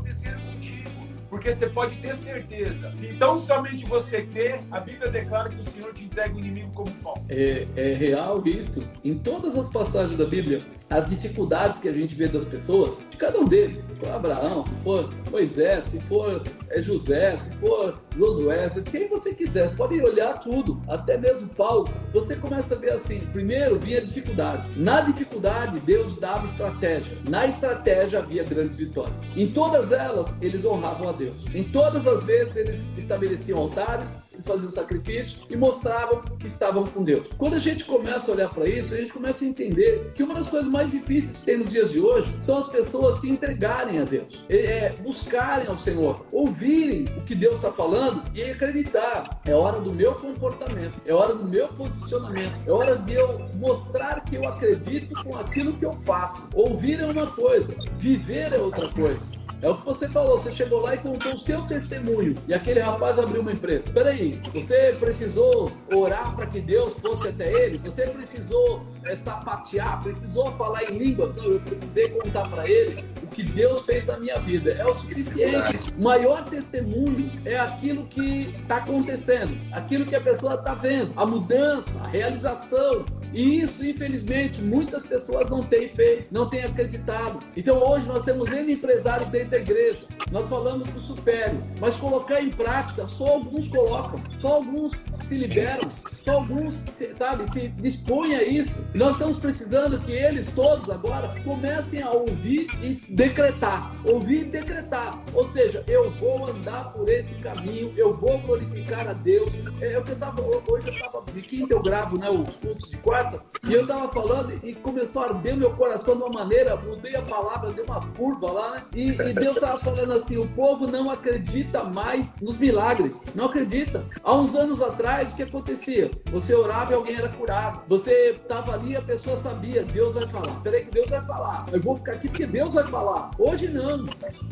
Porque 1.34 1.50
você 1.50 1.68
pode 1.68 1.96
ter 1.96 2.14
certeza. 2.14 2.92
Se 2.94 3.08
então 3.08 3.36
somente 3.36 3.84
você 3.86 4.22
crer, 4.22 4.60
a 4.70 4.78
Bíblia 4.78 5.10
declara 5.10 5.48
que 5.48 5.58
o 5.58 5.62
Senhor 5.64 5.92
te 5.92 6.04
entrega 6.04 6.32
o 6.32 6.38
inimigo 6.38 6.70
como 6.72 6.92
pão. 7.02 7.14
É, 7.28 7.66
é 7.74 7.92
real 7.94 8.46
isso. 8.46 8.88
Em 9.02 9.18
todas 9.18 9.56
as 9.56 9.68
passagens 9.68 10.16
da 10.16 10.26
Bíblia, 10.26 10.64
as 10.88 11.10
dificuldades 11.10 11.80
que 11.80 11.88
a 11.88 11.92
gente 11.92 12.14
vê 12.14 12.28
das 12.28 12.44
pessoas, 12.44 13.04
de 13.10 13.16
cada 13.16 13.40
um 13.40 13.46
deles, 13.46 13.80
se 13.80 13.96
for 13.96 14.10
Abraão, 14.10 14.62
se 14.62 14.70
for 14.84 15.12
Moisés, 15.28 15.88
se 15.88 16.00
for 16.02 16.40
é, 16.70 16.80
José, 16.80 17.36
se 17.36 17.52
for 17.56 18.00
Josué, 18.16 18.68
se 18.68 18.82
quem 18.82 19.08
você 19.08 19.34
quiser, 19.34 19.66
você 19.66 19.74
pode 19.74 20.00
olhar 20.00 20.38
tudo, 20.38 20.80
até 20.86 21.18
mesmo 21.18 21.48
Paulo. 21.48 21.88
Você 22.12 22.36
começa 22.36 22.76
a 22.76 22.78
ver 22.78 22.92
assim: 22.92 23.18
primeiro 23.32 23.76
vinha 23.80 24.00
dificuldade. 24.00 24.68
Na 24.76 25.00
dificuldade, 25.00 25.80
Deus 25.80 26.14
dava 26.14 26.46
estratégia. 26.46 27.18
Na 27.28 27.44
estratégia 27.44 28.20
havia 28.20 28.44
grandes 28.44 28.76
vitórias. 28.76 29.16
Em 29.34 29.48
todas 29.48 29.90
elas, 29.90 30.36
eles 30.40 30.64
honravam 30.64 31.08
a 31.08 31.12
Deus. 31.12 31.23
Deus. 31.24 31.44
Em 31.54 31.64
todas 31.64 32.06
as 32.06 32.24
vezes 32.24 32.56
eles 32.56 32.86
estabeleciam 32.96 33.58
altares, 33.58 34.16
eles 34.32 34.46
faziam 34.46 34.70
sacrifício 34.70 35.38
e 35.48 35.56
mostravam 35.56 36.22
que 36.38 36.46
estavam 36.46 36.86
com 36.86 37.02
Deus. 37.02 37.28
Quando 37.38 37.54
a 37.54 37.58
gente 37.58 37.84
começa 37.84 38.30
a 38.30 38.34
olhar 38.34 38.50
para 38.52 38.68
isso, 38.68 38.94
a 38.94 38.98
gente 38.98 39.12
começa 39.12 39.44
a 39.44 39.48
entender 39.48 40.12
que 40.14 40.22
uma 40.22 40.34
das 40.34 40.48
coisas 40.48 40.70
mais 40.70 40.90
difíceis 40.90 41.38
que 41.38 41.46
tem 41.46 41.58
nos 41.58 41.70
dias 41.70 41.90
de 41.90 42.00
hoje 42.00 42.34
são 42.40 42.58
as 42.58 42.68
pessoas 42.68 43.20
se 43.20 43.30
entregarem 43.30 43.98
a 43.98 44.04
Deus, 44.04 44.44
é, 44.48 44.56
é 44.56 44.92
buscarem 45.02 45.68
ao 45.68 45.78
Senhor, 45.78 46.26
ouvirem 46.32 47.04
o 47.16 47.22
que 47.22 47.34
Deus 47.34 47.56
está 47.56 47.70
falando 47.70 48.24
e 48.34 48.42
acreditar. 48.42 49.40
É 49.44 49.54
hora 49.54 49.80
do 49.80 49.92
meu 49.92 50.14
comportamento, 50.14 51.00
é 51.06 51.12
hora 51.12 51.34
do 51.34 51.44
meu 51.44 51.68
posicionamento, 51.68 52.54
é 52.66 52.72
hora 52.72 52.96
de 52.96 53.14
eu 53.14 53.38
mostrar 53.54 54.20
que 54.24 54.36
eu 54.36 54.46
acredito 54.48 55.22
com 55.22 55.36
aquilo 55.36 55.74
que 55.74 55.84
eu 55.84 55.94
faço. 55.94 56.48
Ouvir 56.54 57.00
é 57.00 57.06
uma 57.06 57.26
coisa, 57.28 57.74
viver 57.98 58.52
é 58.52 58.58
outra 58.58 58.88
coisa. 58.88 59.43
É 59.64 59.70
o 59.70 59.78
que 59.78 59.86
você 59.86 60.06
falou, 60.10 60.36
você 60.36 60.52
chegou 60.52 60.82
lá 60.82 60.94
e 60.94 60.98
contou 60.98 61.34
o 61.34 61.38
seu 61.38 61.62
testemunho. 61.62 62.36
E 62.46 62.52
aquele 62.52 62.80
rapaz 62.80 63.18
abriu 63.18 63.40
uma 63.40 63.50
empresa. 63.50 63.90
Peraí, 63.90 64.38
você 64.52 64.94
precisou 65.00 65.72
orar 65.90 66.36
para 66.36 66.46
que 66.46 66.60
Deus 66.60 66.92
fosse 66.98 67.28
até 67.28 67.50
ele? 67.50 67.78
Você 67.78 68.06
precisou 68.08 68.84
é, 69.06 69.16
sapatear? 69.16 70.02
Precisou 70.02 70.52
falar 70.52 70.84
em 70.84 70.98
língua? 70.98 71.32
Não, 71.34 71.44
eu 71.44 71.60
precisei 71.60 72.10
contar 72.10 72.46
para 72.46 72.68
ele 72.68 73.06
o 73.22 73.26
que 73.26 73.42
Deus 73.42 73.80
fez 73.86 74.04
na 74.04 74.18
minha 74.18 74.38
vida. 74.38 74.70
É 74.70 74.84
o 74.84 74.94
suficiente. 74.96 75.80
O 75.96 76.02
maior 76.02 76.44
testemunho 76.44 77.32
é 77.46 77.58
aquilo 77.58 78.04
que 78.04 78.54
está 78.60 78.76
acontecendo, 78.76 79.58
aquilo 79.72 80.04
que 80.04 80.14
a 80.14 80.20
pessoa 80.20 80.56
está 80.56 80.74
vendo, 80.74 81.14
a 81.16 81.24
mudança, 81.24 81.98
a 82.00 82.06
realização, 82.06 83.06
e 83.34 83.60
isso, 83.60 83.84
infelizmente, 83.84 84.62
muitas 84.62 85.04
pessoas 85.04 85.50
não 85.50 85.64
têm 85.64 85.88
feito, 85.88 86.28
não 86.30 86.48
têm 86.48 86.62
acreditado. 86.62 87.40
Então 87.56 87.78
hoje 87.78 88.06
nós 88.06 88.22
temos 88.22 88.48
N 88.50 88.72
empresários 88.72 89.28
dentro 89.28 89.50
da 89.50 89.58
igreja. 89.58 90.04
Nós 90.30 90.48
falamos 90.48 90.88
do 90.88 91.00
supério, 91.00 91.62
mas 91.80 91.96
colocar 91.96 92.40
em 92.40 92.50
prática, 92.50 93.08
só 93.08 93.26
alguns 93.26 93.68
colocam, 93.68 94.20
só 94.38 94.54
alguns 94.54 94.92
se 95.24 95.36
liberam, 95.36 95.88
só 96.24 96.32
alguns, 96.32 96.84
sabe, 97.14 97.50
se 97.50 97.68
dispõem 97.68 98.36
a 98.36 98.44
isso. 98.44 98.84
Nós 98.94 99.12
estamos 99.12 99.38
precisando 99.38 99.98
que 100.00 100.12
eles 100.12 100.46
todos 100.48 100.88
agora 100.88 101.34
comecem 101.42 102.02
a 102.02 102.10
ouvir 102.12 102.68
e 102.82 103.02
decretar. 103.12 103.92
Ouvir 104.04 104.42
e 104.42 104.44
decretar. 104.44 105.20
Ou 105.34 105.44
seja, 105.44 105.82
eu 105.88 106.10
vou 106.12 106.46
andar 106.46 106.92
por 106.92 107.08
esse 107.08 107.34
caminho, 107.36 107.92
eu 107.96 108.16
vou 108.16 108.38
glorificar 108.38 109.08
a 109.08 109.12
Deus. 109.12 109.50
É, 109.80 109.94
é 109.94 109.98
o 109.98 110.04
que 110.04 110.10
eu 110.10 110.14
estava, 110.14 110.40
hoje 110.40 110.88
eu 110.88 110.94
estava, 110.94 111.24
de 111.32 111.42
quinta 111.42 111.74
eu 111.74 111.82
gravo 111.82 112.16
né, 112.16 112.30
os 112.30 112.54
cultos 112.56 112.90
de 112.90 112.96
quarta 112.98 113.23
e 113.68 113.72
eu 113.72 113.86
tava 113.86 114.08
falando 114.08 114.52
e 114.62 114.74
começou 114.74 115.22
a 115.22 115.26
arder 115.28 115.56
meu 115.56 115.70
coração 115.70 116.16
de 116.16 116.22
uma 116.22 116.32
maneira, 116.32 116.76
mudei 116.76 117.16
a 117.16 117.22
palavra, 117.22 117.72
dei 117.72 117.84
uma 117.84 118.06
curva 118.08 118.52
lá, 118.52 118.70
né? 118.72 118.84
E, 118.94 119.08
e 119.08 119.32
Deus 119.32 119.58
tava 119.58 119.78
falando 119.78 120.12
assim: 120.12 120.36
o 120.36 120.46
povo 120.48 120.86
não 120.86 121.10
acredita 121.10 121.82
mais 121.82 122.34
nos 122.40 122.58
milagres. 122.58 123.24
Não 123.34 123.46
acredita. 123.46 124.04
Há 124.22 124.34
uns 124.34 124.54
anos 124.54 124.82
atrás, 124.82 125.32
o 125.32 125.36
que 125.36 125.42
acontecia? 125.44 126.10
Você 126.30 126.54
orava 126.54 126.92
e 126.92 126.94
alguém 126.94 127.16
era 127.16 127.28
curado. 127.28 127.82
Você 127.88 128.38
tava 128.46 128.74
ali 128.74 128.92
e 128.92 128.96
a 128.96 129.02
pessoa 129.02 129.36
sabia, 129.36 129.82
Deus 129.82 130.14
vai 130.14 130.26
falar. 130.28 130.60
Peraí 130.62 130.84
que 130.84 130.90
Deus 130.90 131.08
vai 131.08 131.24
falar. 131.24 131.66
Eu 131.72 131.80
vou 131.80 131.96
ficar 131.96 132.12
aqui 132.12 132.28
porque 132.28 132.46
Deus 132.46 132.74
vai 132.74 132.84
falar. 132.84 133.30
Hoje 133.38 133.68
não. 133.68 134.04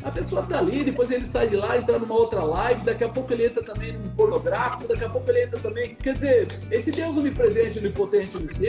A 0.02 0.10
pessoa 0.10 0.42
tá 0.42 0.58
ali, 0.58 0.84
depois 0.84 1.10
ele 1.10 1.26
sai 1.26 1.48
de 1.48 1.56
lá, 1.56 1.76
entra 1.76 1.98
numa 1.98 2.14
outra 2.14 2.42
live, 2.42 2.82
daqui 2.82 3.04
a 3.04 3.08
pouco 3.08 3.32
ele 3.32 3.46
entra 3.46 3.62
também 3.62 3.92
num 3.92 4.10
pornográfico, 4.10 4.88
daqui 4.88 5.04
a 5.04 5.10
pouco 5.10 5.28
ele 5.30 5.44
entra 5.44 5.60
também. 5.60 5.94
Quer 5.96 6.14
dizer, 6.14 6.48
esse 6.70 6.90
Deus 6.90 7.16
onipresente, 7.16 7.78
onipotente, 7.78 8.36
onisciente, 8.36 8.61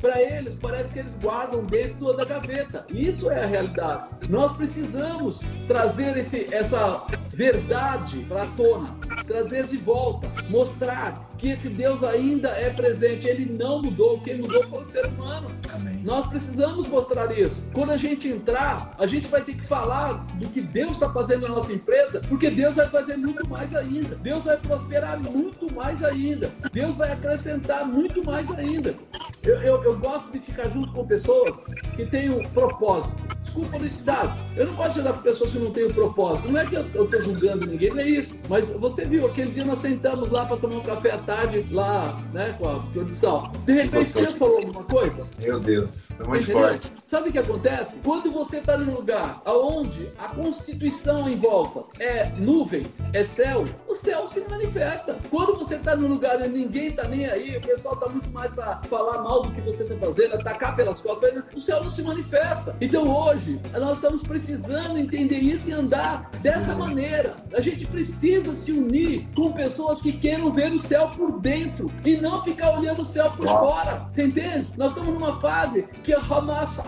para 0.00 0.22
eles 0.22 0.54
parece 0.54 0.92
que 0.92 0.98
eles 1.00 1.14
guardam 1.14 1.64
dentro 1.64 2.12
da 2.12 2.24
gaveta. 2.24 2.86
Isso 2.88 3.28
é 3.30 3.42
a 3.42 3.46
realidade. 3.46 4.08
Nós 4.28 4.52
precisamos 4.52 5.40
trazer 5.66 6.16
esse, 6.16 6.52
essa 6.54 7.04
verdade 7.34 8.24
para 8.28 8.44
a 8.44 8.46
tona, 8.48 8.94
trazer 9.26 9.66
de 9.66 9.76
volta, 9.76 10.30
mostrar 10.48 11.30
que 11.40 11.48
esse 11.48 11.70
Deus 11.70 12.02
ainda 12.02 12.50
é 12.50 12.68
presente, 12.68 13.26
ele 13.26 13.46
não 13.46 13.80
mudou, 13.80 14.20
quem 14.20 14.36
mudou 14.36 14.62
foi 14.64 14.82
o 14.82 14.84
ser 14.84 15.06
humano. 15.06 15.50
Amém. 15.72 16.00
Nós 16.04 16.26
precisamos 16.26 16.86
mostrar 16.86 17.36
isso. 17.36 17.64
Quando 17.72 17.92
a 17.92 17.96
gente 17.96 18.28
entrar, 18.28 18.94
a 18.98 19.06
gente 19.06 19.26
vai 19.26 19.42
ter 19.42 19.54
que 19.54 19.66
falar 19.66 20.26
do 20.34 20.50
que 20.50 20.60
Deus 20.60 20.92
está 20.92 21.10
fazendo 21.10 21.48
na 21.48 21.54
nossa 21.54 21.72
empresa, 21.72 22.20
porque 22.28 22.50
Deus 22.50 22.76
vai 22.76 22.88
fazer 22.90 23.16
muito 23.16 23.48
mais 23.48 23.74
ainda. 23.74 24.16
Deus 24.16 24.44
vai 24.44 24.58
prosperar 24.58 25.18
muito 25.18 25.74
mais 25.74 26.04
ainda. 26.04 26.52
Deus 26.72 26.94
vai 26.94 27.10
acrescentar 27.12 27.86
muito 27.86 28.22
mais 28.22 28.50
ainda. 28.50 28.94
Eu, 29.42 29.56
eu, 29.62 29.82
eu 29.84 29.98
gosto 29.98 30.30
de 30.30 30.38
ficar 30.38 30.68
junto 30.68 30.92
com 30.92 31.06
pessoas 31.06 31.64
que 31.96 32.04
têm 32.04 32.28
um 32.28 32.42
propósito. 32.50 33.16
Desculpa 33.38 33.76
a 33.76 33.78
honestidade. 33.78 34.38
Eu 34.54 34.66
não 34.66 34.76
gosto 34.76 34.94
de 34.94 35.00
andar 35.00 35.14
com 35.14 35.22
pessoas 35.22 35.52
que 35.52 35.58
não 35.58 35.72
têm 35.72 35.86
um 35.86 35.90
propósito. 35.90 36.48
Não 36.50 36.60
é 36.60 36.66
que 36.66 36.74
eu 36.74 36.82
estou 36.82 37.22
julgando 37.22 37.66
ninguém, 37.66 37.88
não 37.88 38.00
é 38.00 38.08
isso. 38.08 38.38
Mas 38.50 38.68
você 38.68 39.06
viu, 39.06 39.26
aquele 39.26 39.50
dia 39.50 39.64
nós 39.64 39.78
sentamos 39.78 40.30
lá 40.30 40.44
para 40.44 40.58
tomar 40.58 40.76
um 40.76 40.82
café 40.82 41.12
à 41.12 41.18
tarde, 41.18 41.66
lá, 41.70 42.20
né, 42.34 42.54
com 42.58 42.68
a 42.68 42.80
produção. 42.92 43.50
De 43.64 43.72
repente, 43.72 44.12
Deus 44.12 44.36
falou 44.36 44.58
alguma 44.58 44.84
coisa? 44.84 45.26
Meu 45.38 45.58
Deus, 45.58 46.10
é 46.10 46.28
muito 46.28 46.42
Entendeu? 46.42 46.68
forte. 46.68 46.92
Sabe 47.06 47.30
o 47.30 47.32
que 47.32 47.38
acontece? 47.38 47.96
Quando 48.04 48.30
você 48.30 48.58
está 48.58 48.76
num 48.76 48.94
lugar 48.94 49.40
onde 49.46 50.12
a 50.18 50.28
constituição 50.28 51.26
em 51.26 51.36
volta 51.36 51.84
é 51.98 52.30
nuvem, 52.36 52.86
é 53.14 53.24
céu, 53.24 53.64
o 53.88 53.94
céu 53.94 54.26
se 54.26 54.40
manifesta. 54.50 55.18
Quando 55.30 55.56
você 55.58 55.76
está 55.76 55.96
num 55.96 56.08
lugar 56.08 56.36
onde 56.36 56.48
ninguém 56.50 56.88
está 56.88 57.08
nem 57.08 57.24
aí, 57.24 57.56
o 57.56 57.60
pessoal 57.62 57.94
está 57.94 58.08
muito 58.08 58.30
mais 58.30 58.52
para 58.52 58.82
falar 58.82 59.22
mal 59.22 59.29
do 59.38 59.52
que 59.52 59.60
você 59.60 59.84
está 59.84 59.96
fazendo, 59.96 60.34
atacar 60.34 60.76
pelas 60.76 61.00
costas, 61.00 61.42
o 61.54 61.60
céu 61.60 61.82
não 61.82 61.90
se 61.90 62.02
manifesta. 62.02 62.76
Então 62.80 63.08
hoje, 63.08 63.60
nós 63.72 63.94
estamos 63.94 64.22
precisando 64.22 64.98
entender 64.98 65.38
isso 65.38 65.70
e 65.70 65.72
andar 65.72 66.30
dessa 66.42 66.74
maneira. 66.74 67.36
A 67.54 67.60
gente 67.60 67.86
precisa 67.86 68.54
se 68.54 68.72
unir 68.72 69.28
com 69.34 69.52
pessoas 69.52 70.00
que 70.00 70.12
queiram 70.12 70.52
ver 70.52 70.72
o 70.72 70.78
céu 70.78 71.10
por 71.16 71.40
dentro 71.40 71.90
e 72.04 72.16
não 72.16 72.42
ficar 72.42 72.78
olhando 72.78 73.02
o 73.02 73.04
céu 73.04 73.30
por 73.32 73.46
fora. 73.46 74.06
Você 74.10 74.24
entende? 74.24 74.72
Nós 74.76 74.88
estamos 74.88 75.14
numa 75.14 75.40
fase 75.40 75.86
que 76.02 76.12
Hamas, 76.12 76.78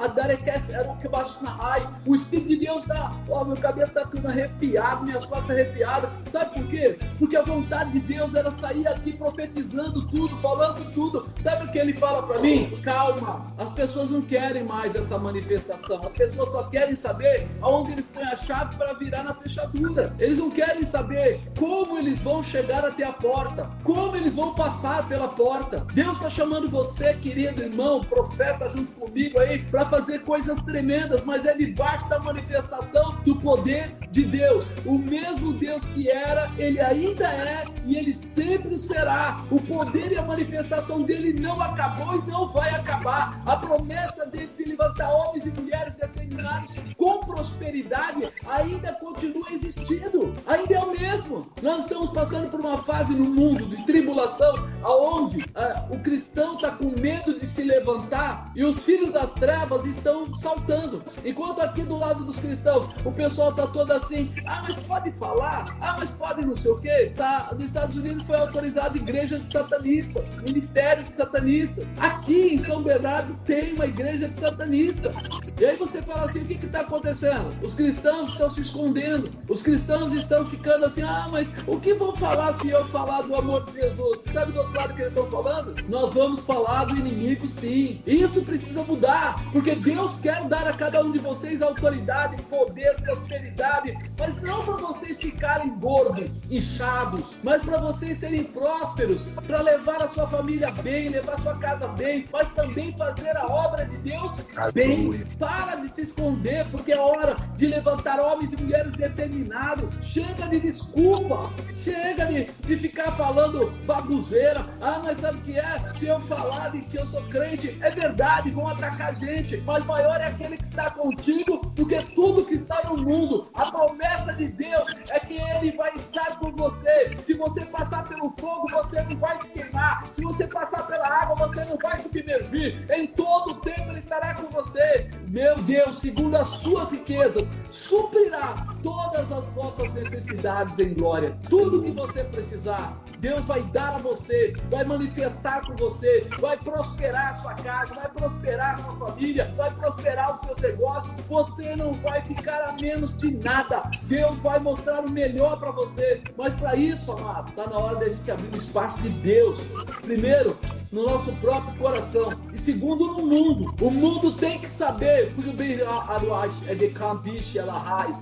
o 2.07 2.14
Espírito 2.14 2.49
de 2.49 2.57
Deus 2.57 2.84
está, 2.84 3.16
ó, 3.28 3.45
meu 3.45 3.57
cabelo 3.57 3.88
está 3.88 4.07
tudo 4.07 4.26
arrepiado, 4.26 5.05
minhas 5.05 5.24
costas 5.24 5.51
arrepiadas. 5.51 6.11
Sabe 6.28 6.55
por 6.55 6.66
quê? 6.68 6.99
Porque 7.18 7.36
a 7.36 7.43
vontade 7.43 7.93
de 7.93 8.01
Deus 8.01 8.34
era 8.34 8.51
sair 8.53 8.86
aqui 8.88 9.12
profetizando 9.12 10.07
tudo, 10.09 10.36
falando 10.38 10.93
tudo. 10.93 11.28
Sabe 11.38 11.66
o 11.66 11.72
que 11.72 11.78
ele 11.78 11.93
fala 11.95 12.22
para 12.22 12.32
mim? 12.41 12.80
Calma, 12.83 13.53
as 13.59 13.72
pessoas 13.72 14.11
não 14.11 14.22
querem 14.22 14.64
mais 14.64 14.95
essa 14.95 15.18
manifestação. 15.18 16.05
As 16.07 16.12
pessoas 16.12 16.51
só 16.51 16.64
querem 16.64 16.97
saber 16.97 17.49
aonde 17.61 17.93
eles 17.93 18.05
põem 18.12 18.24
a 18.24 18.37
chave 18.37 18.76
para 18.76 18.93
virar 18.95 19.22
na 19.22 19.35
fechadura. 19.35 20.14
Eles 20.18 20.39
não 20.39 20.51
querem 20.51 20.85
saber 20.85 21.41
como 21.59 21.99
eles 21.99 22.18
vão 22.18 22.43
chegar 22.43 22.85
até 22.85 23.05
a 23.05 23.12
porta, 23.12 23.70
como 23.83 24.16
eles 24.16 24.35
vão 24.35 24.55
passar 24.55 25.09
pela 25.09 25.28
porta. 25.28 25.87
Deus 25.95 26.12
está 26.16 26.30
chamando 26.30 26.68
você, 26.68 27.14
querido 27.14 27.62
irmão, 27.62 28.01
profeta, 28.01 28.68
junto 28.68 28.93
comigo 28.93 29.39
aí, 29.41 29.61
para 29.64 29.87
fazer 29.87 30.20
coisas 30.20 30.61
tremendas, 30.62 31.24
mas 31.24 31.45
é 31.45 31.57
debaixo 31.57 32.09
da 32.09 32.18
manifestação 32.18 33.16
do 33.24 33.37
poder 33.37 33.97
de 34.11 34.24
Deus. 34.24 34.66
O 34.85 34.99
mesmo 34.99 35.53
Deus 35.53 35.85
que 35.87 36.09
era, 36.09 36.51
ele 36.57 36.80
ainda 36.80 37.26
é 37.26 37.64
e 37.85 37.97
ele 37.97 38.14
sempre 38.14 38.78
será. 38.78 39.45
O 39.51 39.61
poder 39.61 40.12
e 40.12 40.18
a 40.18 40.22
manifestação 40.22 41.01
dele 41.01 41.33
não 41.33 41.61
acabou 41.61 42.22
não 42.27 42.49
vai 42.49 42.70
acabar. 42.70 43.43
A 43.47 43.57
promessa 43.57 44.27
dele 44.27 44.51
de 44.57 44.64
levantar 44.64 45.11
homens 45.11 45.47
e 45.47 45.51
mulheres 45.51 45.97
determinados 45.97 46.73
com 46.97 47.20
prosperidade 47.20 48.33
ainda 48.49 48.93
continua 48.95 49.51
existindo, 49.51 50.35
ainda 50.47 50.75
é 50.75 50.79
o 50.79 50.91
mesmo. 50.91 51.51
Nós 51.61 51.83
estamos 51.83 52.11
passando 52.11 52.51
por 52.51 52.61
uma 52.61 52.79
fase 52.83 53.14
no 53.14 53.25
mundo 53.25 53.66
de 53.66 53.85
tribulação, 53.85 54.55
aonde 54.83 55.39
uh, 55.39 55.95
o 55.95 56.01
cristão 56.01 56.55
está 56.55 56.70
com 56.70 56.91
medo 57.01 57.39
de 57.39 57.47
se 57.47 57.62
levantar 57.62 58.53
e 58.55 58.64
os 58.64 58.83
filhos 58.83 59.12
das 59.12 59.33
trevas 59.35 59.85
estão 59.85 60.33
saltando. 60.35 61.03
Enquanto 61.25 61.61
aqui 61.61 61.83
do 61.83 61.97
lado 61.97 62.25
dos 62.25 62.39
cristãos 62.39 62.89
o 63.05 63.12
pessoal 63.12 63.51
está 63.51 63.66
todo 63.66 63.93
assim: 63.93 64.33
ah, 64.47 64.62
mas 64.62 64.77
pode 64.79 65.11
falar, 65.12 65.64
ah, 65.81 65.97
mas 65.99 66.11
pode 66.11 66.45
não 66.45 66.57
sei 66.57 66.70
o 66.70 66.79
quê. 66.79 67.12
Tá, 67.14 67.51
nos 67.53 67.64
Estados 67.64 67.97
Unidos 67.97 68.23
foi 68.25 68.37
autorizada 68.37 68.97
igreja 68.97 69.39
de 69.39 69.51
satanistas, 69.51 70.25
ministério 70.43 71.05
de 71.05 71.16
satanistas. 71.16 71.87
Aqui 72.13 72.55
em 72.55 72.59
São 72.59 72.83
Bernardo 72.83 73.35
tem 73.47 73.73
uma 73.73 73.87
igreja 73.87 74.29
de 74.29 74.39
satanistas. 74.39 75.15
E 75.59 75.65
aí 75.65 75.77
você 75.77 76.03
fala 76.03 76.27
assim: 76.27 76.41
o 76.41 76.45
que 76.45 76.67
está 76.67 76.81
acontecendo? 76.81 77.55
Os 77.65 77.75
cristãos 77.75 78.29
estão 78.29 78.51
se 78.51 78.61
escondendo, 78.61 79.31
os 79.49 79.63
cristãos 79.63 80.13
estão 80.13 80.45
ficando 80.45 80.85
assim: 80.85 81.03
ah, 81.03 81.29
mas 81.33 81.49
o 81.67 81.81
que 81.81 81.95
vão 81.95 82.15
falar 82.15 82.53
se 82.55 82.69
eu 82.69 82.85
falar 82.87 83.23
do 83.23 83.35
amor 83.35 83.65
de 83.65 83.73
Jesus? 83.73 84.19
Você 84.19 84.33
sabe 84.33 84.53
do 84.53 84.59
outro 84.59 84.75
lado 84.75 84.95
que 84.95 85.01
eles 85.01 85.15
estão 85.15 85.31
falando? 85.31 85.75
Nós 85.89 86.13
vamos 86.13 86.41
falar 86.43 86.85
do 86.85 86.97
inimigo, 86.97 87.49
sim. 87.49 88.03
Isso 88.07 88.43
precisa 88.43 88.83
mudar, 88.83 89.43
porque 89.51 89.75
Deus 89.75 90.21
quer 90.21 90.47
dar 90.49 90.67
a 90.67 90.75
cada 90.75 91.03
um 91.03 91.11
de 91.13 91.19
vocês 91.19 91.63
autoridade, 91.63 92.43
poder, 92.43 92.95
prosperidade, 93.03 93.97
mas 94.19 94.41
não 94.43 94.63
para 94.65 94.77
vocês 94.77 95.19
ficarem 95.19 95.79
gordos, 95.79 96.31
inchados, 96.51 97.25
mas 97.43 97.63
para 97.63 97.79
vocês 97.79 98.19
serem 98.19 98.45
prósperos, 98.45 99.23
para 99.47 99.63
levar 99.63 100.03
a 100.03 100.09
sua 100.09 100.27
família 100.27 100.71
bem, 100.71 101.09
levar 101.09 101.35
a 101.35 101.39
sua 101.39 101.57
casa 101.57 101.89
bem, 101.89 102.01
mas 102.32 102.53
também 102.55 102.96
fazer 102.96 103.36
a 103.36 103.46
obra 103.46 103.84
de 103.86 103.96
Deus 103.98 104.32
bem. 104.72 105.24
Para 105.38 105.76
de 105.76 105.88
se 105.88 106.03
esconder, 106.03 106.68
porque 106.70 106.92
é 106.92 106.98
hora 106.98 107.36
de 107.57 107.66
levantar 107.66 108.20
homens 108.20 108.53
e 108.53 108.57
mulheres 108.57 108.92
determinados. 108.92 109.94
Chega 110.05 110.48
de 110.48 110.61
desculpa, 110.61 111.53
chega 111.78 112.26
de, 112.26 112.44
de 112.44 112.76
ficar 112.76 113.12
falando 113.12 113.70
babuzeira. 113.86 114.66
Ah, 114.80 115.00
mas 115.03 115.18
sabe 115.18 115.38
o 115.38 115.42
que 115.42 115.59
é? 115.59 115.80
Se 115.94 116.07
eu 116.07 116.20
falar 116.20 116.70
de 116.70 116.82
que 116.82 116.98
eu 116.98 117.07
sou 117.07 117.22
crente, 117.28 117.78
é 117.80 117.90
verdade, 117.90 118.50
vão 118.50 118.68
atacar 118.68 119.11
a 119.11 119.12
gente, 119.12 119.59
mas 119.59 119.84
maior 119.84 120.20
é 120.20 120.26
aquele 120.26 120.57
que 120.57 120.66
está 120.66 120.90
contigo 120.90 121.59
do 121.74 121.86
que 121.86 122.03
tudo 122.14 122.44
que 122.44 122.55
está 122.55 122.82
no 122.84 122.96
mundo. 122.96 123.48
A 123.55 123.70
promessa 123.70 124.34
de 124.34 124.48
Deus 124.48 124.88
é 125.11 125.20
que 125.20 125.34
Ele 125.34 125.72
vai 125.76 125.94
estar 125.94 126.38
com 126.38 126.50
você. 126.53 127.11
Se 127.22 127.34
você 127.34 127.64
passar 127.66 128.09
pelo 128.09 128.30
fogo, 128.30 128.68
você 128.70 129.03
não 129.03 129.16
vai 129.16 129.38
se 129.40 129.50
queimar. 129.53 130.09
Se 130.12 130.22
você 130.22 130.46
passar 130.46 130.86
pela 130.86 131.07
água, 131.07 131.36
você 131.36 131.64
não 131.64 131.76
vai 131.78 131.91
submergir. 131.99 132.84
Em 132.90 133.07
todo 133.07 133.61
tempo 133.61 133.90
Ele 133.90 133.99
estará 133.99 134.34
com 134.34 134.49
você. 134.49 135.11
Meu 135.33 135.62
Deus, 135.62 135.97
segundo 135.97 136.37
as 136.37 136.47
suas 136.47 136.93
riquezas, 136.93 137.49
suprirá 137.70 138.66
todas 138.83 139.33
as 139.33 139.51
vossas 139.53 139.91
necessidades 139.95 140.78
em 140.78 140.93
glória. 140.93 141.39
Tudo 141.49 141.83
que 141.83 141.91
você 141.91 142.22
precisar, 142.22 143.03
Deus 143.18 143.47
vai 143.47 143.62
dar 143.62 143.95
a 143.95 143.99
você, 143.99 144.53
vai 144.68 144.85
manifestar 144.85 145.66
com 145.66 145.74
você, 145.74 146.28
vai 146.39 146.59
prosperar 146.59 147.30
a 147.30 147.35
sua 147.37 147.55
casa, 147.55 147.95
vai 147.95 148.11
prosperar 148.11 148.74
a 148.74 148.83
sua 148.83 148.95
família, 148.97 149.55
vai 149.57 149.74
prosperar 149.74 150.35
os 150.35 150.41
seus 150.43 150.59
negócios. 150.59 151.18
Você 151.26 151.76
não 151.76 151.95
vai 151.95 152.20
ficar 152.20 152.68
a 152.68 152.76
menos 152.78 153.16
de 153.16 153.33
nada. 153.33 153.91
Deus 154.03 154.39
vai 154.41 154.59
mostrar 154.59 155.01
o 155.01 155.09
melhor 155.09 155.59
para 155.59 155.70
você. 155.70 156.22
Mas 156.37 156.53
para 156.53 156.76
isso, 156.76 157.11
amado, 157.11 157.49
está 157.49 157.70
na 157.70 157.78
hora 157.78 157.97
da 157.97 158.09
gente 158.11 158.30
abrir 158.30 158.55
o 158.55 158.59
espaço 158.59 159.01
de 159.01 159.09
Deus. 159.09 159.61
Primeiro, 160.03 160.59
no 160.93 161.07
nosso 161.07 161.33
próprio 161.37 161.74
coração. 161.78 162.28
E 162.53 162.59
segundo, 162.59 163.07
no 163.07 163.26
mundo. 163.26 163.74
O 163.80 163.91
mundo 163.91 164.37
tem 164.37 164.59
que 164.61 164.68
saber 164.68 165.22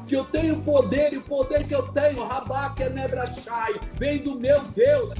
que 0.06 0.14
eu 0.14 0.24
tenho 0.24 0.60
poder 0.62 1.12
e 1.12 1.18
o 1.18 1.22
poder 1.22 1.66
que 1.66 1.74
eu 1.74 1.82
tenho, 1.88 2.26
vem 3.98 4.22
do 4.22 4.38
meu 4.38 4.62
Deus, 4.62 5.12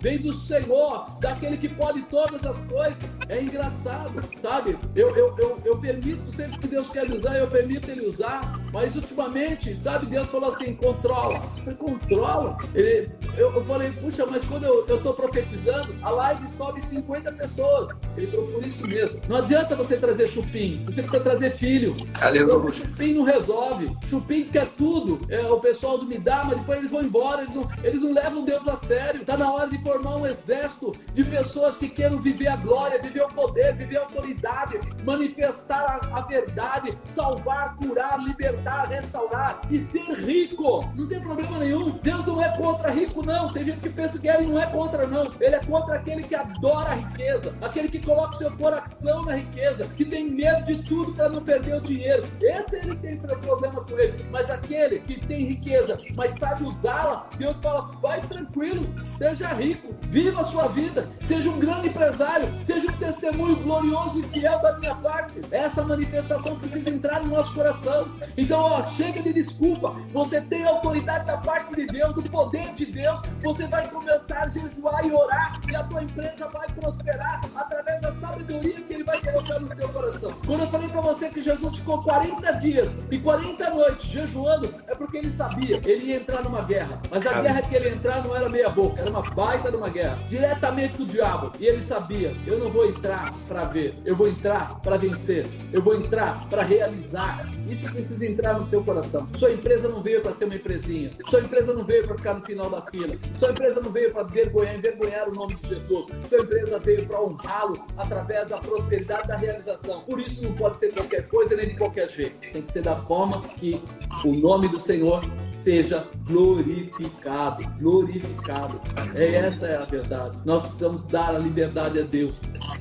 vem 0.00 0.18
do 0.18 0.32
Senhor, 0.32 1.18
daquele 1.20 1.56
que 1.56 1.68
pode 1.68 2.02
todas 2.02 2.44
as 2.46 2.60
coisas. 2.62 3.10
É 3.28 3.42
engraçado, 3.42 4.22
sabe? 4.40 4.78
Eu, 4.94 5.14
eu, 5.16 5.34
eu, 5.38 5.60
eu 5.64 5.78
permito 5.78 6.30
sempre 6.32 6.58
que 6.58 6.68
Deus 6.68 6.88
quer 6.88 7.10
usar, 7.10 7.36
eu 7.36 7.48
permito 7.48 7.90
Ele 7.90 8.06
usar, 8.06 8.52
mas 8.72 8.94
ultimamente, 8.96 9.74
sabe, 9.76 10.06
Deus 10.06 10.30
falou 10.30 10.52
assim: 10.52 10.74
controla. 10.74 11.34
Eu 11.34 11.62
falei, 11.64 11.74
controla? 11.74 12.58
Ele, 12.74 13.10
eu, 13.36 13.52
eu 13.52 13.64
falei, 13.64 13.90
puxa, 13.92 14.26
mas 14.26 14.44
quando 14.44 14.64
eu 14.64 14.86
estou 14.86 15.14
profetizando, 15.14 15.94
a 16.02 16.10
live 16.10 16.48
sobe 16.48 16.82
50 16.82 17.32
pessoas. 17.32 18.00
Ele 18.16 18.26
falou, 18.26 18.46
por 18.48 18.66
isso 18.66 18.86
mesmo. 18.86 19.20
Não 19.28 19.36
adianta 19.36 19.76
você 19.76 19.96
trazer 19.96 20.28
chupim, 20.28 20.55
você 20.86 21.02
precisa 21.02 21.22
trazer 21.22 21.50
filho. 21.50 21.94
Aleluia. 22.20 22.72
Chupim 22.72 23.12
não 23.12 23.24
resolve. 23.24 23.94
Chupim 24.06 24.44
quer 24.44 24.66
tudo. 24.78 25.20
É, 25.28 25.46
o 25.46 25.60
pessoal 25.60 25.98
do 25.98 26.06
me 26.06 26.18
dá, 26.18 26.44
mas 26.44 26.58
depois 26.58 26.78
eles 26.78 26.90
vão 26.90 27.02
embora, 27.02 27.42
eles 27.42 27.54
não, 27.54 27.68
eles 27.82 28.00
não 28.00 28.12
levam 28.12 28.44
Deus 28.44 28.66
a 28.66 28.76
sério. 28.76 29.20
Está 29.20 29.36
na 29.36 29.52
hora 29.52 29.68
de 29.68 29.78
formar 29.82 30.16
um 30.16 30.26
exército 30.26 30.94
de 31.12 31.24
pessoas 31.24 31.76
que 31.76 31.88
queiram 31.88 32.18
viver 32.18 32.48
a 32.48 32.56
glória, 32.56 33.00
viver 33.02 33.22
o 33.22 33.28
poder, 33.28 33.76
viver 33.76 33.98
a 33.98 34.04
autoridade, 34.04 34.80
manifestar 35.04 36.00
a, 36.10 36.18
a 36.18 36.20
verdade, 36.22 36.96
salvar, 37.06 37.76
curar, 37.76 38.18
libertar, 38.18 38.88
restaurar 38.88 39.60
e 39.70 39.78
ser 39.78 40.10
rico. 40.14 40.88
Não 40.94 41.06
tem 41.06 41.20
problema 41.20 41.58
nenhum. 41.58 41.98
Deus 42.02 42.24
não 42.24 42.42
é 42.42 42.56
contra 42.56 42.90
rico, 42.90 43.24
não. 43.24 43.52
Tem 43.52 43.64
gente 43.64 43.80
que 43.80 43.90
pensa 43.90 44.18
que 44.18 44.28
ele 44.28 44.46
não 44.46 44.58
é 44.58 44.66
contra, 44.66 45.06
não. 45.06 45.34
Ele 45.38 45.54
é 45.54 45.60
contra 45.60 45.96
aquele 45.96 46.22
que 46.22 46.34
adora 46.34 46.92
a 46.92 46.94
riqueza, 46.94 47.54
aquele 47.60 47.88
que 47.88 48.00
coloca 48.00 48.36
o 48.36 48.38
seu 48.38 48.50
coração 48.52 49.22
na 49.22 49.36
riqueza, 49.36 49.86
que 49.96 50.04
tem 50.04 50.30
medo 50.30 50.45
de 50.54 50.82
tudo 50.82 51.12
para 51.12 51.28
não 51.28 51.42
perder 51.42 51.76
o 51.76 51.80
dinheiro. 51.80 52.26
Esse 52.40 52.76
ele 52.76 52.96
tem 52.96 53.16
problema 53.18 53.82
com 53.84 53.98
ele. 53.98 54.24
Mas 54.30 54.50
aquele 54.50 55.00
que 55.00 55.20
tem 55.26 55.46
riqueza, 55.46 55.96
mas 56.16 56.38
sabe 56.38 56.64
usá-la, 56.64 57.28
Deus 57.38 57.56
fala: 57.56 57.92
vai 58.00 58.20
tranquilo, 58.26 58.82
seja 59.18 59.48
rico, 59.48 59.94
viva 60.08 60.40
a 60.40 60.44
sua 60.44 60.68
vida, 60.68 61.08
seja 61.26 61.50
um 61.50 61.58
grande 61.58 61.88
empresário, 61.88 62.52
seja 62.64 62.90
um 62.90 62.96
testemunho 62.96 63.56
glorioso 63.56 64.20
e 64.20 64.28
fiel 64.28 64.60
da 64.60 64.78
minha 64.78 64.94
parte. 64.96 65.40
Essa 65.50 65.82
manifestação 65.82 66.58
precisa 66.58 66.90
entrar 66.90 67.22
no 67.22 67.30
nosso 67.30 67.54
coração. 67.54 68.08
Então, 68.36 68.60
ó, 68.60 68.82
chega 68.82 69.22
de 69.22 69.32
desculpa. 69.32 69.96
Você 70.12 70.40
tem 70.40 70.64
autoridade 70.64 71.26
da 71.26 71.38
parte 71.38 71.74
de 71.74 71.86
Deus, 71.86 72.14
do 72.14 72.22
poder 72.22 72.72
de 72.74 72.86
Deus. 72.86 73.20
Você 73.42 73.66
vai 73.66 73.88
começar 73.88 74.44
a 74.44 74.48
jejuar 74.48 75.04
e 75.04 75.12
orar, 75.12 75.60
e 75.70 75.76
a 75.76 75.84
tua 75.84 76.02
empresa 76.02 76.48
vai 76.48 76.66
prosperar 76.68 77.40
através 77.54 78.00
da 78.00 78.12
sabedoria 78.12 78.80
que 78.80 78.94
Ele 78.94 79.04
vai 79.04 79.20
colocar 79.20 79.60
no 79.60 79.72
seu 79.74 79.88
coração. 79.88 80.35
Quando 80.44 80.62
eu 80.62 80.68
falei 80.68 80.88
para 80.88 81.00
você 81.00 81.28
que 81.28 81.42
Jesus 81.42 81.76
ficou 81.76 82.02
40 82.02 82.52
dias 82.52 82.94
e 83.10 83.18
40 83.18 83.70
noites 83.70 84.04
jejuando, 84.06 84.74
é 84.86 84.94
porque 84.94 85.16
ele 85.16 85.30
sabia, 85.30 85.80
ele 85.84 86.06
ia 86.06 86.16
entrar 86.16 86.42
numa 86.42 86.62
guerra. 86.62 87.00
Mas 87.10 87.26
a 87.26 87.40
guerra 87.40 87.62
que 87.62 87.74
ele 87.74 87.88
ia 87.88 87.94
entrar 87.94 88.22
não 88.22 88.34
era 88.34 88.48
meia 88.48 88.68
boca, 88.68 89.00
era 89.00 89.10
uma 89.10 89.22
baita 89.22 89.70
de 89.70 89.76
uma 89.76 89.88
guerra, 89.88 90.18
diretamente 90.26 90.96
com 90.96 91.02
o 91.02 91.06
diabo. 91.06 91.52
E 91.58 91.66
ele 91.66 91.82
sabia, 91.82 92.34
eu 92.46 92.58
não 92.58 92.70
vou 92.70 92.86
entrar 92.86 93.32
para 93.48 93.64
ver, 93.64 93.94
eu 94.04 94.16
vou 94.16 94.28
entrar 94.28 94.80
para 94.80 94.96
vencer, 94.96 95.46
eu 95.72 95.82
vou 95.82 95.94
entrar 95.94 96.48
para 96.48 96.62
realizar. 96.62 97.48
Isso 97.68 97.90
precisa 97.90 98.24
entrar 98.24 98.54
no 98.54 98.64
seu 98.64 98.84
coração. 98.84 99.28
Sua 99.34 99.50
empresa 99.50 99.88
não 99.88 100.00
veio 100.00 100.22
para 100.22 100.32
ser 100.34 100.44
uma 100.44 100.54
empresinha. 100.54 101.12
Sua 101.26 101.40
empresa 101.40 101.72
não 101.72 101.84
veio 101.84 102.06
para 102.06 102.16
ficar 102.16 102.34
no 102.34 102.44
final 102.44 102.70
da 102.70 102.80
fila. 102.82 103.16
Sua 103.36 103.50
empresa 103.50 103.80
não 103.80 103.90
veio 103.90 104.12
para 104.12 104.22
vergonhar, 104.22 104.76
envergonhar 104.76 105.28
o 105.28 105.34
nome 105.34 105.54
de 105.56 105.68
Jesus. 105.68 106.06
Sua 106.28 106.38
empresa 106.38 106.78
veio 106.78 107.06
para 107.06 107.20
honrá-lo 107.20 107.84
através 107.96 108.48
da 108.48 108.58
prosperidade 108.58 109.26
da 109.26 109.36
realização. 109.36 110.04
Por 110.16 110.26
isso 110.26 110.42
não 110.42 110.54
pode 110.54 110.78
ser 110.78 110.94
qualquer 110.94 111.28
coisa 111.28 111.54
nem 111.54 111.68
de 111.68 111.76
qualquer 111.76 112.08
jeito. 112.08 112.38
Tem 112.50 112.62
que 112.62 112.72
ser 112.72 112.80
da 112.80 112.96
forma 113.02 113.42
que 113.42 113.82
o 114.24 114.32
nome 114.32 114.66
do 114.66 114.80
Senhor 114.80 115.22
seja 115.62 116.08
glorificado, 116.26 117.62
glorificado. 117.78 118.80
É 119.14 119.34
essa 119.34 119.66
é 119.66 119.76
a 119.76 119.84
verdade. 119.84 120.40
Nós 120.42 120.62
precisamos 120.62 121.04
dar 121.04 121.34
a 121.34 121.38
liberdade 121.38 122.00
a 122.00 122.02
Deus 122.02 122.32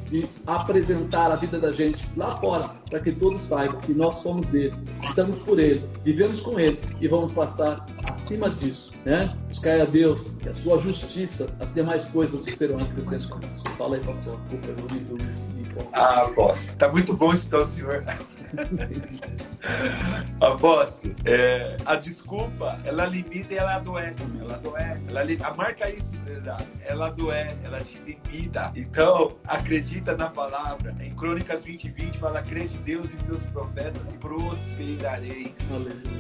de 0.08 0.30
apresentar 0.48 1.30
a 1.30 1.36
vida 1.36 1.60
da 1.60 1.74
gente 1.74 2.08
lá 2.16 2.32
fora, 2.32 2.70
para 2.90 3.02
que 3.02 3.12
todos 3.12 3.42
saibam 3.42 3.82
que 3.82 3.94
nós 3.94 4.16
somos 4.16 4.46
dele, 4.46 4.72
estamos 5.04 5.44
por 5.44 5.60
ele, 5.60 5.86
vivemos 6.06 6.40
com 6.40 6.58
ele 6.58 6.80
e 7.02 7.08
vamos 7.08 7.32
passar 7.32 7.86
acima 8.08 8.50
disso, 8.50 8.94
né? 9.04 9.36
Buscar 9.50 9.82
a 9.82 9.86
Deus 9.86 10.32
que 10.40 10.48
a 10.48 10.54
sua 10.54 10.78
justiça, 10.78 11.54
as 11.60 11.74
demais 11.74 12.06
coisas 12.06 12.42
serão 12.56 12.80
acrescentadas. 12.80 13.62
Fala 13.78 13.98
aí, 13.98 14.02
pastor. 14.02 14.40
Desculpa, 14.40 14.68
eu 14.68 15.65
ah, 15.94 16.30
posso. 16.34 16.76
Tá 16.78 16.90
muito 16.90 17.16
bom 17.16 17.34
escutar 17.34 17.60
o 17.60 17.66
senhor. 17.66 18.04
Apóstolo, 20.42 21.16
é, 21.26 21.78
a 21.86 21.96
desculpa, 21.96 22.80
ela 22.84 23.06
limita 23.06 23.54
e 23.54 23.58
ela 23.58 23.76
adoece. 23.76 24.22
Ela 24.40 24.56
adoece. 24.56 25.10
Ela, 25.10 25.22
a 25.48 25.54
marca 25.56 25.90
isso, 25.90 26.16
empresário. 26.16 26.68
Ela 26.82 27.08
adoece, 27.08 27.66
ela 27.66 27.82
te 27.82 28.00
limita. 28.00 28.72
Então, 28.76 29.36
acredita 29.46 30.16
na 30.16 30.30
palavra. 30.30 30.96
Em 31.00 31.14
Crônicas 31.16 31.64
20 31.64 31.90
20 31.90 32.18
fala: 32.20 32.42
crede 32.44 32.76
em 32.76 32.82
Deus 32.82 33.10
e 33.10 33.16
nos 33.16 33.24
teus 33.24 33.42
profetas 33.42 34.14
e 34.14 34.18
prosperareis. 34.18 35.60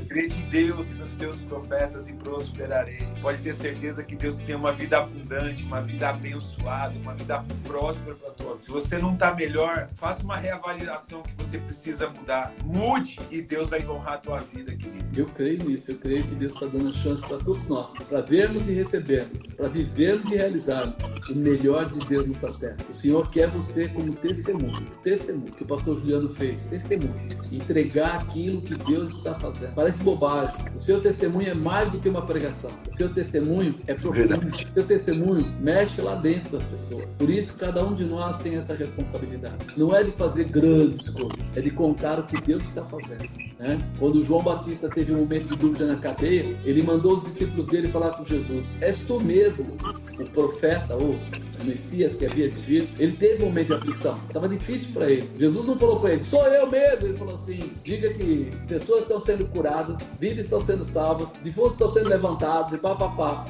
Crede 0.09 0.41
em 0.41 0.49
Deus 0.49 0.87
e 0.87 0.93
nos 0.93 1.11
teus 1.11 1.37
profetas 1.43 2.09
e 2.09 2.13
prosperareis. 2.13 3.19
Pode 3.19 3.39
ter 3.39 3.53
certeza 3.53 4.03
que 4.03 4.15
Deus 4.15 4.35
tem 4.35 4.55
uma 4.55 4.71
vida 4.71 4.97
abundante, 4.99 5.63
uma 5.63 5.81
vida 5.81 6.09
abençoada, 6.09 6.97
uma 6.97 7.13
vida 7.13 7.43
próspera 7.63 8.15
para 8.15 8.31
todos. 8.31 8.65
Se 8.65 8.71
você 8.71 8.97
não 8.97 9.13
está 9.13 9.33
melhor, 9.33 9.89
faça 9.95 10.23
uma 10.23 10.37
reavaliação 10.37 11.21
que 11.21 11.35
você 11.35 11.57
precisa 11.59 12.09
mudar. 12.09 12.24
Mude 12.63 13.19
e 13.29 13.41
Deus 13.41 13.69
vai 13.69 13.85
honrar 13.87 14.13
a 14.13 14.17
tua 14.17 14.39
vida, 14.39 14.75
querido. 14.75 15.05
Eu 15.15 15.27
creio 15.27 15.63
nisso. 15.63 15.91
Eu 15.91 15.97
creio 15.97 16.23
que 16.23 16.35
Deus 16.35 16.55
está 16.55 16.65
dando 16.67 16.93
chance 16.93 17.25
para 17.25 17.37
todos 17.37 17.67
nós, 17.67 17.93
para 17.93 18.21
vermos 18.21 18.67
e 18.67 18.73
recebermos, 18.73 19.45
para 19.55 19.67
vivermos 19.67 20.31
e 20.31 20.35
realizarmos 20.35 20.95
o 21.29 21.35
melhor 21.35 21.89
de 21.89 22.05
Deus 22.07 22.27
nessa 22.27 22.51
terra. 22.59 22.77
O 22.89 22.93
Senhor 22.93 23.29
quer 23.29 23.49
você 23.49 23.87
como 23.89 24.13
testemunho, 24.13 24.85
testemunho 25.03 25.51
que 25.51 25.63
o 25.63 25.65
pastor 25.65 25.97
Juliano 25.97 26.29
fez, 26.29 26.65
testemunho, 26.65 27.29
entregar 27.51 28.21
aquilo 28.21 28.61
que 28.61 28.75
Deus 28.75 29.17
está 29.17 29.35
fazendo. 29.35 29.73
Parece 29.73 30.03
bobagem. 30.03 30.65
O 30.75 30.79
seu 30.79 31.01
testemunho 31.01 31.49
é 31.49 31.53
mais 31.53 31.91
do 31.91 31.99
que 31.99 32.09
uma 32.09 32.25
pregação. 32.25 32.71
O 32.87 32.91
seu 32.91 33.09
testemunho 33.13 33.75
é 33.87 33.93
profundo. 33.93 34.47
O 34.47 34.73
seu 34.73 34.85
testemunho 34.85 35.45
mexe 35.59 36.01
lá 36.01 36.15
dentro 36.15 36.51
das 36.51 36.63
pessoas. 36.63 37.13
Por 37.13 37.29
isso, 37.29 37.53
cada 37.55 37.83
um 37.83 37.93
de 37.93 38.03
nós 38.03 38.37
tem 38.37 38.55
essa 38.55 38.73
responsabilidade. 38.73 39.65
Não 39.77 39.95
é 39.95 40.03
de 40.03 40.11
fazer 40.11 40.45
grandes 40.45 41.09
coisas, 41.09 41.37
é 41.55 41.61
de 41.61 41.71
contar 41.71 42.14
o 42.19 42.27
que 42.27 42.39
Deus 42.41 42.63
está 42.63 42.83
fazendo. 42.83 43.23
Né? 43.59 43.77
Quando 43.97 44.21
João 44.21 44.43
Batista 44.43 44.89
teve 44.89 45.13
um 45.13 45.19
momento 45.19 45.47
de 45.47 45.55
dúvida 45.55 45.87
na 45.87 45.95
cadeia, 45.95 46.57
ele 46.65 46.83
mandou 46.83 47.13
os 47.13 47.23
discípulos 47.23 47.67
dele 47.67 47.89
falar 47.89 48.11
com 48.11 48.25
Jesus: 48.25 48.67
És 48.81 48.99
tu 48.99 49.19
mesmo 49.19 49.77
o 50.19 50.25
profeta 50.25 50.95
ou 50.95 51.11
o 51.11 51.63
Messias 51.63 52.15
que 52.15 52.25
havia 52.25 52.49
de 52.49 52.59
vir? 52.59 52.89
Ele 52.99 53.13
teve 53.13 53.43
um 53.43 53.47
momento 53.47 53.67
de 53.67 53.73
aflição, 53.73 54.19
estava 54.27 54.49
difícil 54.49 54.91
para 54.93 55.09
ele. 55.09 55.29
Jesus 55.39 55.65
não 55.65 55.77
falou 55.77 56.01
para 56.01 56.13
ele: 56.13 56.23
Sou 56.23 56.45
eu 56.47 56.69
mesmo. 56.69 57.07
Ele 57.07 57.17
falou 57.17 57.35
assim: 57.35 57.71
Diga 57.81 58.13
que 58.13 58.51
pessoas 58.67 59.03
estão 59.03 59.21
sendo 59.21 59.45
curadas, 59.47 59.99
vidas 60.19 60.45
estão 60.45 60.59
sendo 60.59 60.83
salvas, 60.83 61.31
defuntos 61.41 61.73
estão 61.73 61.87
sendo 61.87 62.09
levantados 62.09 62.73
e 62.73 62.77
pá, 62.77 62.93
pá, 62.93 63.09
pá. 63.09 63.45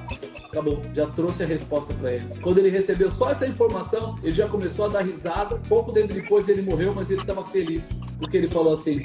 Acabou, 0.45 0.83
já 0.93 1.07
trouxe 1.07 1.43
a 1.43 1.47
resposta 1.47 1.93
para 1.95 2.13
ele. 2.13 2.29
Quando 2.41 2.59
ele 2.59 2.69
recebeu 2.69 3.11
só 3.11 3.31
essa 3.31 3.45
informação, 3.45 4.17
ele 4.23 4.35
já 4.35 4.47
começou 4.47 4.85
a 4.85 4.89
dar 4.89 5.01
risada. 5.01 5.59
Pouco 5.67 5.91
tempo 5.91 6.13
depois 6.13 6.47
ele 6.47 6.61
morreu, 6.61 6.93
mas 6.93 7.09
ele 7.09 7.21
estava 7.21 7.43
feliz, 7.49 7.89
porque 8.19 8.37
ele 8.37 8.47
falou 8.47 8.73
assim: 8.73 9.01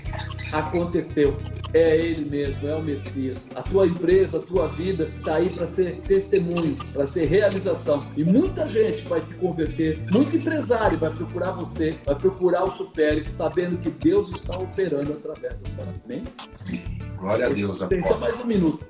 aconteceu 0.52 0.89
aconteceu. 0.90 1.59
É 1.72 1.96
ele 1.96 2.28
mesmo, 2.28 2.66
é 2.66 2.74
o 2.74 2.82
Messias. 2.82 3.44
A 3.54 3.62
tua 3.62 3.86
empresa, 3.86 4.38
a 4.38 4.40
tua 4.40 4.68
vida 4.68 5.10
está 5.18 5.36
aí 5.36 5.50
para 5.50 5.66
ser 5.66 6.00
testemunho, 6.00 6.74
para 6.92 7.06
ser 7.06 7.26
realização. 7.26 8.06
E 8.16 8.24
muita 8.24 8.68
gente 8.68 9.06
vai 9.06 9.22
se 9.22 9.34
converter, 9.36 10.04
muito 10.12 10.36
empresário 10.36 10.98
vai 10.98 11.14
procurar 11.14 11.52
você, 11.52 11.96
vai 12.04 12.14
procurar 12.16 12.64
o 12.64 12.70
Supere, 12.72 13.24
sabendo 13.34 13.78
que 13.78 13.90
Deus 13.90 14.30
está 14.30 14.58
operando 14.58 15.12
através 15.12 15.62
da 15.62 15.70
sua 15.70 15.84
vida. 15.84 16.00
Amém? 16.04 16.22
Glória 17.16 17.46
a 17.46 17.48
Deus. 17.50 17.78
Tem 17.80 18.04
só 18.04 18.18
mais 18.18 18.40
um 18.40 18.46
minuto. 18.46 18.86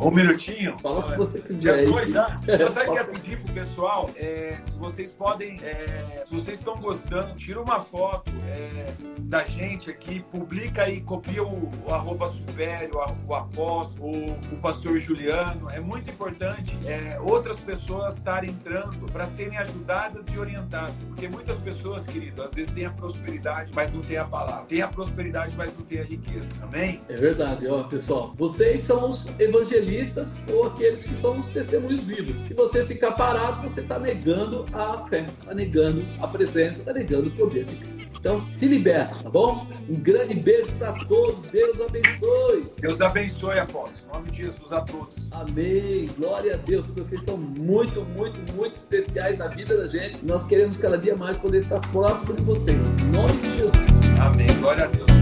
Um 0.00 0.10
minutinho? 0.10 0.78
Fala 0.80 1.00
o 1.00 1.10
que 1.10 1.16
você 1.18 1.40
quiser. 1.40 1.84
Já 1.84 1.92
foi, 1.92 2.12
já. 2.12 2.40
Eu 2.46 2.68
só 2.68 2.80
queria 2.80 3.04
pedir 3.04 3.40
pro 3.40 3.54
pessoal, 3.54 4.10
é, 4.16 4.58
se 4.62 4.70
vocês 4.78 5.10
podem, 5.10 5.60
é, 5.62 6.22
se 6.24 6.32
vocês 6.32 6.58
estão 6.58 6.80
gostando, 6.80 7.34
tira 7.34 7.60
uma 7.60 7.80
foto 7.80 8.30
é, 8.46 8.92
da 9.18 9.44
gente 9.44 9.90
aqui, 9.90 10.24
publica 10.30 10.84
aí, 10.84 11.00
copia 11.00 11.42
o, 11.42 11.72
o 11.84 11.92
arroba 11.92 12.21
supério, 12.28 12.92
o 13.26 13.34
apóstolo, 13.34 14.08
o, 14.08 14.32
o 14.54 14.56
pastor 14.60 14.98
Juliano. 14.98 15.70
É 15.70 15.80
muito 15.80 16.10
importante 16.10 16.78
é, 16.84 17.18
outras 17.20 17.56
pessoas 17.56 18.16
estarem 18.16 18.50
entrando 18.50 19.10
para 19.10 19.26
serem 19.26 19.56
ajudadas 19.58 20.24
e 20.32 20.38
orientadas. 20.38 20.98
Porque 21.08 21.28
muitas 21.28 21.58
pessoas, 21.58 22.06
querido, 22.06 22.42
às 22.42 22.54
vezes 22.54 22.72
têm 22.72 22.86
a 22.86 22.90
prosperidade, 22.90 23.72
mas 23.74 23.92
não 23.92 24.02
tem 24.02 24.16
a 24.16 24.24
palavra. 24.24 24.66
Tem 24.66 24.82
a 24.82 24.88
prosperidade, 24.88 25.54
mas 25.56 25.76
não 25.76 25.84
tem 25.84 26.00
a 26.00 26.04
riqueza. 26.04 26.48
Amém? 26.62 27.00
É 27.08 27.16
verdade 27.16 27.66
ó, 27.66 27.82
pessoal. 27.84 28.32
Vocês 28.36 28.82
são 28.82 29.10
os 29.10 29.28
evangelistas 29.38 30.42
ou 30.48 30.66
aqueles 30.66 31.04
que 31.04 31.16
são 31.16 31.38
os 31.38 31.48
testemunhos 31.48 32.02
vivos. 32.02 32.46
Se 32.46 32.54
você 32.54 32.86
ficar 32.86 33.12
parado, 33.12 33.68
você 33.68 33.80
está 33.80 33.98
negando 33.98 34.66
a 34.72 35.04
fé, 35.06 35.26
está 35.38 35.54
negando 35.54 36.04
a 36.20 36.28
presença, 36.28 36.80
está 36.80 36.92
negando 36.92 37.28
o 37.28 37.32
poder 37.32 37.64
de 37.64 37.76
Cristo. 37.76 38.18
Então, 38.18 38.48
se 38.48 38.66
liberta, 38.66 39.22
tá 39.22 39.30
bom? 39.30 39.66
Um 39.88 39.96
grande 39.96 40.34
beijo 40.34 40.72
para 40.74 40.92
todos. 41.06 41.42
Deus 41.42 41.80
abençoe. 42.12 42.72
Deus 42.80 43.00
abençoe, 43.00 43.58
apóstolo. 43.58 44.10
Em 44.10 44.16
nome 44.16 44.30
de 44.30 44.38
Jesus 44.38 44.72
a 44.72 44.80
todos. 44.80 45.28
Amém. 45.30 46.10
Glória 46.18 46.54
a 46.54 46.56
Deus. 46.56 46.90
Vocês 46.90 47.22
são 47.22 47.36
muito, 47.36 48.04
muito, 48.04 48.40
muito 48.52 48.74
especiais 48.74 49.38
na 49.38 49.48
vida 49.48 49.76
da 49.76 49.88
gente. 49.88 50.24
Nós 50.24 50.46
queremos 50.46 50.76
cada 50.76 50.98
dia 50.98 51.16
mais 51.16 51.36
poder 51.36 51.58
estar 51.58 51.80
próximo 51.90 52.34
de 52.34 52.42
vocês. 52.42 52.78
Em 52.94 53.10
nome 53.10 53.32
de 53.32 53.56
Jesus. 53.56 53.76
Amém. 54.20 54.52
Glória 54.58 54.84
a 54.84 54.88
Deus. 54.88 55.21